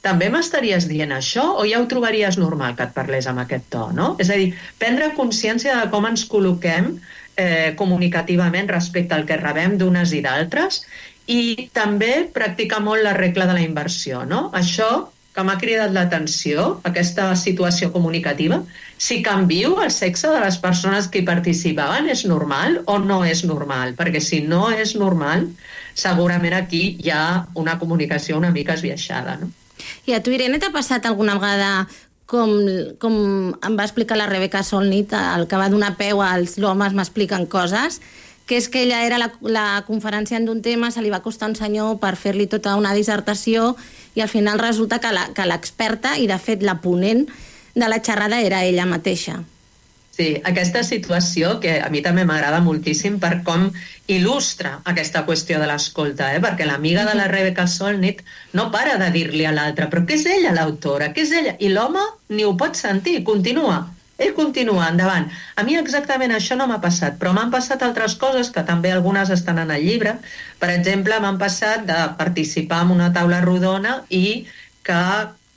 També 0.03 0.27
m'estaries 0.29 0.85
dient 0.91 1.15
això 1.15 1.45
o 1.61 1.63
ja 1.65 1.79
ho 1.79 1.87
trobaries 1.87 2.37
normal 2.37 2.75
que 2.75 2.85
et 2.85 2.95
parlés 2.95 3.31
amb 3.31 3.45
aquest 3.45 3.71
to, 3.71 3.87
no? 3.95 4.15
És 4.19 4.29
a 4.29 4.37
dir, 4.39 4.51
prendre 4.77 5.13
consciència 5.15 5.79
de 5.79 5.89
com 5.93 6.05
ens 6.05 6.27
col·loquem 6.29 6.97
eh, 7.37 7.73
comunicativament 7.79 8.69
respecte 8.69 9.15
al 9.15 9.25
que 9.25 9.39
rebem 9.39 9.79
d'unes 9.79 10.13
i 10.13 10.21
d'altres 10.25 10.83
i 11.27 11.69
també 11.75 12.27
practicar 12.33 12.79
molt 12.83 13.03
la 13.03 13.13
regla 13.17 13.47
de 13.49 13.55
la 13.57 13.63
inversió, 13.63 14.23
no? 14.25 14.47
Això 14.55 15.09
que 15.37 15.43
m'ha 15.45 15.59
cridat 15.61 15.91
l'atenció, 15.93 16.79
aquesta 16.87 17.27
situació 17.37 17.91
comunicativa, 17.93 18.63
si 18.97 19.19
canvio 19.21 19.75
el 19.83 19.91
sexe 19.93 20.31
de 20.33 20.39
les 20.41 20.57
persones 20.57 21.11
que 21.13 21.21
hi 21.21 21.27
participaven, 21.27 22.09
és 22.09 22.23
normal 22.25 22.79
o 22.89 22.97
no 22.97 23.19
és 23.27 23.43
normal? 23.45 23.93
Perquè 23.99 24.23
si 24.23 24.41
no 24.41 24.71
és 24.73 24.95
normal, 24.97 25.45
segurament 25.93 26.57
aquí 26.57 26.97
hi 27.03 27.13
ha 27.13 27.45
una 27.53 27.77
comunicació 27.77 28.39
una 28.41 28.49
mica 28.55 28.73
esbiaixada, 28.73 29.37
no? 29.43 29.51
I 30.09 30.17
a 30.17 30.23
tu, 30.25 30.33
Irene, 30.33 30.57
t'ha 30.57 30.73
passat 30.73 31.05
alguna 31.05 31.37
vegada 31.37 31.85
com, 32.25 32.57
com 32.97 33.17
em 33.53 33.77
va 33.77 33.85
explicar 33.85 34.17
la 34.17 34.25
Rebeca 34.31 34.63
Solnit, 34.65 35.13
el 35.13 35.45
que 35.45 35.59
va 35.59 35.69
donar 35.69 35.93
peu 36.01 36.23
als 36.25 36.57
homes 36.57 36.97
m'expliquen 36.97 37.45
coses, 37.45 38.01
que 38.47 38.57
és 38.57 38.69
que 38.71 38.81
ella 38.83 39.01
era 39.05 39.17
la, 39.19 39.27
la 39.41 39.83
conferenciant 39.85 40.45
d'un 40.47 40.61
tema, 40.63 40.89
se 40.91 41.01
li 41.03 41.11
va 41.11 41.19
costar 41.21 41.49
un 41.51 41.55
senyor 41.59 41.97
per 41.99 42.15
fer-li 42.15 42.47
tota 42.47 42.77
una 42.79 42.93
dissertació 42.95 43.75
i 44.15 44.21
al 44.23 44.29
final 44.31 44.57
resulta 44.59 45.01
que 45.03 45.11
la- 45.11 45.27
que 45.35 45.45
l'experta 45.45 46.15
i, 46.17 46.25
de 46.31 46.37
fet, 46.39 46.63
la 46.63 46.79
ponent 46.81 47.27
de 47.75 47.87
la 47.91 47.99
xerrada 48.01 48.39
era 48.41 48.63
ella 48.63 48.85
mateixa. 48.87 49.41
Sí, 50.17 50.41
aquesta 50.49 50.81
situació 50.81 51.59
que 51.61 51.75
a 51.77 51.91
mi 51.93 51.99
també 52.01 52.23
m'agrada 52.25 52.57
moltíssim 52.65 53.19
per 53.21 53.43
com 53.45 53.67
il·lustra 54.09 54.79
aquesta 54.89 55.21
qüestió 55.27 55.59
de 55.61 55.67
l'escolta, 55.69 56.31
eh? 56.33 56.39
perquè 56.41 56.65
l'amiga 56.65 57.03
de 57.05 57.13
la 57.19 57.27
Rebecca 57.29 57.67
Solnit 57.67 58.23
no 58.57 58.71
para 58.71 58.95
de 58.97 59.11
dir-li 59.13 59.45
a 59.45 59.51
l'altra 59.53 59.89
però 59.91 60.05
què 60.07 60.15
és 60.17 60.25
ella 60.25 60.55
l'autora, 60.55 61.11
què 61.13 61.21
és 61.21 61.31
ella? 61.37 61.53
I 61.59 61.69
l'home 61.69 62.01
ni 62.29 62.47
ho 62.47 62.55
pot 62.57 62.73
sentir, 62.79 63.19
continua. 63.27 63.83
Ell 64.17 64.33
continua, 64.33 64.87
endavant. 64.89 65.27
A 65.55 65.63
mi 65.63 65.75
exactament 65.77 66.33
això 66.33 66.57
no 66.57 66.65
m'ha 66.69 66.81
passat, 66.81 67.19
però 67.21 67.33
m'han 67.37 67.51
passat 67.53 67.83
altres 67.85 68.15
coses 68.17 68.49
que 68.53 68.63
també 68.65 68.91
algunes 68.91 69.29
estan 69.33 69.61
en 69.61 69.73
el 69.75 69.85
llibre. 69.85 70.15
Per 70.57 70.71
exemple, 70.73 71.19
m'han 71.21 71.37
passat 71.37 71.85
de 71.85 71.97
participar 72.17 72.81
en 72.85 72.95
una 72.97 73.11
taula 73.13 73.43
rodona 73.45 73.99
i 74.09 74.47
que 74.87 74.97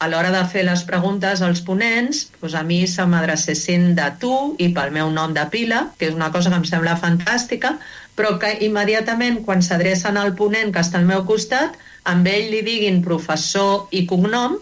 a 0.00 0.08
l'hora 0.08 0.30
de 0.32 0.44
fer 0.52 0.64
les 0.64 0.82
preguntes 0.88 1.40
als 1.44 1.60
ponents, 1.64 2.22
doncs 2.40 2.54
a 2.56 2.62
mi 2.64 2.82
se 2.88 3.04
m'adrecessin 3.08 3.90
de 3.96 4.08
tu 4.20 4.32
i 4.60 4.70
pel 4.76 4.92
meu 4.92 5.10
nom 5.12 5.32
de 5.36 5.44
pila, 5.52 5.82
que 5.98 6.08
és 6.08 6.16
una 6.16 6.30
cosa 6.32 6.52
que 6.52 6.60
em 6.60 6.64
sembla 6.68 6.96
fantàstica, 7.00 7.74
però 8.16 8.36
que 8.40 8.54
immediatament 8.64 9.42
quan 9.44 9.64
s'adrecen 9.64 10.16
al 10.20 10.34
ponent 10.36 10.72
que 10.72 10.80
està 10.84 11.00
al 11.00 11.08
meu 11.08 11.24
costat, 11.28 11.76
amb 12.04 12.28
ell 12.28 12.48
li 12.52 12.64
diguin 12.64 13.04
professor 13.04 13.88
i 13.92 14.06
cognom 14.08 14.56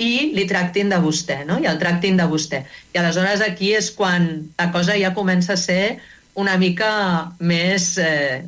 i 0.00 0.30
li 0.36 0.46
tractin 0.48 0.92
de 0.92 1.00
vostè, 1.02 1.42
no? 1.48 1.58
I 1.60 1.68
el 1.70 1.78
tractin 1.80 2.16
de 2.20 2.26
vostè. 2.30 2.62
I 2.94 3.00
aleshores 3.00 3.44
aquí 3.44 3.74
és 3.76 3.90
quan 3.96 4.30
la 4.58 4.70
cosa 4.72 4.96
ja 4.98 5.12
comença 5.16 5.54
a 5.54 5.60
ser 5.60 5.98
una 6.40 6.56
mica 6.56 6.90
més 7.38 7.92
eh, 8.00 8.40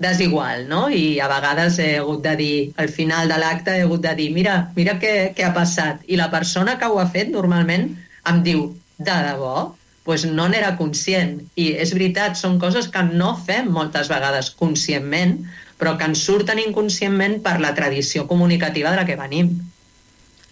desigual, 0.00 0.66
no? 0.68 0.86
I 0.92 1.18
a 1.20 1.28
vegades 1.32 1.80
he 1.80 1.94
hagut 2.02 2.22
de 2.24 2.36
dir, 2.36 2.54
al 2.76 2.92
final 2.92 3.32
de 3.32 3.40
l'acte 3.40 3.76
he 3.76 3.84
hagut 3.86 4.04
de 4.04 4.14
dir, 4.18 4.30
mira, 4.36 4.60
mira 4.76 4.98
què, 5.00 5.32
què 5.36 5.48
ha 5.48 5.56
passat. 5.56 6.04
I 6.06 6.20
la 6.20 6.30
persona 6.32 6.76
que 6.78 6.88
ho 6.88 7.00
ha 7.00 7.10
fet 7.10 7.32
normalment 7.32 7.92
em 8.30 8.42
diu, 8.46 8.70
de 9.00 9.20
debò? 9.30 9.70
pues 10.10 10.24
no 10.24 10.48
n'era 10.48 10.76
conscient. 10.78 11.36
I 11.54 11.74
és 11.78 11.92
veritat, 11.94 12.34
són 12.34 12.56
coses 12.58 12.88
que 12.90 13.02
no 13.06 13.34
fem 13.46 13.68
moltes 13.70 14.08
vegades 14.10 14.48
conscientment, 14.58 15.36
però 15.78 15.96
que 15.96 16.08
ens 16.10 16.24
surten 16.26 16.58
inconscientment 16.58 17.38
per 17.44 17.58
la 17.62 17.74
tradició 17.76 18.26
comunicativa 18.26 18.90
de 18.90 18.98
la 18.98 19.06
que 19.06 19.18
venim. 19.20 19.52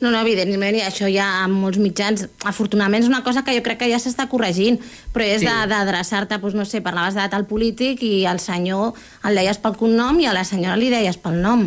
No, 0.01 0.13
no, 0.13 0.21
evidentment, 0.23 0.77
i 0.79 0.83
això 0.87 1.09
ja 1.11 1.27
en 1.45 1.51
molts 1.59 1.81
mitjans, 1.83 2.29
afortunadament 2.47 3.03
és 3.03 3.09
una 3.11 3.25
cosa 3.27 3.43
que 3.43 3.55
jo 3.57 3.65
crec 3.67 3.81
que 3.81 3.89
ja 3.91 3.99
s'està 3.99 4.29
corregint, 4.31 4.79
però 5.13 5.25
és 5.27 5.41
Sí. 5.43 5.47
d'adreçar-te, 5.47 6.39
doncs, 6.39 6.55
no 6.55 6.65
sé, 6.65 6.81
parlaves 6.81 7.15
de 7.19 7.29
tal 7.29 7.47
polític 7.47 8.03
i 8.07 8.25
al 8.27 8.39
senyor 8.39 8.95
el 9.25 9.35
deies 9.35 9.59
pel 9.59 9.75
cognom 9.75 10.21
i 10.21 10.27
a 10.27 10.33
la 10.33 10.45
senyora 10.45 10.77
li 10.77 10.91
deies 10.91 11.17
pel 11.17 11.43
nom. 11.43 11.67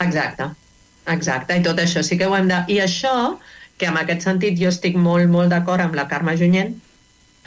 Exacte, 0.00 0.48
Exacte, 1.08 1.56
i 1.56 1.62
tot 1.64 1.78
això 1.80 2.02
sí 2.04 2.18
que 2.18 2.26
ho 2.26 2.34
hem 2.36 2.48
de... 2.48 2.58
I 2.68 2.80
això, 2.84 3.38
que 3.78 3.86
en 3.88 3.96
aquest 3.96 4.26
sentit 4.26 4.58
jo 4.60 4.68
estic 4.68 4.96
molt, 4.96 5.28
molt 5.32 5.48
d'acord 5.48 5.80
amb 5.80 5.94
la 5.96 6.06
Carme 6.08 6.36
Junyent, 6.36 6.74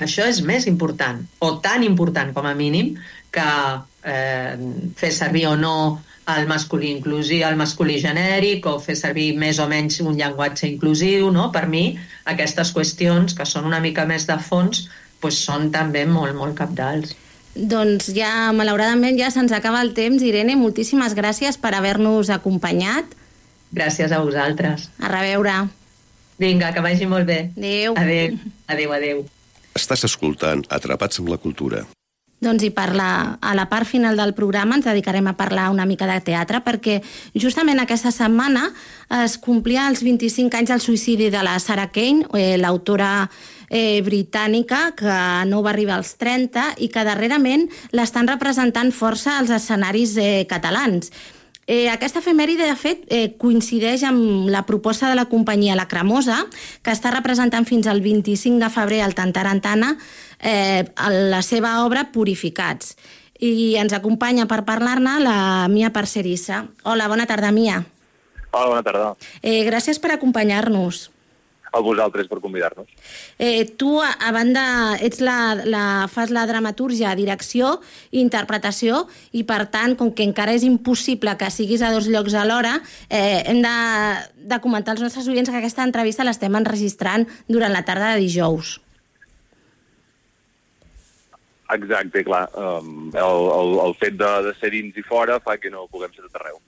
això 0.01 0.25
és 0.25 0.41
més 0.41 0.65
important, 0.65 1.19
o 1.39 1.57
tan 1.61 1.83
important 1.83 2.33
com 2.33 2.45
a 2.49 2.55
mínim, 2.57 2.95
que 3.31 3.45
eh, 4.03 4.55
fer 4.97 5.11
servir 5.13 5.45
o 5.47 5.55
no 5.55 6.01
el 6.29 6.47
masculí 6.47 6.91
inclusiu, 6.91 7.41
el 7.47 7.57
masculí 7.57 7.97
genèric, 8.01 8.65
o 8.69 8.77
fer 8.79 8.95
servir 8.99 9.31
més 9.37 9.59
o 9.59 9.67
menys 9.71 9.99
un 10.03 10.15
llenguatge 10.17 10.67
inclusiu, 10.69 11.31
no? 11.33 11.49
Per 11.51 11.65
mi, 11.67 11.97
aquestes 12.29 12.73
qüestions, 12.75 13.35
que 13.37 13.47
són 13.49 13.65
una 13.65 13.81
mica 13.83 14.05
més 14.05 14.27
de 14.29 14.37
fons, 14.37 14.85
pues 15.21 15.41
són 15.41 15.69
també 15.73 16.05
molt, 16.05 16.35
molt 16.37 16.57
capdals. 16.57 17.15
Doncs 17.55 18.13
ja, 18.15 18.51
malauradament, 18.55 19.17
ja 19.19 19.31
se'ns 19.33 19.51
acaba 19.51 19.81
el 19.83 19.93
temps. 19.97 20.23
Irene, 20.23 20.55
moltíssimes 20.55 21.17
gràcies 21.17 21.59
per 21.59 21.73
haver-nos 21.75 22.31
acompanyat. 22.31 23.17
Gràcies 23.75 24.11
a 24.11 24.21
vosaltres. 24.23 24.89
A 24.99 25.11
reveure. 25.11 25.57
Vinga, 26.39 26.71
que 26.73 26.83
vagi 26.83 27.07
molt 27.07 27.27
bé. 27.27 27.41
Adéu. 27.57 27.95
Adéu, 27.99 28.37
adéu, 28.67 28.93
adéu. 28.97 29.25
Estàs 29.77 30.03
escoltant 30.07 30.63
Atrapats 30.69 31.19
amb 31.21 31.31
la 31.31 31.39
cultura. 31.39 31.85
Doncs 32.41 32.63
i 32.65 32.71
per 32.73 32.89
la, 32.97 33.37
a 33.37 33.51
la 33.53 33.67
part 33.69 33.85
final 33.85 34.17
del 34.17 34.33
programa 34.33 34.73
ens 34.79 34.87
dedicarem 34.87 35.27
a 35.29 35.35
parlar 35.37 35.67
una 35.69 35.85
mica 35.85 36.07
de 36.09 36.17
teatre 36.25 36.63
perquè 36.65 36.95
justament 37.37 37.77
aquesta 37.83 38.09
setmana 38.09 38.63
es 39.21 39.35
complia 39.37 39.83
els 39.91 40.01
25 40.01 40.57
anys 40.57 40.71
del 40.73 40.81
suïcidi 40.81 41.29
de 41.29 41.43
la 41.45 41.59
Sarah 41.61 41.91
Kane, 41.93 42.25
eh, 42.33 42.57
l'autora 42.57 43.29
eh, 43.69 44.01
britànica 44.01 44.95
que 44.97 45.17
no 45.51 45.61
va 45.61 45.69
arribar 45.75 45.99
als 45.99 46.15
30 46.17 46.81
i 46.81 46.89
que 46.89 47.05
darrerament 47.05 47.67
l'estan 47.93 48.25
representant 48.27 48.89
força 48.89 49.37
als 49.37 49.53
escenaris 49.53 50.17
eh, 50.17 50.47
catalans. 50.49 51.13
Eh, 51.67 51.89
aquesta 51.89 52.19
efemèride, 52.19 52.65
de 52.65 52.75
fet, 52.75 53.05
eh, 53.13 53.35
coincideix 53.37 54.03
amb 54.03 54.49
la 54.49 54.65
proposta 54.65 55.09
de 55.09 55.15
la 55.15 55.27
companyia 55.29 55.75
La 55.77 55.87
Cremosa, 55.87 56.47
que 56.81 56.91
està 56.91 57.11
representant 57.13 57.65
fins 57.69 57.87
al 57.87 58.01
25 58.01 58.59
de 58.59 58.69
febrer 58.69 59.01
al 59.01 59.13
Tantarantana 59.13 59.95
eh, 60.39 60.83
la 61.29 61.41
seva 61.45 61.85
obra 61.85 62.09
Purificats. 62.11 62.97
I 63.39 63.77
ens 63.81 63.93
acompanya 63.93 64.47
per 64.49 64.65
parlar-ne 64.65 65.19
la 65.21 65.67
Mia 65.69 65.93
Parcerissa. 65.93 66.65
Hola, 66.83 67.07
bona 67.07 67.25
tarda, 67.25 67.51
Mia. 67.51 67.83
Hola, 68.51 68.67
bona 68.67 68.83
tarda. 68.83 69.15
Eh, 69.41 69.63
gràcies 69.65 70.01
per 70.01 70.11
acompanyar-nos. 70.17 71.09
A 71.71 71.79
vosaltres 71.79 72.27
per 72.27 72.41
convidar-nos. 72.43 72.89
Eh, 73.39 73.63
tu, 73.79 73.93
a, 74.03 74.09
a 74.19 74.33
banda, 74.35 74.63
ets 74.99 75.21
la, 75.23 75.55
la, 75.63 75.83
fas 76.11 76.33
la 76.35 76.43
dramatúrgia, 76.49 77.13
direcció 77.15 77.77
i 78.11 78.19
interpretació, 78.19 79.05
i 79.31 79.45
per 79.47 79.63
tant, 79.71 79.95
com 79.95 80.11
que 80.11 80.27
encara 80.27 80.51
és 80.57 80.67
impossible 80.67 81.37
que 81.39 81.47
siguis 81.53 81.79
a 81.79 81.93
dos 81.95 82.09
llocs 82.11 82.35
alhora, 82.35 82.75
eh, 83.07 83.39
hem 83.47 83.63
de, 83.63 83.75
de 84.51 84.59
comentar 84.59 84.97
als 84.97 85.05
nostres 85.05 85.31
oients 85.31 85.47
que 85.47 85.61
aquesta 85.61 85.87
entrevista 85.87 86.27
l'estem 86.27 86.59
enregistrant 86.59 87.27
durant 87.47 87.71
la 87.71 87.85
tarda 87.87 88.11
de 88.15 88.25
dijous. 88.25 88.79
Exacte, 91.71 92.25
clar. 92.27 92.49
Um, 92.51 93.11
el, 93.15 93.45
el, 93.55 93.77
el 93.85 93.95
fet 93.95 94.19
de, 94.19 94.31
de 94.49 94.51
ser 94.59 94.73
dins 94.75 94.97
i 94.99 95.05
fora 95.07 95.39
fa 95.39 95.55
que 95.55 95.71
no 95.71 95.87
puguem 95.87 96.11
ser 96.11 96.25
tot 96.27 96.35
arreu. 96.41 96.59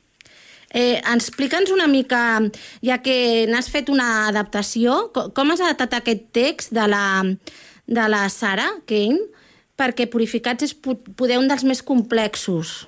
Eh, 0.73 0.97
Explica'ns 1.13 1.69
una 1.71 1.85
mica, 1.87 2.41
ja 2.81 2.97
que 3.05 3.45
n'has 3.49 3.69
fet 3.69 3.91
una 3.93 4.27
adaptació, 4.31 5.11
co- 5.13 5.27
com 5.37 5.51
has 5.53 5.61
adaptat 5.61 5.99
aquest 5.99 6.23
text 6.33 6.73
de 6.73 6.87
la, 6.89 7.03
de 7.85 8.07
la 8.09 8.23
Sara 8.33 8.71
Kane? 8.89 9.19
Perquè 9.77 10.07
Purificats 10.09 10.65
és 10.65 10.73
po- 10.73 10.97
poder 11.17 11.37
un 11.41 11.47
dels 11.49 11.63
més 11.65 11.81
complexos. 11.85 12.87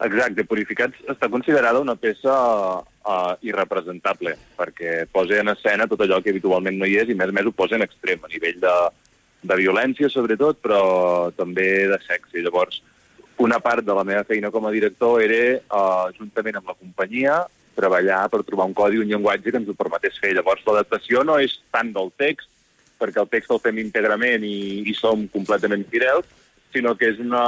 Exacte, 0.00 0.44
Purificats 0.48 0.96
està 1.12 1.28
considerada 1.28 1.80
una 1.80 1.92
peça 1.96 2.32
uh, 2.32 3.34
irrepresentable, 3.44 4.32
perquè 4.56 5.06
posa 5.12 5.40
en 5.42 5.52
escena 5.52 5.88
tot 5.88 6.00
allò 6.00 6.22
que 6.24 6.32
habitualment 6.32 6.78
no 6.80 6.88
hi 6.88 6.96
és 7.02 7.08
i 7.12 7.16
més 7.16 7.28
a 7.28 7.36
més 7.36 7.44
ho 7.48 7.52
posa 7.52 7.76
en 7.76 7.84
extrem, 7.84 8.20
a 8.24 8.30
nivell 8.32 8.56
de, 8.62 8.76
de 9.44 9.58
violència 9.60 10.08
sobretot, 10.08 10.56
però 10.64 10.80
també 11.36 11.68
de 11.92 11.98
sexe. 12.06 12.40
Llavors, 12.40 12.80
una 13.40 13.58
part 13.58 13.84
de 13.84 13.94
la 13.96 14.04
meva 14.04 14.24
feina 14.28 14.50
com 14.52 14.66
a 14.68 14.72
director 14.74 15.22
era, 15.24 15.58
uh, 15.72 16.12
juntament 16.16 16.58
amb 16.60 16.68
la 16.68 16.76
companyia, 16.76 17.38
treballar 17.76 18.26
per 18.28 18.42
trobar 18.44 18.66
un 18.68 18.74
codi, 18.76 19.00
un 19.00 19.08
llenguatge 19.08 19.48
que 19.48 19.60
ens 19.62 19.70
ho 19.70 19.76
permetés 19.78 20.18
fer. 20.20 20.34
Llavors, 20.36 20.66
l'adaptació 20.66 21.24
no 21.24 21.38
és 21.40 21.56
tant 21.72 21.92
del 21.94 22.12
text, 22.20 22.50
perquè 23.00 23.22
el 23.22 23.30
text 23.32 23.54
el 23.54 23.62
fem 23.64 23.80
íntegrament 23.80 24.44
i, 24.44 24.84
i 24.84 24.94
som 24.98 25.24
completament 25.32 25.86
fidels, 25.88 26.28
sinó 26.74 26.92
que 26.94 27.08
és 27.10 27.18
una 27.22 27.42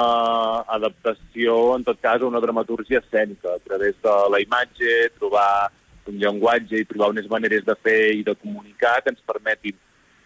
adaptació, 0.75 1.77
en 1.77 1.85
tot 1.87 2.01
cas, 2.03 2.23
a 2.23 2.31
una 2.31 2.41
dramatúrgia 2.43 3.03
escènica, 3.05 3.53
a 3.53 3.63
través 3.63 3.99
de 4.03 4.15
la 4.33 4.41
imatge, 4.43 5.13
trobar 5.19 5.71
un 6.09 6.17
llenguatge 6.19 6.81
i 6.81 6.89
trobar 6.89 7.13
unes 7.13 7.29
maneres 7.31 7.67
de 7.69 7.77
fer 7.79 8.15
i 8.17 8.25
de 8.27 8.35
comunicar 8.35 8.97
que 9.03 9.13
ens 9.13 9.23
permetin 9.29 9.77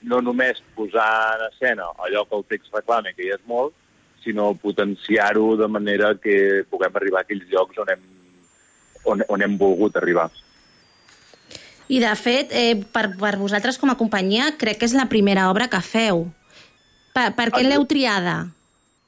no 0.06 0.22
només 0.22 0.62
posar 0.76 1.10
en 1.34 1.42
escena 1.50 1.90
allò 2.06 2.22
que 2.24 2.38
el 2.38 2.46
text 2.52 2.72
reclama, 2.72 3.12
que 3.16 3.26
ja 3.26 3.36
és 3.36 3.44
molt, 3.50 3.74
sinó 4.26 4.50
potenciar-ho 4.58 5.54
de 5.56 5.68
manera 5.70 6.16
que 6.18 6.64
puguem 6.70 6.98
arribar 6.98 7.22
a 7.22 7.26
aquells 7.26 7.46
llocs 7.52 7.78
on 7.78 7.92
hem, 7.94 8.02
on, 9.06 9.22
on 9.30 9.46
hem 9.46 9.54
volgut 9.60 9.96
arribar. 10.00 10.26
I, 11.86 12.00
de 12.02 12.10
fet, 12.18 12.50
eh, 12.50 12.74
per, 12.92 13.12
per 13.14 13.36
vosaltres 13.38 13.78
com 13.78 13.92
a 13.92 13.98
companyia, 13.98 14.50
crec 14.58 14.82
que 14.82 14.88
és 14.88 14.96
la 14.98 15.06
primera 15.06 15.46
obra 15.52 15.70
que 15.70 15.80
feu. 15.86 16.26
Per, 17.14 17.30
per 17.38 17.48
què 17.54 17.62
l'heu 17.62 17.86
triada? 17.86 18.40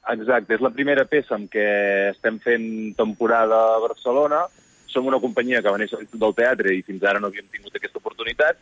Exacte, 0.09 0.55
és 0.55 0.63
la 0.63 0.71
primera 0.73 1.03
peça 1.05 1.35
amb 1.35 1.51
què 1.51 1.67
estem 2.13 2.39
fent 2.41 2.65
temporada 2.97 3.59
a 3.75 3.81
Barcelona. 3.83 4.45
Som 4.89 5.05
una 5.05 5.19
companyia 5.21 5.59
que 5.61 5.69
va 5.69 5.77
néixer 5.77 5.99
del 6.15 6.33
Teatre 6.33 6.71
i 6.73 6.81
fins 6.87 7.03
ara 7.05 7.19
no 7.21 7.29
havíem 7.29 7.51
tingut 7.51 7.75
aquesta 7.75 7.99
oportunitat 7.99 8.57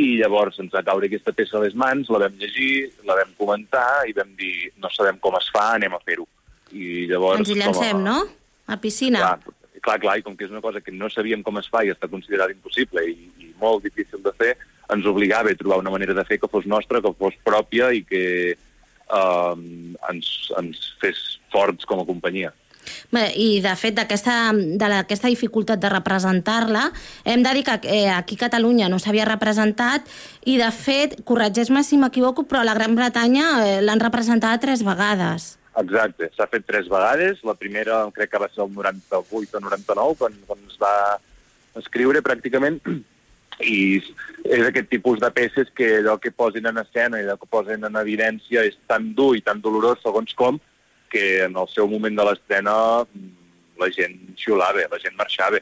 i 0.00 0.16
llavors 0.20 0.58
ens 0.62 0.72
va 0.72 0.82
caure 0.86 1.08
aquesta 1.10 1.32
peça 1.36 1.58
a 1.58 1.62
les 1.64 1.74
mans, 1.78 2.08
la 2.12 2.20
vam 2.24 2.36
llegir, 2.40 2.90
la 3.08 3.16
vam 3.18 3.32
comentar 3.38 4.06
i 4.08 4.14
vam 4.16 4.30
dir 4.38 4.70
no 4.80 4.88
sabem 4.94 5.18
com 5.22 5.36
es 5.38 5.48
fa, 5.52 5.66
anem 5.76 5.94
a 5.96 6.00
fer-ho. 6.06 6.26
I 6.72 7.06
llavors... 7.10 7.40
Ens 7.42 7.50
hi 7.52 7.56
com 7.58 7.62
a- 7.62 7.64
llancem, 7.66 8.02
no? 8.06 8.18
A 8.70 8.76
piscina. 8.80 9.18
Clar, 9.24 9.54
clar, 9.82 9.98
clar, 10.04 10.18
i 10.20 10.22
com 10.26 10.36
que 10.38 10.46
és 10.46 10.52
una 10.54 10.62
cosa 10.64 10.80
que 10.84 10.92
no 10.94 11.08
sabíem 11.10 11.42
com 11.46 11.58
es 11.58 11.68
fa 11.72 11.82
i 11.84 11.90
està 11.92 12.08
considerada 12.12 12.54
impossible 12.54 13.02
i, 13.10 13.16
i 13.42 13.52
molt 13.60 13.82
difícil 13.88 14.22
de 14.22 14.32
fer, 14.38 14.54
ens 14.90 15.06
obligava 15.10 15.50
a 15.50 15.58
trobar 15.58 15.80
una 15.82 15.90
manera 15.94 16.14
de 16.14 16.24
fer 16.28 16.38
que 16.42 16.48
fos 16.50 16.66
nostra, 16.70 17.00
que 17.02 17.12
fos 17.18 17.34
pròpia 17.46 17.90
i 17.94 18.04
que 18.06 18.22
eh, 18.54 19.54
ens, 20.12 20.30
ens 20.58 20.80
fes 21.02 21.20
forts 21.52 21.86
com 21.88 22.02
a 22.02 22.06
companyia. 22.08 22.52
Bé, 23.10 23.24
I, 23.36 23.48
de 23.64 23.72
fet, 23.78 23.96
d'aquesta 23.96 25.30
dificultat 25.30 25.80
de 25.82 25.90
representar-la, 25.92 26.88
hem 27.24 27.44
de 27.44 27.54
dir 27.56 27.64
que 27.66 27.78
eh, 27.84 28.08
aquí 28.14 28.38
a 28.38 28.44
Catalunya 28.46 28.88
no 28.88 29.00
s'havia 29.02 29.28
representat 29.28 30.06
i, 30.44 30.56
de 30.60 30.70
fet, 30.74 31.20
corregeix-me 31.26 31.82
si 31.86 31.98
m'equivoco, 32.00 32.46
però 32.48 32.62
a 32.62 32.68
la 32.68 32.76
Gran 32.78 32.94
Bretanya 32.98 33.48
eh, 33.64 33.78
l'han 33.84 34.02
representada 34.02 34.62
tres 34.62 34.84
vegades. 34.86 35.56
Exacte, 35.80 36.30
s'ha 36.36 36.48
fet 36.50 36.66
tres 36.66 36.88
vegades. 36.90 37.44
La 37.46 37.54
primera 37.54 38.02
crec 38.14 38.32
que 38.32 38.42
va 38.42 38.50
ser 38.50 38.64
el 38.64 38.74
98 38.74 39.58
o 39.58 39.64
99, 39.68 40.18
quan, 40.18 40.36
quan 40.46 40.66
es 40.66 40.78
va 40.80 40.94
escriure 41.78 42.22
pràcticament, 42.26 42.80
i 43.60 44.00
és 44.50 44.64
aquest 44.64 44.88
tipus 44.88 45.20
de 45.20 45.28
peces 45.34 45.68
que 45.76 45.98
allò 45.98 46.16
que 46.18 46.32
posin 46.32 46.66
en 46.70 46.80
escena 46.80 47.20
i 47.20 47.26
allò 47.26 47.36
que 47.40 47.50
posin 47.50 47.84
en 47.84 47.98
evidència 48.00 48.64
és 48.64 48.78
tan 48.88 49.12
dur 49.14 49.34
i 49.36 49.44
tan 49.44 49.60
dolorós 49.60 50.00
segons 50.02 50.32
com 50.38 50.58
que 51.10 51.44
en 51.44 51.58
el 51.58 51.68
seu 51.74 51.88
moment 51.90 52.16
de 52.16 52.26
l'estrena 52.28 52.76
mm, 53.02 53.28
la 53.82 53.90
gent 53.94 54.16
xiulava, 54.38 54.86
la 54.90 55.02
gent 55.02 55.18
marxava. 55.18 55.60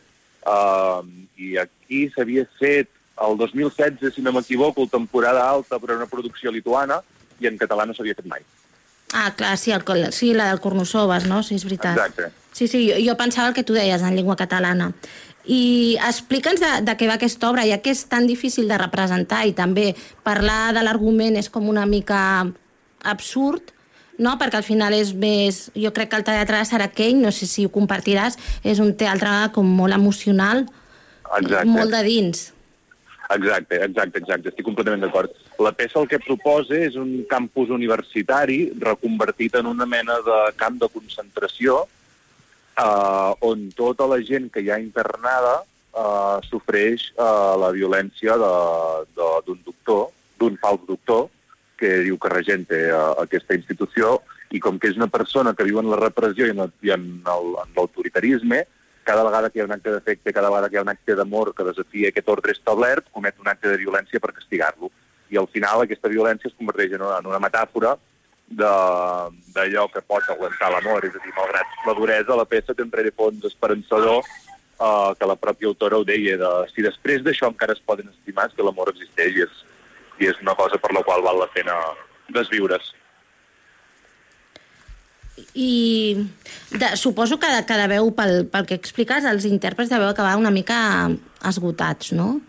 Uh, 0.48 1.02
I 1.38 1.56
aquí 1.62 2.06
s'havia 2.14 2.44
fet 2.58 2.90
el 3.26 3.36
2016, 3.38 4.14
si 4.14 4.22
no 4.22 4.32
m'equivoco, 4.34 4.86
temporada 4.90 5.48
alta 5.48 5.78
per 5.78 5.96
una 5.96 6.06
producció 6.06 6.52
lituana 6.54 7.00
i 7.40 7.48
en 7.50 7.58
català 7.58 7.86
no 7.86 7.94
s'havia 7.94 8.16
fet 8.18 8.28
mai. 8.30 8.44
Ah, 9.12 9.32
clar, 9.34 9.56
sí, 9.56 9.72
el, 9.72 9.82
sí 10.12 10.34
la 10.34 10.50
del 10.50 10.60
Cornusoves, 10.60 11.26
no? 11.26 11.42
Sí, 11.42 11.56
és 11.56 11.64
veritat. 11.64 11.96
Exacte. 11.96 12.28
Sí, 12.52 12.68
sí, 12.68 12.84
jo, 12.90 12.98
jo 13.00 13.16
pensava 13.16 13.48
el 13.48 13.56
que 13.56 13.64
tu 13.64 13.76
deies 13.76 14.02
en 14.02 14.16
llengua 14.16 14.36
catalana. 14.36 14.92
I 15.48 15.96
explica'ns 16.04 16.60
de, 16.60 16.72
de 16.84 16.94
què 16.98 17.08
va 17.08 17.16
aquesta 17.16 17.48
obra, 17.48 17.64
ja 17.64 17.78
que 17.80 17.94
és 17.94 18.04
tan 18.10 18.26
difícil 18.28 18.68
de 18.68 18.76
representar 18.80 19.46
i 19.48 19.54
també 19.56 19.94
parlar 20.26 20.74
de 20.76 20.82
l'argument 20.84 21.38
és 21.40 21.48
com 21.48 21.70
una 21.70 21.86
mica 21.88 22.20
absurd, 23.00 23.72
no? 24.18 24.36
perquè 24.38 24.60
al 24.60 24.66
final 24.66 24.94
és 24.96 25.14
més... 25.14 25.68
Jo 25.78 25.94
crec 25.94 26.12
que 26.12 26.20
el 26.20 26.26
teatre 26.26 26.60
de 26.60 26.68
Sarah 26.68 26.90
Kane, 26.92 27.22
no 27.22 27.32
sé 27.34 27.48
si 27.48 27.66
ho 27.66 27.72
compartiràs, 27.72 28.38
és 28.66 28.82
un 28.82 28.94
teatre 28.98 29.48
com 29.54 29.66
molt 29.80 29.96
emocional, 29.96 30.66
Exacte. 31.38 31.68
molt 31.70 31.94
de 31.94 32.04
dins. 32.06 32.48
Exacte, 33.28 33.76
exacte, 33.84 34.22
exacte, 34.22 34.48
estic 34.48 34.64
completament 34.64 35.02
d'acord. 35.04 35.32
La 35.60 35.74
peça 35.76 35.98
el 36.00 36.08
que 36.08 36.20
proposa 36.22 36.78
és 36.78 36.96
un 36.96 37.26
campus 37.28 37.68
universitari 37.74 38.70
reconvertit 38.80 39.58
en 39.60 39.68
una 39.68 39.86
mena 39.86 40.16
de 40.24 40.38
camp 40.56 40.78
de 40.80 40.88
concentració 40.88 41.82
eh, 42.78 43.32
on 43.44 43.68
tota 43.76 44.06
la 44.08 44.22
gent 44.24 44.48
que 44.54 44.64
hi 44.64 44.70
ha 44.72 44.80
internada 44.80 45.58
eh, 45.60 46.38
sofreix 46.48 47.10
eh, 47.12 47.52
la 47.60 47.68
violència 47.76 48.38
d'un 48.40 49.60
doctor, 49.66 50.08
d'un 50.40 50.56
fals 50.62 50.86
doctor, 50.88 51.28
que 51.78 52.00
diu 52.04 52.18
que 52.18 52.32
regenta 52.32 52.76
eh, 52.76 52.96
aquesta 53.22 53.56
institució 53.56 54.18
i 54.50 54.60
com 54.60 54.78
que 54.80 54.90
és 54.90 54.98
una 54.98 55.10
persona 55.12 55.54
que 55.54 55.66
viu 55.68 55.78
en 55.80 55.90
la 55.92 56.00
repressió 56.00 56.48
i 56.48 56.54
en 56.94 57.06
l'autoritarisme, 57.24 58.64
cada 59.08 59.24
vegada 59.24 59.48
que 59.48 59.60
hi 59.60 59.62
ha 59.62 59.68
un 59.68 59.72
acte 59.72 59.92
d'efecte, 59.94 60.34
cada 60.36 60.50
vegada 60.52 60.68
que 60.68 60.76
hi 60.76 60.80
ha 60.80 60.84
un 60.84 60.92
acte 60.92 61.14
d'amor 61.16 61.54
que 61.56 61.64
desafia 61.64 62.10
aquest 62.10 62.28
ordre 62.28 62.52
establert, 62.52 63.06
comet 63.12 63.38
un 63.40 63.48
acte 63.48 63.70
de 63.70 63.78
violència 63.80 64.20
per 64.20 64.34
castigar-lo. 64.36 64.90
I 65.32 65.38
al 65.40 65.48
final 65.52 65.84
aquesta 65.84 66.10
violència 66.12 66.50
es 66.50 66.56
converteix 66.58 66.92
en 66.96 67.04
una, 67.04 67.22
en 67.22 67.30
una 67.30 67.40
metàfora 67.40 67.94
d'allò 68.48 69.86
que 69.92 70.04
pot 70.04 70.28
aguantar 70.28 70.70
l'amor. 70.72 71.04
És 71.08 71.16
a 71.16 71.24
dir, 71.24 71.32
malgrat 71.36 71.80
la 71.86 71.96
duresa, 71.96 72.36
la 72.36 72.48
peça 72.48 72.76
té 72.76 72.84
un 72.84 72.92
rerefons 72.92 73.44
esperançador 73.48 74.20
eh, 74.24 75.10
que 75.20 75.30
la 75.32 75.36
pròpia 75.40 75.68
autora 75.72 76.00
ho 76.00 76.04
deia, 76.08 76.36
de, 76.40 76.52
si 76.74 76.84
després 76.84 77.24
d'això 77.24 77.52
encara 77.52 77.76
es 77.76 77.84
poden 77.84 78.08
estimar, 78.12 78.48
és 78.48 78.56
que 78.56 78.64
l'amor 78.66 78.92
existeix 78.92 79.36
i 79.36 79.44
és, 79.44 79.64
i 80.20 80.30
és 80.30 80.40
una 80.42 80.54
cosa 80.58 80.78
per 80.80 80.92
la 80.94 81.02
qual 81.06 81.24
val 81.24 81.38
la 81.40 81.50
pena 81.54 81.76
desviure's. 82.34 82.94
I 85.54 86.26
de, 86.70 86.96
suposo 86.96 87.38
que, 87.38 87.46
de, 87.46 87.62
que 87.66 87.78
deveu, 87.78 88.10
pel, 88.14 88.44
pel 88.50 88.66
que 88.66 88.78
expliques, 88.78 89.26
els 89.28 89.46
intèrprets 89.46 89.90
deveu 89.92 90.10
acabar 90.10 90.36
una 90.38 90.50
mica 90.54 90.78
esgotats, 91.46 92.12
no? 92.12 92.40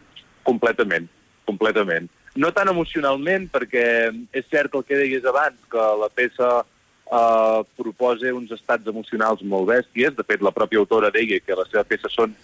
Completament, 0.47 1.05
completament. 1.45 2.09
No 2.39 2.51
tan 2.55 2.69
emocionalment, 2.71 3.47
perquè 3.53 3.85
és 4.33 4.49
cert 4.49 4.75
el 4.77 4.85
que 4.87 4.97
deies 4.97 5.25
abans, 5.29 5.59
que 5.69 5.85
la 6.01 6.09
peça 6.13 6.49
eh, 6.61 7.59
proposa 7.77 8.33
uns 8.33 8.53
estats 8.55 8.89
emocionals 8.89 9.41
molt 9.43 9.69
bèsties. 9.69 10.15
De 10.17 10.25
fet, 10.25 10.41
la 10.45 10.53
pròpia 10.55 10.81
autora 10.81 11.11
deia 11.13 11.41
que 11.41 11.57
les 11.61 11.71
seves 11.73 11.89
peces 11.89 12.15
són 12.15 12.35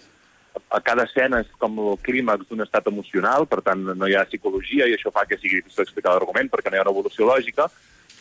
a 0.70 0.82
cada 0.82 1.06
escena 1.08 1.41
és 1.43 1.49
com 1.60 1.78
el 1.84 1.97
clímax 2.06 2.47
d'un 2.49 2.64
estat 2.66 2.88
emocional, 2.91 3.47
per 3.49 3.62
tant 3.66 3.82
no 3.95 4.08
hi 4.08 4.16
ha 4.16 4.26
psicologia 4.30 4.88
i 4.88 4.95
això 4.95 5.12
fa 5.14 5.26
que 5.30 5.38
sigui 5.39 5.62
difícil 5.62 5.84
explicar 5.84 6.16
l'argument 6.16 6.49
perquè 6.51 6.72
no 6.72 6.78
hi 6.78 6.82
ha 6.82 6.86
una 6.88 6.95
evolució 6.95 7.28
lògica, 7.28 7.68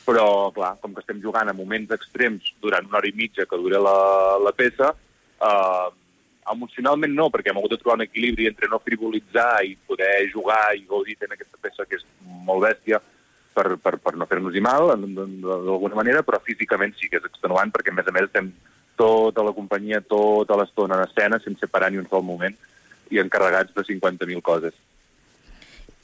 però 0.05 0.51
clar, 0.55 0.75
com 0.83 0.95
que 0.95 1.03
estem 1.05 1.21
jugant 1.23 1.49
a 1.49 1.57
moments 1.57 1.95
extrems 1.97 2.53
durant 2.63 2.87
una 2.89 3.01
hora 3.01 3.09
i 3.09 3.17
mitja 3.17 3.47
que 3.49 3.61
dura 3.61 3.81
la, 3.81 3.99
la 4.45 4.53
peça, 4.57 4.93
eh, 5.49 5.89
emocionalment 6.53 7.15
no, 7.17 7.31
perquè 7.33 7.53
hem 7.53 7.59
hagut 7.61 7.73
de 7.73 7.81
trobar 7.81 7.99
un 8.01 8.05
equilibri 8.05 8.49
entre 8.51 8.69
no 8.69 8.83
frivolitzar 8.85 9.65
i 9.65 9.75
poder 9.89 10.29
jugar 10.33 10.75
i 10.77 10.85
gaudir 10.89 11.17
en 11.25 11.33
aquesta 11.33 11.61
peça 11.61 11.87
que 11.89 11.97
és 12.01 12.05
molt 12.45 12.67
bèstia 12.67 13.01
per, 13.55 13.79
per, 13.81 13.97
per 14.03 14.15
no 14.19 14.29
fer-nos-hi 14.29 14.61
mal, 14.65 14.93
d'alguna 14.99 15.97
manera, 15.97 16.25
però 16.27 16.43
físicament 16.43 16.93
sí 16.99 17.09
que 17.09 17.21
és 17.23 17.29
extenuant, 17.31 17.73
perquè 17.73 17.95
a 17.95 17.97
més 17.97 18.11
a 18.11 18.15
més 18.15 18.29
estem 18.29 18.51
tota 18.97 19.45
la 19.47 19.53
companyia, 19.57 20.01
tota 20.01 20.59
l'estona 20.61 20.99
en 20.99 21.05
escena, 21.09 21.41
sense 21.43 21.69
parar 21.71 21.91
ni 21.93 22.01
un 22.03 22.09
sol 22.11 22.25
moment, 22.27 22.57
i 23.11 23.21
encarregats 23.23 23.75
de 23.75 23.85
50.000 23.85 24.43
coses. 24.43 24.75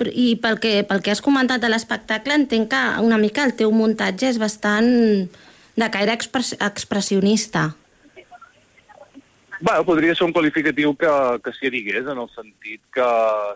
I 0.00 0.38
pel 0.40 0.56
que, 0.62 0.80
pel 0.88 1.02
que 1.04 1.12
has 1.12 1.20
comentat 1.20 1.60
de 1.60 1.68
l'espectacle, 1.68 2.32
entenc 2.32 2.70
que 2.72 2.80
una 3.04 3.18
mica 3.20 3.44
el 3.44 3.52
teu 3.58 3.72
muntatge 3.74 4.30
és 4.30 4.40
bastant 4.40 4.88
de 5.76 5.90
caire 5.92 6.14
expres 6.16 6.54
expressionista. 6.56 7.70
Bueno, 9.60 9.84
podria 9.84 10.14
ser 10.16 10.24
un 10.24 10.32
qualificatiu 10.32 10.94
que, 10.96 11.10
que 11.44 11.52
s'hi 11.52 11.68
digués, 11.68 12.06
en 12.08 12.16
el 12.22 12.30
sentit 12.32 12.80
que 12.96 13.08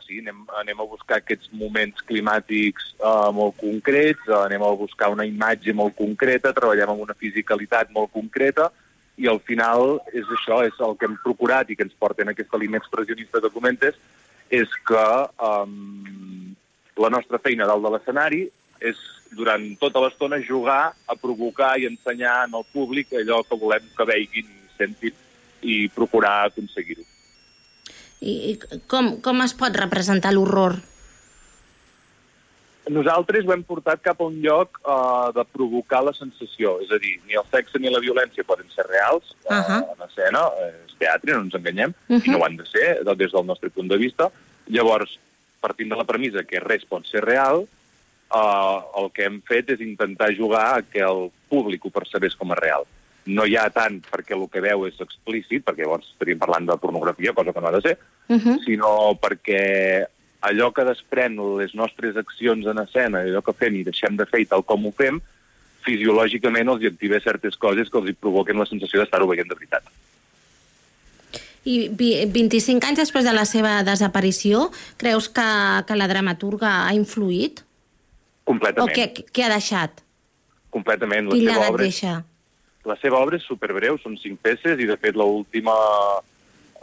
sí, 0.04 0.18
anem, 0.20 0.42
anem 0.60 0.82
a 0.82 0.84
buscar 0.84 1.22
aquests 1.22 1.48
moments 1.56 2.04
climàtics 2.04 2.90
uh, 2.98 3.30
molt 3.32 3.56
concrets, 3.56 4.20
uh, 4.28 4.42
anem 4.42 4.66
a 4.66 4.74
buscar 4.76 5.08
una 5.14 5.24
imatge 5.24 5.72
molt 5.72 5.96
concreta, 5.96 6.52
treballem 6.52 6.92
amb 6.92 7.06
una 7.06 7.16
fisicalitat 7.16 7.94
molt 7.96 8.12
concreta, 8.12 8.68
i 9.16 9.28
al 9.30 9.40
final 9.46 9.98
és 10.12 10.26
això, 10.26 10.60
és 10.66 10.78
el 10.82 10.96
que 10.98 11.06
hem 11.08 11.16
procurat 11.22 11.70
i 11.70 11.76
que 11.78 11.86
ens 11.86 11.94
porta 11.98 12.24
en 12.24 12.32
aquesta 12.32 12.58
línia 12.58 12.80
expressionista 12.82 13.40
que 13.42 13.52
comentes, 13.54 13.98
és 14.50 14.70
que 14.86 15.04
um, 15.42 16.54
la 17.00 17.10
nostra 17.10 17.40
feina 17.42 17.68
dalt 17.68 17.84
de 17.84 17.92
l'escenari 17.94 18.42
és 18.84 18.98
durant 19.34 19.64
tota 19.80 20.02
l'estona 20.02 20.38
jugar 20.42 20.94
a 21.06 21.16
provocar 21.18 21.74
i 21.80 21.88
ensenyar 21.88 22.44
al 22.46 22.66
públic 22.72 23.14
allò 23.18 23.42
que 23.46 23.58
volem 23.58 23.86
que 23.96 24.06
veiguin 24.06 24.50
i 24.50 24.78
sentin 24.78 25.14
i 25.64 25.76
procurar 25.94 26.50
aconseguir-ho. 26.50 27.06
I, 28.20 28.34
i 28.52 28.80
com, 28.90 29.16
com 29.24 29.42
es 29.44 29.54
pot 29.58 29.74
representar 29.76 30.34
l'horror? 30.34 30.78
Nosaltres 32.92 33.46
ho 33.46 33.52
hem 33.54 33.62
portat 33.64 34.02
cap 34.04 34.20
a 34.20 34.24
un 34.28 34.34
lloc 34.44 34.78
uh, 34.84 35.32
de 35.32 35.44
provocar 35.48 36.02
la 36.04 36.12
sensació, 36.12 36.78
és 36.84 36.90
a 36.92 36.98
dir, 37.00 37.14
ni 37.26 37.32
el 37.38 37.46
sexe 37.50 37.78
ni 37.80 37.88
la 37.88 38.00
violència 38.02 38.44
poden 38.44 38.68
ser 38.74 38.84
reals 38.90 39.30
uh, 39.48 39.54
Ahà. 39.56 39.78
en 39.94 40.02
escena, 40.06 40.42
és 40.68 40.92
teatre, 41.00 41.32
no 41.32 41.40
ens 41.46 41.54
enganyem, 41.56 41.94
Mhm. 42.08 42.22
i 42.26 42.30
no 42.30 42.38
ho 42.38 42.44
han 42.44 42.56
de 42.56 42.66
ser 42.66 43.02
de- 43.04 43.14
des 43.16 43.32
del 43.32 43.46
nostre 43.46 43.70
punt 43.70 43.88
de 43.88 43.96
vista. 43.96 44.28
Llavors, 44.68 45.18
partint 45.60 45.88
de 45.90 45.96
la 45.96 46.04
premissa 46.04 46.44
que 46.44 46.60
res 46.60 46.84
pot 46.84 47.06
ser 47.06 47.24
real, 47.24 47.64
uh, 48.34 48.78
el 49.00 49.10
que 49.12 49.24
hem 49.24 49.40
fet 49.40 49.70
és 49.70 49.80
intentar 49.80 50.34
jugar 50.36 50.76
a 50.78 50.82
que 50.82 51.00
el 51.00 51.30
públic 51.48 51.84
ho 51.86 51.90
percebés 51.90 52.36
com 52.36 52.52
a 52.52 52.54
real. 52.54 52.84
No 53.26 53.46
hi 53.46 53.56
ha 53.56 53.70
tant 53.70 54.02
perquè 54.04 54.36
el 54.36 54.46
que 54.50 54.60
veu 54.60 54.84
és 54.86 55.00
explícit, 55.00 55.64
perquè 55.64 55.84
llavors 55.86 56.04
estaríem 56.12 56.38
parlant 56.38 56.66
de 56.68 56.76
pornografia, 56.76 57.32
cosa 57.32 57.54
que 57.54 57.60
no 57.60 57.68
ha 57.68 57.72
de 57.72 57.80
ser, 57.80 57.98
Uh 58.28 58.36
-huh. 58.36 58.64
sinó 58.64 59.14
perquè 59.20 60.06
allò 60.44 60.70
que 60.76 60.84
desprèn 60.84 61.36
les 61.58 61.72
nostres 61.78 62.16
accions 62.20 62.66
en 62.70 62.78
escena, 62.82 63.22
allò 63.24 63.40
que 63.44 63.54
fem 63.56 63.78
i 63.80 63.84
deixem 63.86 64.16
de 64.18 64.26
fer 64.28 64.42
i 64.44 64.48
tal 64.50 64.64
com 64.68 64.84
ho 64.86 64.92
fem, 64.92 65.20
fisiològicament 65.84 66.68
els 66.72 66.82
hi 66.84 66.88
activa 66.90 67.20
certes 67.20 67.56
coses 67.60 67.90
que 67.92 68.00
els 68.00 68.10
hi 68.10 68.16
provoquen 68.16 68.60
la 68.60 68.66
sensació 68.68 69.00
d'estar-ho 69.02 69.28
veient 69.30 69.48
de 69.50 69.56
veritat. 69.58 69.88
I 71.64 71.88
vi- 71.88 72.26
25 72.28 72.84
anys 72.84 72.98
després 73.00 73.24
de 73.24 73.32
la 73.32 73.46
seva 73.48 73.78
desaparició, 73.84 74.66
creus 75.00 75.30
que, 75.32 75.46
que 75.88 75.96
la 75.96 76.08
dramaturga 76.08 76.74
ha 76.86 76.92
influït? 76.96 77.62
Completament. 78.44 78.84
O 78.84 78.92
què, 78.92 79.24
què 79.32 79.46
ha 79.46 79.52
deixat? 79.54 80.02
Completament. 80.74 81.30
La 81.30 81.38
Quin 81.38 81.48
seva, 81.48 81.68
obra, 81.70 81.82
deixa? 81.88 82.14
la 82.84 82.96
seva 83.00 83.16
obra 83.24 83.38
és 83.40 83.46
superbreu, 83.48 83.96
són 84.02 84.18
cinc 84.20 84.42
peces, 84.44 84.76
i 84.76 84.84
de 84.90 84.96
fet 85.00 85.16
l'última 85.16 85.72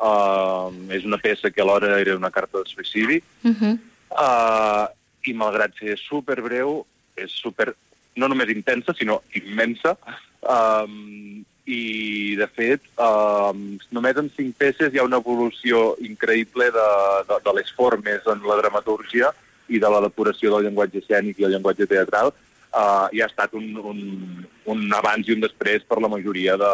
uh, 0.01 0.73
és 0.91 1.05
una 1.05 1.19
peça 1.21 1.51
que 1.53 1.61
alhora 1.61 1.99
era 1.99 2.17
una 2.17 2.31
carta 2.33 2.59
de 2.59 2.69
suïcidi, 2.69 3.21
Uh 3.43 3.55
-huh. 3.55 3.79
Uh, 4.11 4.87
I 5.23 5.33
malgrat 5.33 5.71
ser 5.77 5.97
superbreu, 5.97 6.85
és 7.15 7.31
super, 7.31 7.75
no 8.15 8.27
només 8.27 8.49
intensa, 8.49 8.93
sinó 8.93 9.21
immensa. 9.33 9.97
Um, 10.41 11.45
I, 11.65 12.35
de 12.35 12.47
fet, 12.47 12.81
um, 12.97 13.77
només 13.91 14.17
en 14.17 14.31
cinc 14.35 14.57
peces 14.57 14.91
hi 14.91 14.97
ha 14.97 15.03
una 15.03 15.17
evolució 15.17 15.95
increïble 15.99 16.71
de, 16.71 16.89
de, 17.29 17.37
de 17.45 17.53
les 17.53 17.71
formes 17.71 18.25
en 18.25 18.41
la 18.47 18.57
dramatúrgia 18.57 19.31
i 19.69 19.79
de 19.79 19.89
la 19.89 20.01
depuració 20.01 20.51
del 20.51 20.65
llenguatge 20.65 20.97
escènic 20.97 21.39
i 21.39 21.45
el 21.45 21.51
llenguatge 21.51 21.85
teatral. 21.85 22.33
Uh, 22.73 23.07
i 23.11 23.21
ha 23.21 23.27
estat 23.27 23.53
un, 23.53 23.77
un, 23.77 24.45
un 24.65 24.93
abans 24.93 25.27
i 25.27 25.33
un 25.33 25.41
després 25.41 25.83
per 25.83 26.01
la 26.01 26.09
majoria 26.09 26.57
de, 26.57 26.73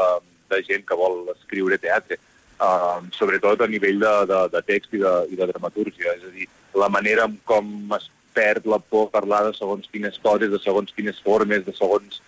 de 0.50 0.64
gent 0.64 0.86
que 0.86 0.96
vol 0.96 1.28
escriure 1.36 1.78
teatre 1.78 2.18
uh, 2.60 3.00
sobretot 3.16 3.62
a 3.62 3.68
nivell 3.68 4.00
de, 4.02 4.14
de, 4.32 4.44
de 4.54 4.62
text 4.68 4.94
i 4.94 5.02
de, 5.02 5.16
i 5.34 5.40
de 5.40 5.50
dramatúrgia. 5.52 6.16
És 6.18 6.28
a 6.28 6.34
dir, 6.34 6.48
la 6.78 6.90
manera 6.94 7.28
en 7.30 7.38
com 7.48 7.98
es 7.98 8.10
perd 8.38 8.68
la 8.70 8.80
por 8.80 9.10
parlar 9.14 9.44
de 9.48 9.54
segons 9.58 9.90
quines 9.92 10.18
coses, 10.22 10.52
de 10.52 10.60
segons 10.62 10.94
quines 10.94 11.20
formes, 11.26 11.66
de 11.66 11.74
segons 11.74 12.22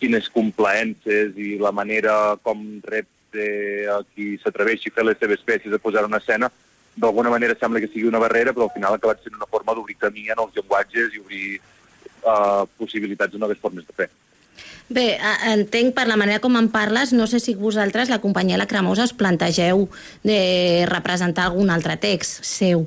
quines 0.00 0.28
complaences 0.28 1.36
i 1.40 1.56
la 1.60 1.72
manera 1.72 2.36
com 2.44 2.60
repte 2.84 3.46
a 3.92 4.02
qui 4.12 4.34
s'atreveixi 4.42 4.92
a 4.92 4.96
fer 4.98 5.06
les 5.08 5.18
seves 5.20 5.40
peces 5.44 5.72
a 5.72 5.80
posar 5.80 6.04
una 6.04 6.20
escena, 6.20 6.50
d'alguna 6.96 7.32
manera 7.32 7.56
sembla 7.60 7.80
que 7.80 7.88
sigui 7.92 8.08
una 8.08 8.20
barrera, 8.20 8.52
però 8.52 8.68
al 8.68 8.74
final 8.76 8.92
ha 8.92 9.00
acabat 9.00 9.24
sent 9.24 9.36
una 9.36 9.48
forma 9.48 9.74
d'obrir 9.76 9.96
camí 10.00 10.28
en 10.32 10.44
els 10.44 10.54
llenguatges 10.56 11.16
i 11.16 11.20
obrir 11.24 11.48
uh, 12.22 12.64
possibilitats 12.80 13.32
de 13.32 13.40
noves 13.40 13.60
formes 13.60 13.88
de 13.88 13.96
fer. 13.96 14.08
Bé, 14.88 15.16
entenc 15.50 15.94
per 15.96 16.06
la 16.06 16.18
manera 16.18 16.42
com 16.42 16.54
en 16.58 16.68
parles, 16.70 17.12
no 17.12 17.26
sé 17.26 17.40
si 17.42 17.56
vosaltres, 17.58 18.10
la 18.12 18.20
companyia 18.22 18.58
La 18.60 18.68
Cremosa, 18.70 19.08
us 19.08 19.16
plantegeu 19.16 19.88
de 20.22 20.86
representar 20.90 21.48
algun 21.48 21.72
altre 21.74 21.96
text 21.98 22.44
seu. 22.46 22.86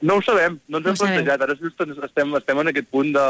No 0.00 0.18
ho 0.18 0.22
sabem, 0.22 0.58
no 0.68 0.78
ens 0.78 0.86
No 0.86 0.92
hem 0.92 1.00
plantejat. 1.00 1.42
Ara 1.42 1.56
just 1.56 1.80
estem, 1.80 2.34
estem 2.36 2.62
en 2.62 2.72
aquest 2.72 2.88
punt 2.92 3.12
de... 3.12 3.26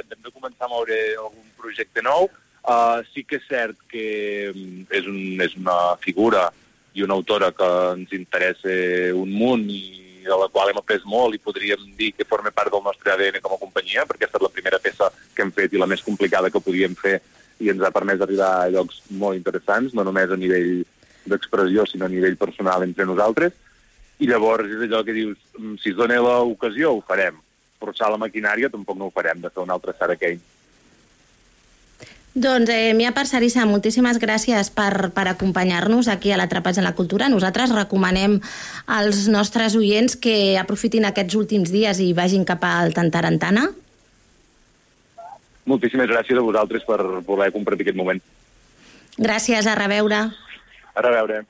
Hem 0.00 0.20
de 0.24 0.32
començar 0.32 0.68
a 0.68 0.72
moure 0.72 0.98
algun 1.16 1.48
projecte 1.60 2.04
nou. 2.04 2.28
Uh, 2.68 3.00
sí 3.14 3.24
que 3.24 3.38
és 3.38 3.46
cert 3.48 3.76
que 3.88 4.52
mm, 4.52 4.88
és, 4.92 5.06
un, 5.08 5.20
és 5.40 5.54
una 5.56 5.96
figura 6.02 6.48
i 6.92 7.04
una 7.04 7.16
autora 7.16 7.52
que 7.56 7.68
ens 7.94 8.12
interessa 8.16 8.72
un 9.16 9.30
munt 9.32 9.68
i 9.72 10.07
de 10.28 10.38
la 10.38 10.48
qual 10.52 10.70
hem 10.70 10.78
après 10.80 11.04
molt 11.08 11.34
i 11.34 11.42
podríem 11.42 11.88
dir 11.98 12.12
que 12.16 12.26
forma 12.28 12.52
part 12.54 12.70
del 12.72 12.84
nostre 12.84 13.12
ADN 13.14 13.40
com 13.42 13.56
a 13.56 13.60
companyia, 13.60 14.04
perquè 14.06 14.26
ha 14.26 14.30
estat 14.30 14.44
la 14.44 14.52
primera 14.52 14.80
peça 14.82 15.10
que 15.34 15.42
hem 15.44 15.52
fet 15.56 15.72
i 15.72 15.80
la 15.80 15.88
més 15.90 16.04
complicada 16.04 16.50
que 16.50 16.62
podíem 16.62 16.94
fer 16.98 17.18
i 17.58 17.72
ens 17.72 17.82
ha 17.82 17.90
permès 17.94 18.20
arribar 18.22 18.50
a 18.60 18.68
llocs 18.70 19.00
molt 19.10 19.38
interessants, 19.38 19.94
no 19.94 20.04
només 20.06 20.30
a 20.30 20.38
nivell 20.38 20.84
d'expressió, 21.28 21.86
sinó 21.86 22.06
a 22.06 22.12
nivell 22.12 22.38
personal 22.38 22.84
entre 22.86 23.06
nosaltres. 23.08 23.56
I 24.18 24.28
llavors 24.30 24.70
és 24.70 24.84
allò 24.86 25.04
que 25.04 25.14
dius, 25.14 25.38
"Mm, 25.58 25.76
si 25.82 25.90
es 25.90 25.96
dona 25.96 26.20
l'ocasió, 26.20 26.92
ho 26.92 27.02
farem. 27.02 27.40
Forçar 27.80 28.10
la 28.10 28.18
maquinària 28.18 28.70
tampoc 28.70 28.96
no 28.96 29.06
ho 29.06 29.10
farem, 29.10 29.40
de 29.40 29.50
fer 29.50 29.62
un 29.62 29.70
altre 29.70 29.94
Sarah 29.98 30.16
Kane. 30.16 30.57
Doncs, 32.38 32.70
eh, 32.70 32.94
Mia 32.94 33.10
Parcerissa, 33.10 33.64
moltíssimes 33.66 34.20
gràcies 34.22 34.68
per, 34.70 35.10
per 35.10 35.24
acompanyar-nos 35.26 36.06
aquí 36.06 36.30
a 36.30 36.36
l'Atrapats 36.38 36.78
en 36.78 36.84
la 36.86 36.94
Cultura. 36.94 37.26
Nosaltres 37.26 37.72
recomanem 37.74 38.36
als 38.86 39.24
nostres 39.26 39.74
oients 39.74 40.14
que 40.14 40.54
aprofitin 40.60 41.08
aquests 41.08 41.34
últims 41.34 41.72
dies 41.74 41.98
i 41.98 42.12
vagin 42.14 42.44
cap 42.46 42.62
al 42.62 42.94
Tantarantana. 42.94 43.64
Moltíssimes 45.66 46.06
gràcies 46.06 46.38
a 46.38 46.46
vosaltres 46.46 46.86
per 46.86 47.00
poder 47.26 47.50
compartir 47.50 47.88
aquest 47.88 47.98
moment. 47.98 48.22
Gràcies, 49.18 49.66
a 49.66 49.74
reveure. 49.74 50.22
A 50.94 51.02
reveure. 51.02 51.42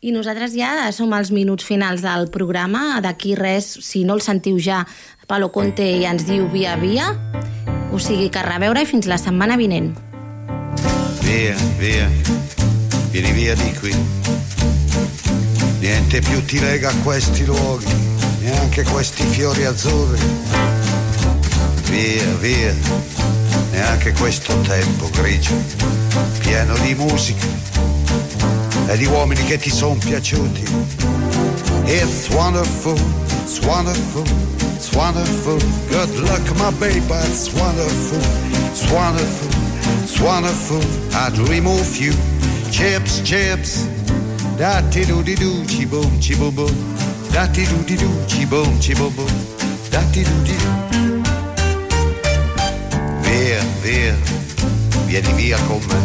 I 0.00 0.16
nosaltres 0.16 0.56
ja 0.56 0.88
som 0.96 1.12
als 1.12 1.28
minuts 1.28 1.68
finals 1.68 2.00
del 2.00 2.30
programa. 2.32 3.02
D'aquí 3.04 3.36
res, 3.36 3.68
si 3.84 4.06
no 4.08 4.16
el 4.16 4.24
sentiu 4.24 4.56
ja, 4.56 4.86
Palo 5.28 5.52
Conte 5.52 5.84
ja 6.00 6.16
ens 6.16 6.24
diu 6.24 6.48
via 6.48 6.80
via. 6.80 7.12
O 7.92 8.00
sigui 8.00 8.30
que 8.32 8.40
a 8.40 8.48
reveure 8.48 8.80
i 8.80 8.88
fins 8.88 9.04
la 9.12 9.20
setmana 9.20 9.60
vinent. 9.60 10.05
Via, 11.26 11.56
via, 11.76 12.08
vieni 13.10 13.32
via 13.32 13.54
di 13.56 13.74
qui. 13.80 13.92
Niente 15.80 16.20
più 16.20 16.44
ti 16.44 16.60
lega 16.60 16.90
a 16.90 16.94
questi 17.02 17.44
luoghi, 17.44 17.92
neanche 18.42 18.84
questi 18.84 19.24
fiori 19.24 19.64
azzurri. 19.64 20.20
Via, 21.90 22.24
via, 22.38 22.72
neanche 23.72 24.12
questo 24.12 24.56
tempo 24.60 25.10
grigio, 25.10 25.52
pieno 26.38 26.78
di 26.78 26.94
musica 26.94 27.46
e 28.86 28.96
di 28.96 29.06
uomini 29.06 29.42
che 29.46 29.58
ti 29.58 29.70
sono 29.70 29.96
piaciuti. 29.96 30.62
It's 31.86 32.28
wonderful, 32.28 32.96
it's 33.42 33.58
wonderful, 33.62 34.24
it's 34.76 34.92
wonderful. 34.92 35.58
Good 35.88 36.18
luck, 36.20 36.48
my 36.54 36.70
baby, 36.78 37.02
it's 37.28 37.50
wonderful, 37.52 38.20
it's 38.70 38.88
wonderful, 38.92 39.65
it's 40.06 40.20
wonderful. 40.20 40.82
I 41.14 41.30
dream 41.30 41.66
of 41.66 41.96
you, 41.96 42.12
chips, 42.70 43.20
chips. 43.22 43.88
Da 44.56 44.80
ti 44.88 45.04
do 45.04 45.20
di 45.22 45.34
do, 45.34 45.64
chi 45.66 45.84
boom, 45.84 46.18
chi 46.20 46.36
boom 46.36 46.54
boom. 46.54 46.74
Da 47.32 47.46
ti 47.48 47.64
do 47.66 47.76
di 47.84 47.96
do, 47.96 48.10
chi 48.26 48.46
boom, 48.46 48.78
chi 48.78 48.94
boom 48.94 49.12
boom. 49.14 49.32
Da 49.90 50.00
ti 50.12 50.22
do 50.22 50.36
di 50.42 50.56
do. 50.62 50.70
Via, 53.22 53.60
via, 53.82 54.14
vieni 55.06 55.32
via 55.32 55.58
con 55.66 55.82
me. 55.88 56.00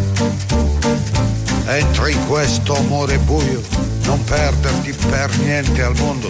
Entra 1.68 2.10
in 2.10 2.26
questo 2.28 2.76
amore 2.76 3.20
buio, 3.20 3.62
non 4.06 4.24
perderti 4.24 4.94
per 5.10 5.30
niente 5.38 5.84
al 5.84 5.96
mondo. 5.98 6.28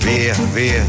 Via, 0.00 0.34
via, 0.52 0.84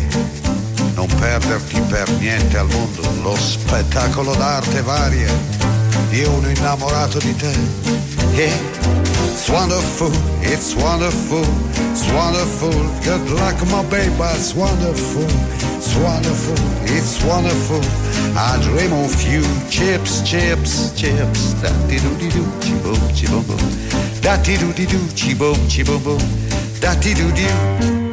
non 0.94 1.08
perderti 1.20 1.80
per 1.82 2.10
niente 2.20 2.58
al 2.58 2.68
mondo. 2.68 3.02
Lo 3.22 3.36
spettacolo 3.36 4.34
d'arte 4.36 4.82
varia 4.82 5.32
di 6.10 6.24
uno 6.24 6.50
innamorato 6.50 7.20
di 7.20 7.36
te. 7.36 7.54
Yeah. 8.34 8.74
It's 9.34 9.50
wonderful, 9.50 10.12
it's 10.42 10.76
wonderful, 10.76 11.44
it's 11.92 12.08
wonderful. 12.12 12.72
Good 13.04 13.30
luck, 13.32 13.60
my 13.66 13.84
baby, 13.90 14.14
it's 14.36 14.54
wonderful, 14.54 15.26
it's 15.76 15.96
wonderful, 15.98 16.56
it's 16.86 17.22
wonderful. 17.24 17.82
I 18.38 18.58
dream 18.62 18.94
of 18.94 19.22
you, 19.24 19.44
chips, 19.70 20.22
chips, 20.22 20.94
chips. 20.96 21.54
Da 21.62 21.70
di 21.88 22.00
do 22.00 22.16
di 22.16 22.30
do, 22.30 22.46
chi 22.60 22.74
boom, 22.84 23.12
chi 23.12 23.28
boom 23.28 23.44
boom. 23.46 23.60
Da 24.22 24.38
di 24.38 24.56
do 24.56 24.72
di 24.72 24.86
do, 24.86 25.00
chi 25.14 25.36
boom, 25.36 25.58
chi 25.68 25.84
boom 25.84 26.02
boom. 26.04 26.22
Da 26.80 26.94
di 26.96 27.14
do 27.14 27.32
di 27.32 27.46
do. 27.46 28.13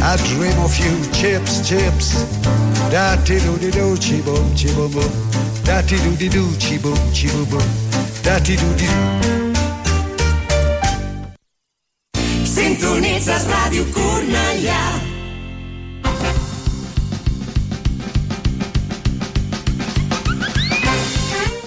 I 0.00 0.16
dream 0.16 0.58
of 0.60 0.78
you, 0.78 0.94
chips, 1.12 1.68
chips. 1.68 2.24
Da 2.90 3.16
ti 3.24 3.38
do 3.40 3.58
di 3.58 3.70
do, 3.70 3.96
chi 3.98 4.22
boom, 4.22 4.54
chi 4.54 4.72
boom 4.72 4.90
boom. 4.92 5.10
Da 5.64 5.82
ti 5.82 5.96
do 5.96 6.14
di 6.16 6.28
do, 6.28 6.46
chi 6.58 6.78
boom, 6.78 6.96
chi 7.12 7.26
boom 7.26 7.44
boom. 7.50 7.68
Da 8.22 8.38
ti 8.38 8.54
do 8.54 8.74
di 8.74 8.86
do. 8.86 8.92
Sintonitzes 12.44 13.44
Ràdio 13.50 13.84
Cornellà. 13.92 14.82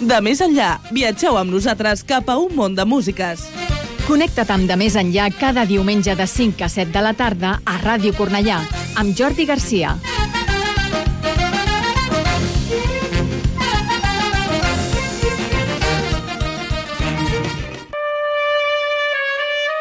De 0.02 0.18
més 0.24 0.40
enllà, 0.42 0.80
viatgeu 0.92 1.38
amb 1.38 1.52
nosaltres 1.54 2.02
cap 2.08 2.32
a 2.32 2.40
un 2.40 2.56
món 2.56 2.74
de 2.76 2.84
músiques. 2.88 3.61
Connecta't 4.08 4.52
amb 4.54 4.70
De 4.70 4.76
Més 4.80 4.96
Enllà 5.00 5.28
cada 5.40 5.66
diumenge 5.70 6.16
de 6.18 6.26
5 6.28 6.66
a 6.66 6.70
7 6.70 6.92
de 6.94 7.02
la 7.06 7.14
tarda 7.18 7.58
a 7.66 7.78
Ràdio 7.82 8.14
Cornellà, 8.18 8.60
amb 9.00 9.16
Jordi 9.18 9.46
Garcia. 9.50 9.96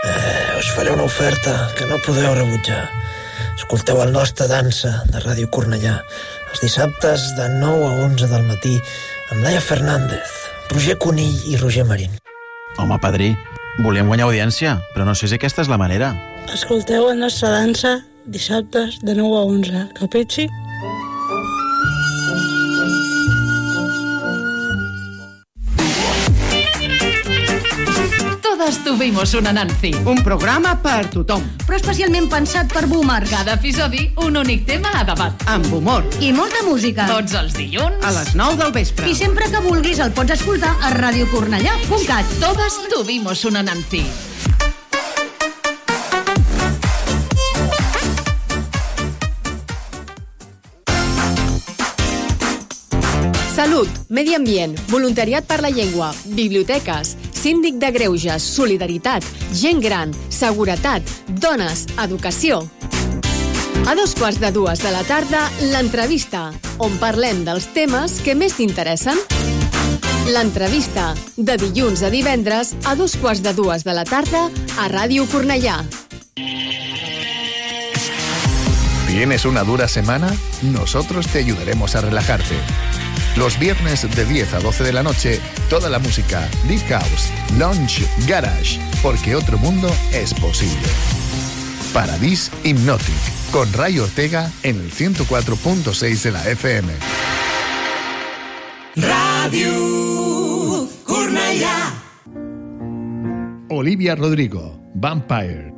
Eh, 0.04 0.58
us 0.58 0.72
faré 0.76 0.92
una 0.94 1.04
oferta 1.04 1.54
que 1.78 1.86
no 1.90 2.00
podeu 2.06 2.34
rebutjar. 2.34 2.88
Escolteu 3.56 4.02
el 4.02 4.12
nostre 4.12 4.48
dansa 4.50 5.04
de 5.12 5.22
Ràdio 5.24 5.50
Cornellà 5.52 6.00
els 6.50 6.64
dissabtes 6.64 7.30
de 7.36 7.46
9 7.60 7.86
a 7.86 7.94
11 8.08 8.26
del 8.32 8.48
matí 8.48 8.74
amb 9.30 9.44
Laia 9.44 9.62
Fernández, 9.62 10.34
Roger 10.72 10.98
Conill 10.98 11.46
i 11.52 11.56
Roger 11.56 11.86
Marín. 11.86 12.18
Home, 12.78 12.98
padrí, 12.98 13.30
volíem 13.78 14.10
guanyar 14.10 14.26
audiència, 14.28 14.78
però 14.94 15.06
no 15.06 15.14
sé 15.14 15.30
si 15.30 15.38
aquesta 15.38 15.62
és 15.62 15.70
la 15.70 15.78
manera. 15.80 16.12
Escolteu 16.52 17.06
la 17.08 17.14
nostra 17.18 17.52
dansa 17.54 18.00
dissabtes 18.26 18.98
de 19.06 19.14
9 19.14 19.38
a 19.38 19.44
11. 19.46 19.84
Capisci? 19.98 20.48
Todas 28.70 28.84
tuvimos 28.84 29.34
una 29.34 29.52
Nancy. 29.52 29.90
Un 30.04 30.22
programa 30.22 30.76
per 30.80 31.08
tothom. 31.10 31.42
Però 31.66 31.74
especialment 31.74 32.28
pensat 32.30 32.70
per 32.70 32.84
boomers. 32.86 33.26
Cada 33.32 33.56
episodi, 33.58 34.04
un 34.22 34.38
únic 34.38 34.62
tema 34.68 34.92
a 34.94 35.02
debat. 35.02 35.42
Amb 35.50 35.66
humor. 35.74 36.06
I 36.22 36.30
molta 36.30 36.62
música. 36.62 37.08
Tots 37.10 37.34
els 37.34 37.58
dilluns. 37.58 37.98
A 38.06 38.14
les 38.14 38.30
9 38.38 38.62
del 38.62 38.70
vespre. 38.78 39.10
I 39.10 39.18
sempre 39.18 39.50
que 39.50 39.66
vulguis 39.66 39.98
el 39.98 40.14
pots 40.14 40.38
escoltar 40.38 40.76
a 40.86 40.94
radiocornellà.cat. 40.94 42.38
Todas 42.38 42.78
tuvimos 42.94 43.42
una 43.44 43.66
Nancy. 43.66 44.06
Salut, 53.60 53.90
medi 54.08 54.32
ambient, 54.32 54.78
voluntariat 54.88 55.44
per 55.44 55.58
la 55.60 55.68
llengua, 55.68 56.14
biblioteques, 56.32 57.10
síndic 57.40 57.78
de 57.80 57.90
greuges, 57.90 58.44
solidaritat, 58.44 59.24
gent 59.56 59.80
gran, 59.80 60.12
seguretat, 60.28 61.02
dones, 61.40 61.86
educació. 62.02 62.60
A 63.88 63.94
dos 63.96 64.12
quarts 64.14 64.40
de 64.42 64.50
dues 64.52 64.82
de 64.84 64.92
la 64.92 65.00
tarda, 65.08 65.46
l'entrevista, 65.72 66.50
on 66.78 66.98
parlem 67.00 67.46
dels 67.46 67.70
temes 67.72 68.18
que 68.20 68.36
més 68.36 68.58
t'interessen. 68.58 69.16
L'entrevista, 70.30 71.14
de 71.36 71.56
dilluns 71.56 72.04
a 72.04 72.12
divendres, 72.12 72.74
a 72.84 72.94
dos 72.94 73.16
quarts 73.16 73.40
de 73.42 73.54
dues 73.56 73.88
de 73.88 73.96
la 73.96 74.04
tarda, 74.04 74.50
a 74.76 74.90
Ràdio 74.92 75.24
Cornellà. 75.32 75.80
¿Tienes 79.08 79.44
una 79.44 79.64
dura 79.64 79.88
semana? 79.88 80.30
Nosotros 80.62 81.26
te 81.26 81.40
ayudaremos 81.40 81.96
a 81.96 82.02
relajarte. 82.02 82.60
Los 83.36 83.58
viernes 83.58 84.06
de 84.14 84.24
10 84.24 84.54
a 84.54 84.58
12 84.58 84.84
de 84.84 84.92
la 84.92 85.02
noche, 85.02 85.40
toda 85.68 85.88
la 85.88 85.98
música, 85.98 86.48
Deep 86.68 86.86
House, 86.88 87.30
Lounge, 87.58 88.06
Garage, 88.26 88.80
porque 89.02 89.36
otro 89.36 89.56
mundo 89.58 89.88
es 90.12 90.34
posible. 90.34 90.86
Paradis 91.92 92.50
Hypnotic, 92.64 93.50
con 93.52 93.72
Ray 93.72 93.98
Ortega 93.98 94.50
en 94.62 94.76
el 94.80 94.92
104.6 94.92 96.22
de 96.22 96.30
la 96.32 96.48
FM. 96.48 96.92
Ràdio 98.96 100.88
Cornellà. 101.04 101.94
Olivia 103.68 104.16
Rodrigo, 104.16 104.80
Vampire. 104.94 105.72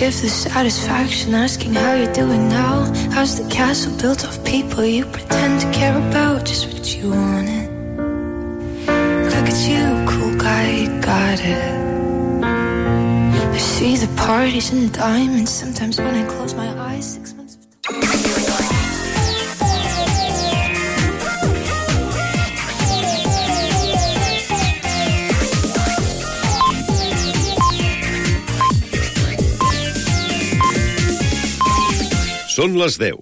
Give 0.00 0.18
the 0.22 0.30
satisfaction 0.30 1.34
asking 1.34 1.74
how 1.74 1.92
you're 1.92 2.10
doing 2.14 2.48
now. 2.48 2.90
How's 3.12 3.36
the 3.36 3.46
castle 3.50 3.94
built 3.98 4.24
of 4.24 4.42
people 4.46 4.82
you 4.82 5.04
pretend 5.04 5.60
to 5.60 5.70
care 5.78 5.94
about? 5.94 6.46
Just 6.46 6.72
what 6.72 6.96
you 6.96 7.10
wanted. 7.10 7.68
Look 9.28 9.46
at 9.52 9.60
you, 9.68 9.84
cool 10.08 10.38
guy. 10.38 10.86
I 10.86 11.00
got 11.00 11.40
it. 11.40 12.44
I 13.52 13.58
see 13.58 13.94
the 13.96 14.08
parties 14.16 14.72
and 14.72 14.88
the 14.88 14.98
diamonds 14.98 15.50
sometimes 15.50 15.98
when 15.98 16.14
I 16.14 16.26
close 16.26 16.54
my 16.54 16.68
eyes. 16.70 16.79
Són 32.60 32.74
les 32.76 32.98
10. 33.00 33.16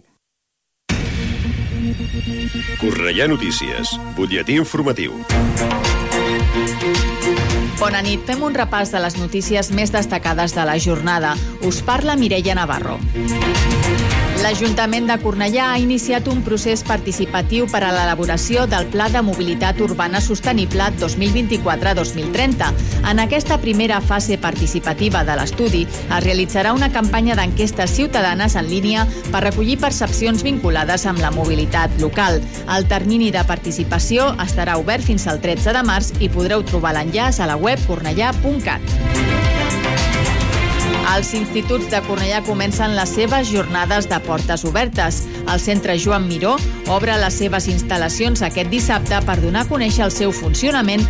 Cornellà 2.80 3.28
Notícies, 3.30 3.92
butlletí 4.16 4.56
informatiu. 4.58 5.14
Bona 7.78 8.00
nit. 8.02 8.24
Fem 8.26 8.42
un 8.42 8.58
repàs 8.58 8.90
de 8.90 8.98
les 9.04 9.14
notícies 9.20 9.70
més 9.70 9.94
destacades 9.94 10.56
de 10.58 10.66
la 10.66 10.74
jornada. 10.82 11.36
Us 11.62 11.78
parla 11.86 12.18
Mireia 12.18 12.58
Navarro. 12.58 12.98
L'Ajuntament 14.38 15.08
de 15.10 15.16
Cornellà 15.18 15.64
ha 15.72 15.78
iniciat 15.82 16.28
un 16.30 16.44
procés 16.46 16.84
participatiu 16.86 17.64
per 17.66 17.80
a 17.82 17.88
l'elaboració 17.90 18.68
del 18.70 18.86
Pla 18.92 19.08
de 19.10 19.18
Mobilitat 19.26 19.80
Urbana 19.82 20.20
Sostenible 20.22 20.86
2024-2030. 21.00 22.68
En 23.10 23.18
aquesta 23.18 23.58
primera 23.58 23.98
fase 24.00 24.38
participativa 24.38 25.24
de 25.26 25.34
l'estudi 25.40 25.82
es 25.90 26.22
realitzarà 26.22 26.72
una 26.76 26.92
campanya 26.94 27.34
d'enquestes 27.34 27.96
ciutadanes 27.98 28.54
en 28.54 28.70
línia 28.70 29.08
per 29.32 29.42
recollir 29.48 29.80
percepcions 29.82 30.46
vinculades 30.46 31.08
amb 31.10 31.18
la 31.18 31.34
mobilitat 31.34 31.98
local. 31.98 32.38
El 32.70 32.86
termini 32.86 33.32
de 33.34 33.42
participació 33.42 34.36
estarà 34.46 34.78
obert 34.78 35.02
fins 35.02 35.26
al 35.26 35.42
13 35.42 35.74
de 35.74 35.82
març 35.82 36.14
i 36.22 36.30
podreu 36.30 36.62
trobar 36.62 36.94
l'enllaç 36.94 37.42
a 37.42 37.50
la 37.50 37.58
web 37.58 37.82
cornellà.cat. 37.90 39.57
Els 41.08 41.30
instituts 41.32 41.88
de 41.88 41.98
Cornellà 42.04 42.42
comencen 42.44 42.92
les 42.96 43.10
seves 43.16 43.48
jornades 43.48 44.08
de 44.10 44.18
portes 44.26 44.64
obertes. 44.68 45.22
El 45.48 45.60
centre 45.62 45.96
Joan 45.96 46.26
Miró 46.28 46.56
obre 46.92 47.14
les 47.16 47.38
seves 47.40 47.68
instal·lacions 47.72 48.42
aquest 48.44 48.68
dissabte 48.68 49.22
per 49.24 49.38
donar 49.40 49.64
a 49.64 49.70
conèixer 49.70 50.04
el 50.04 50.12
seu 50.12 50.34
funcionament 50.36 51.06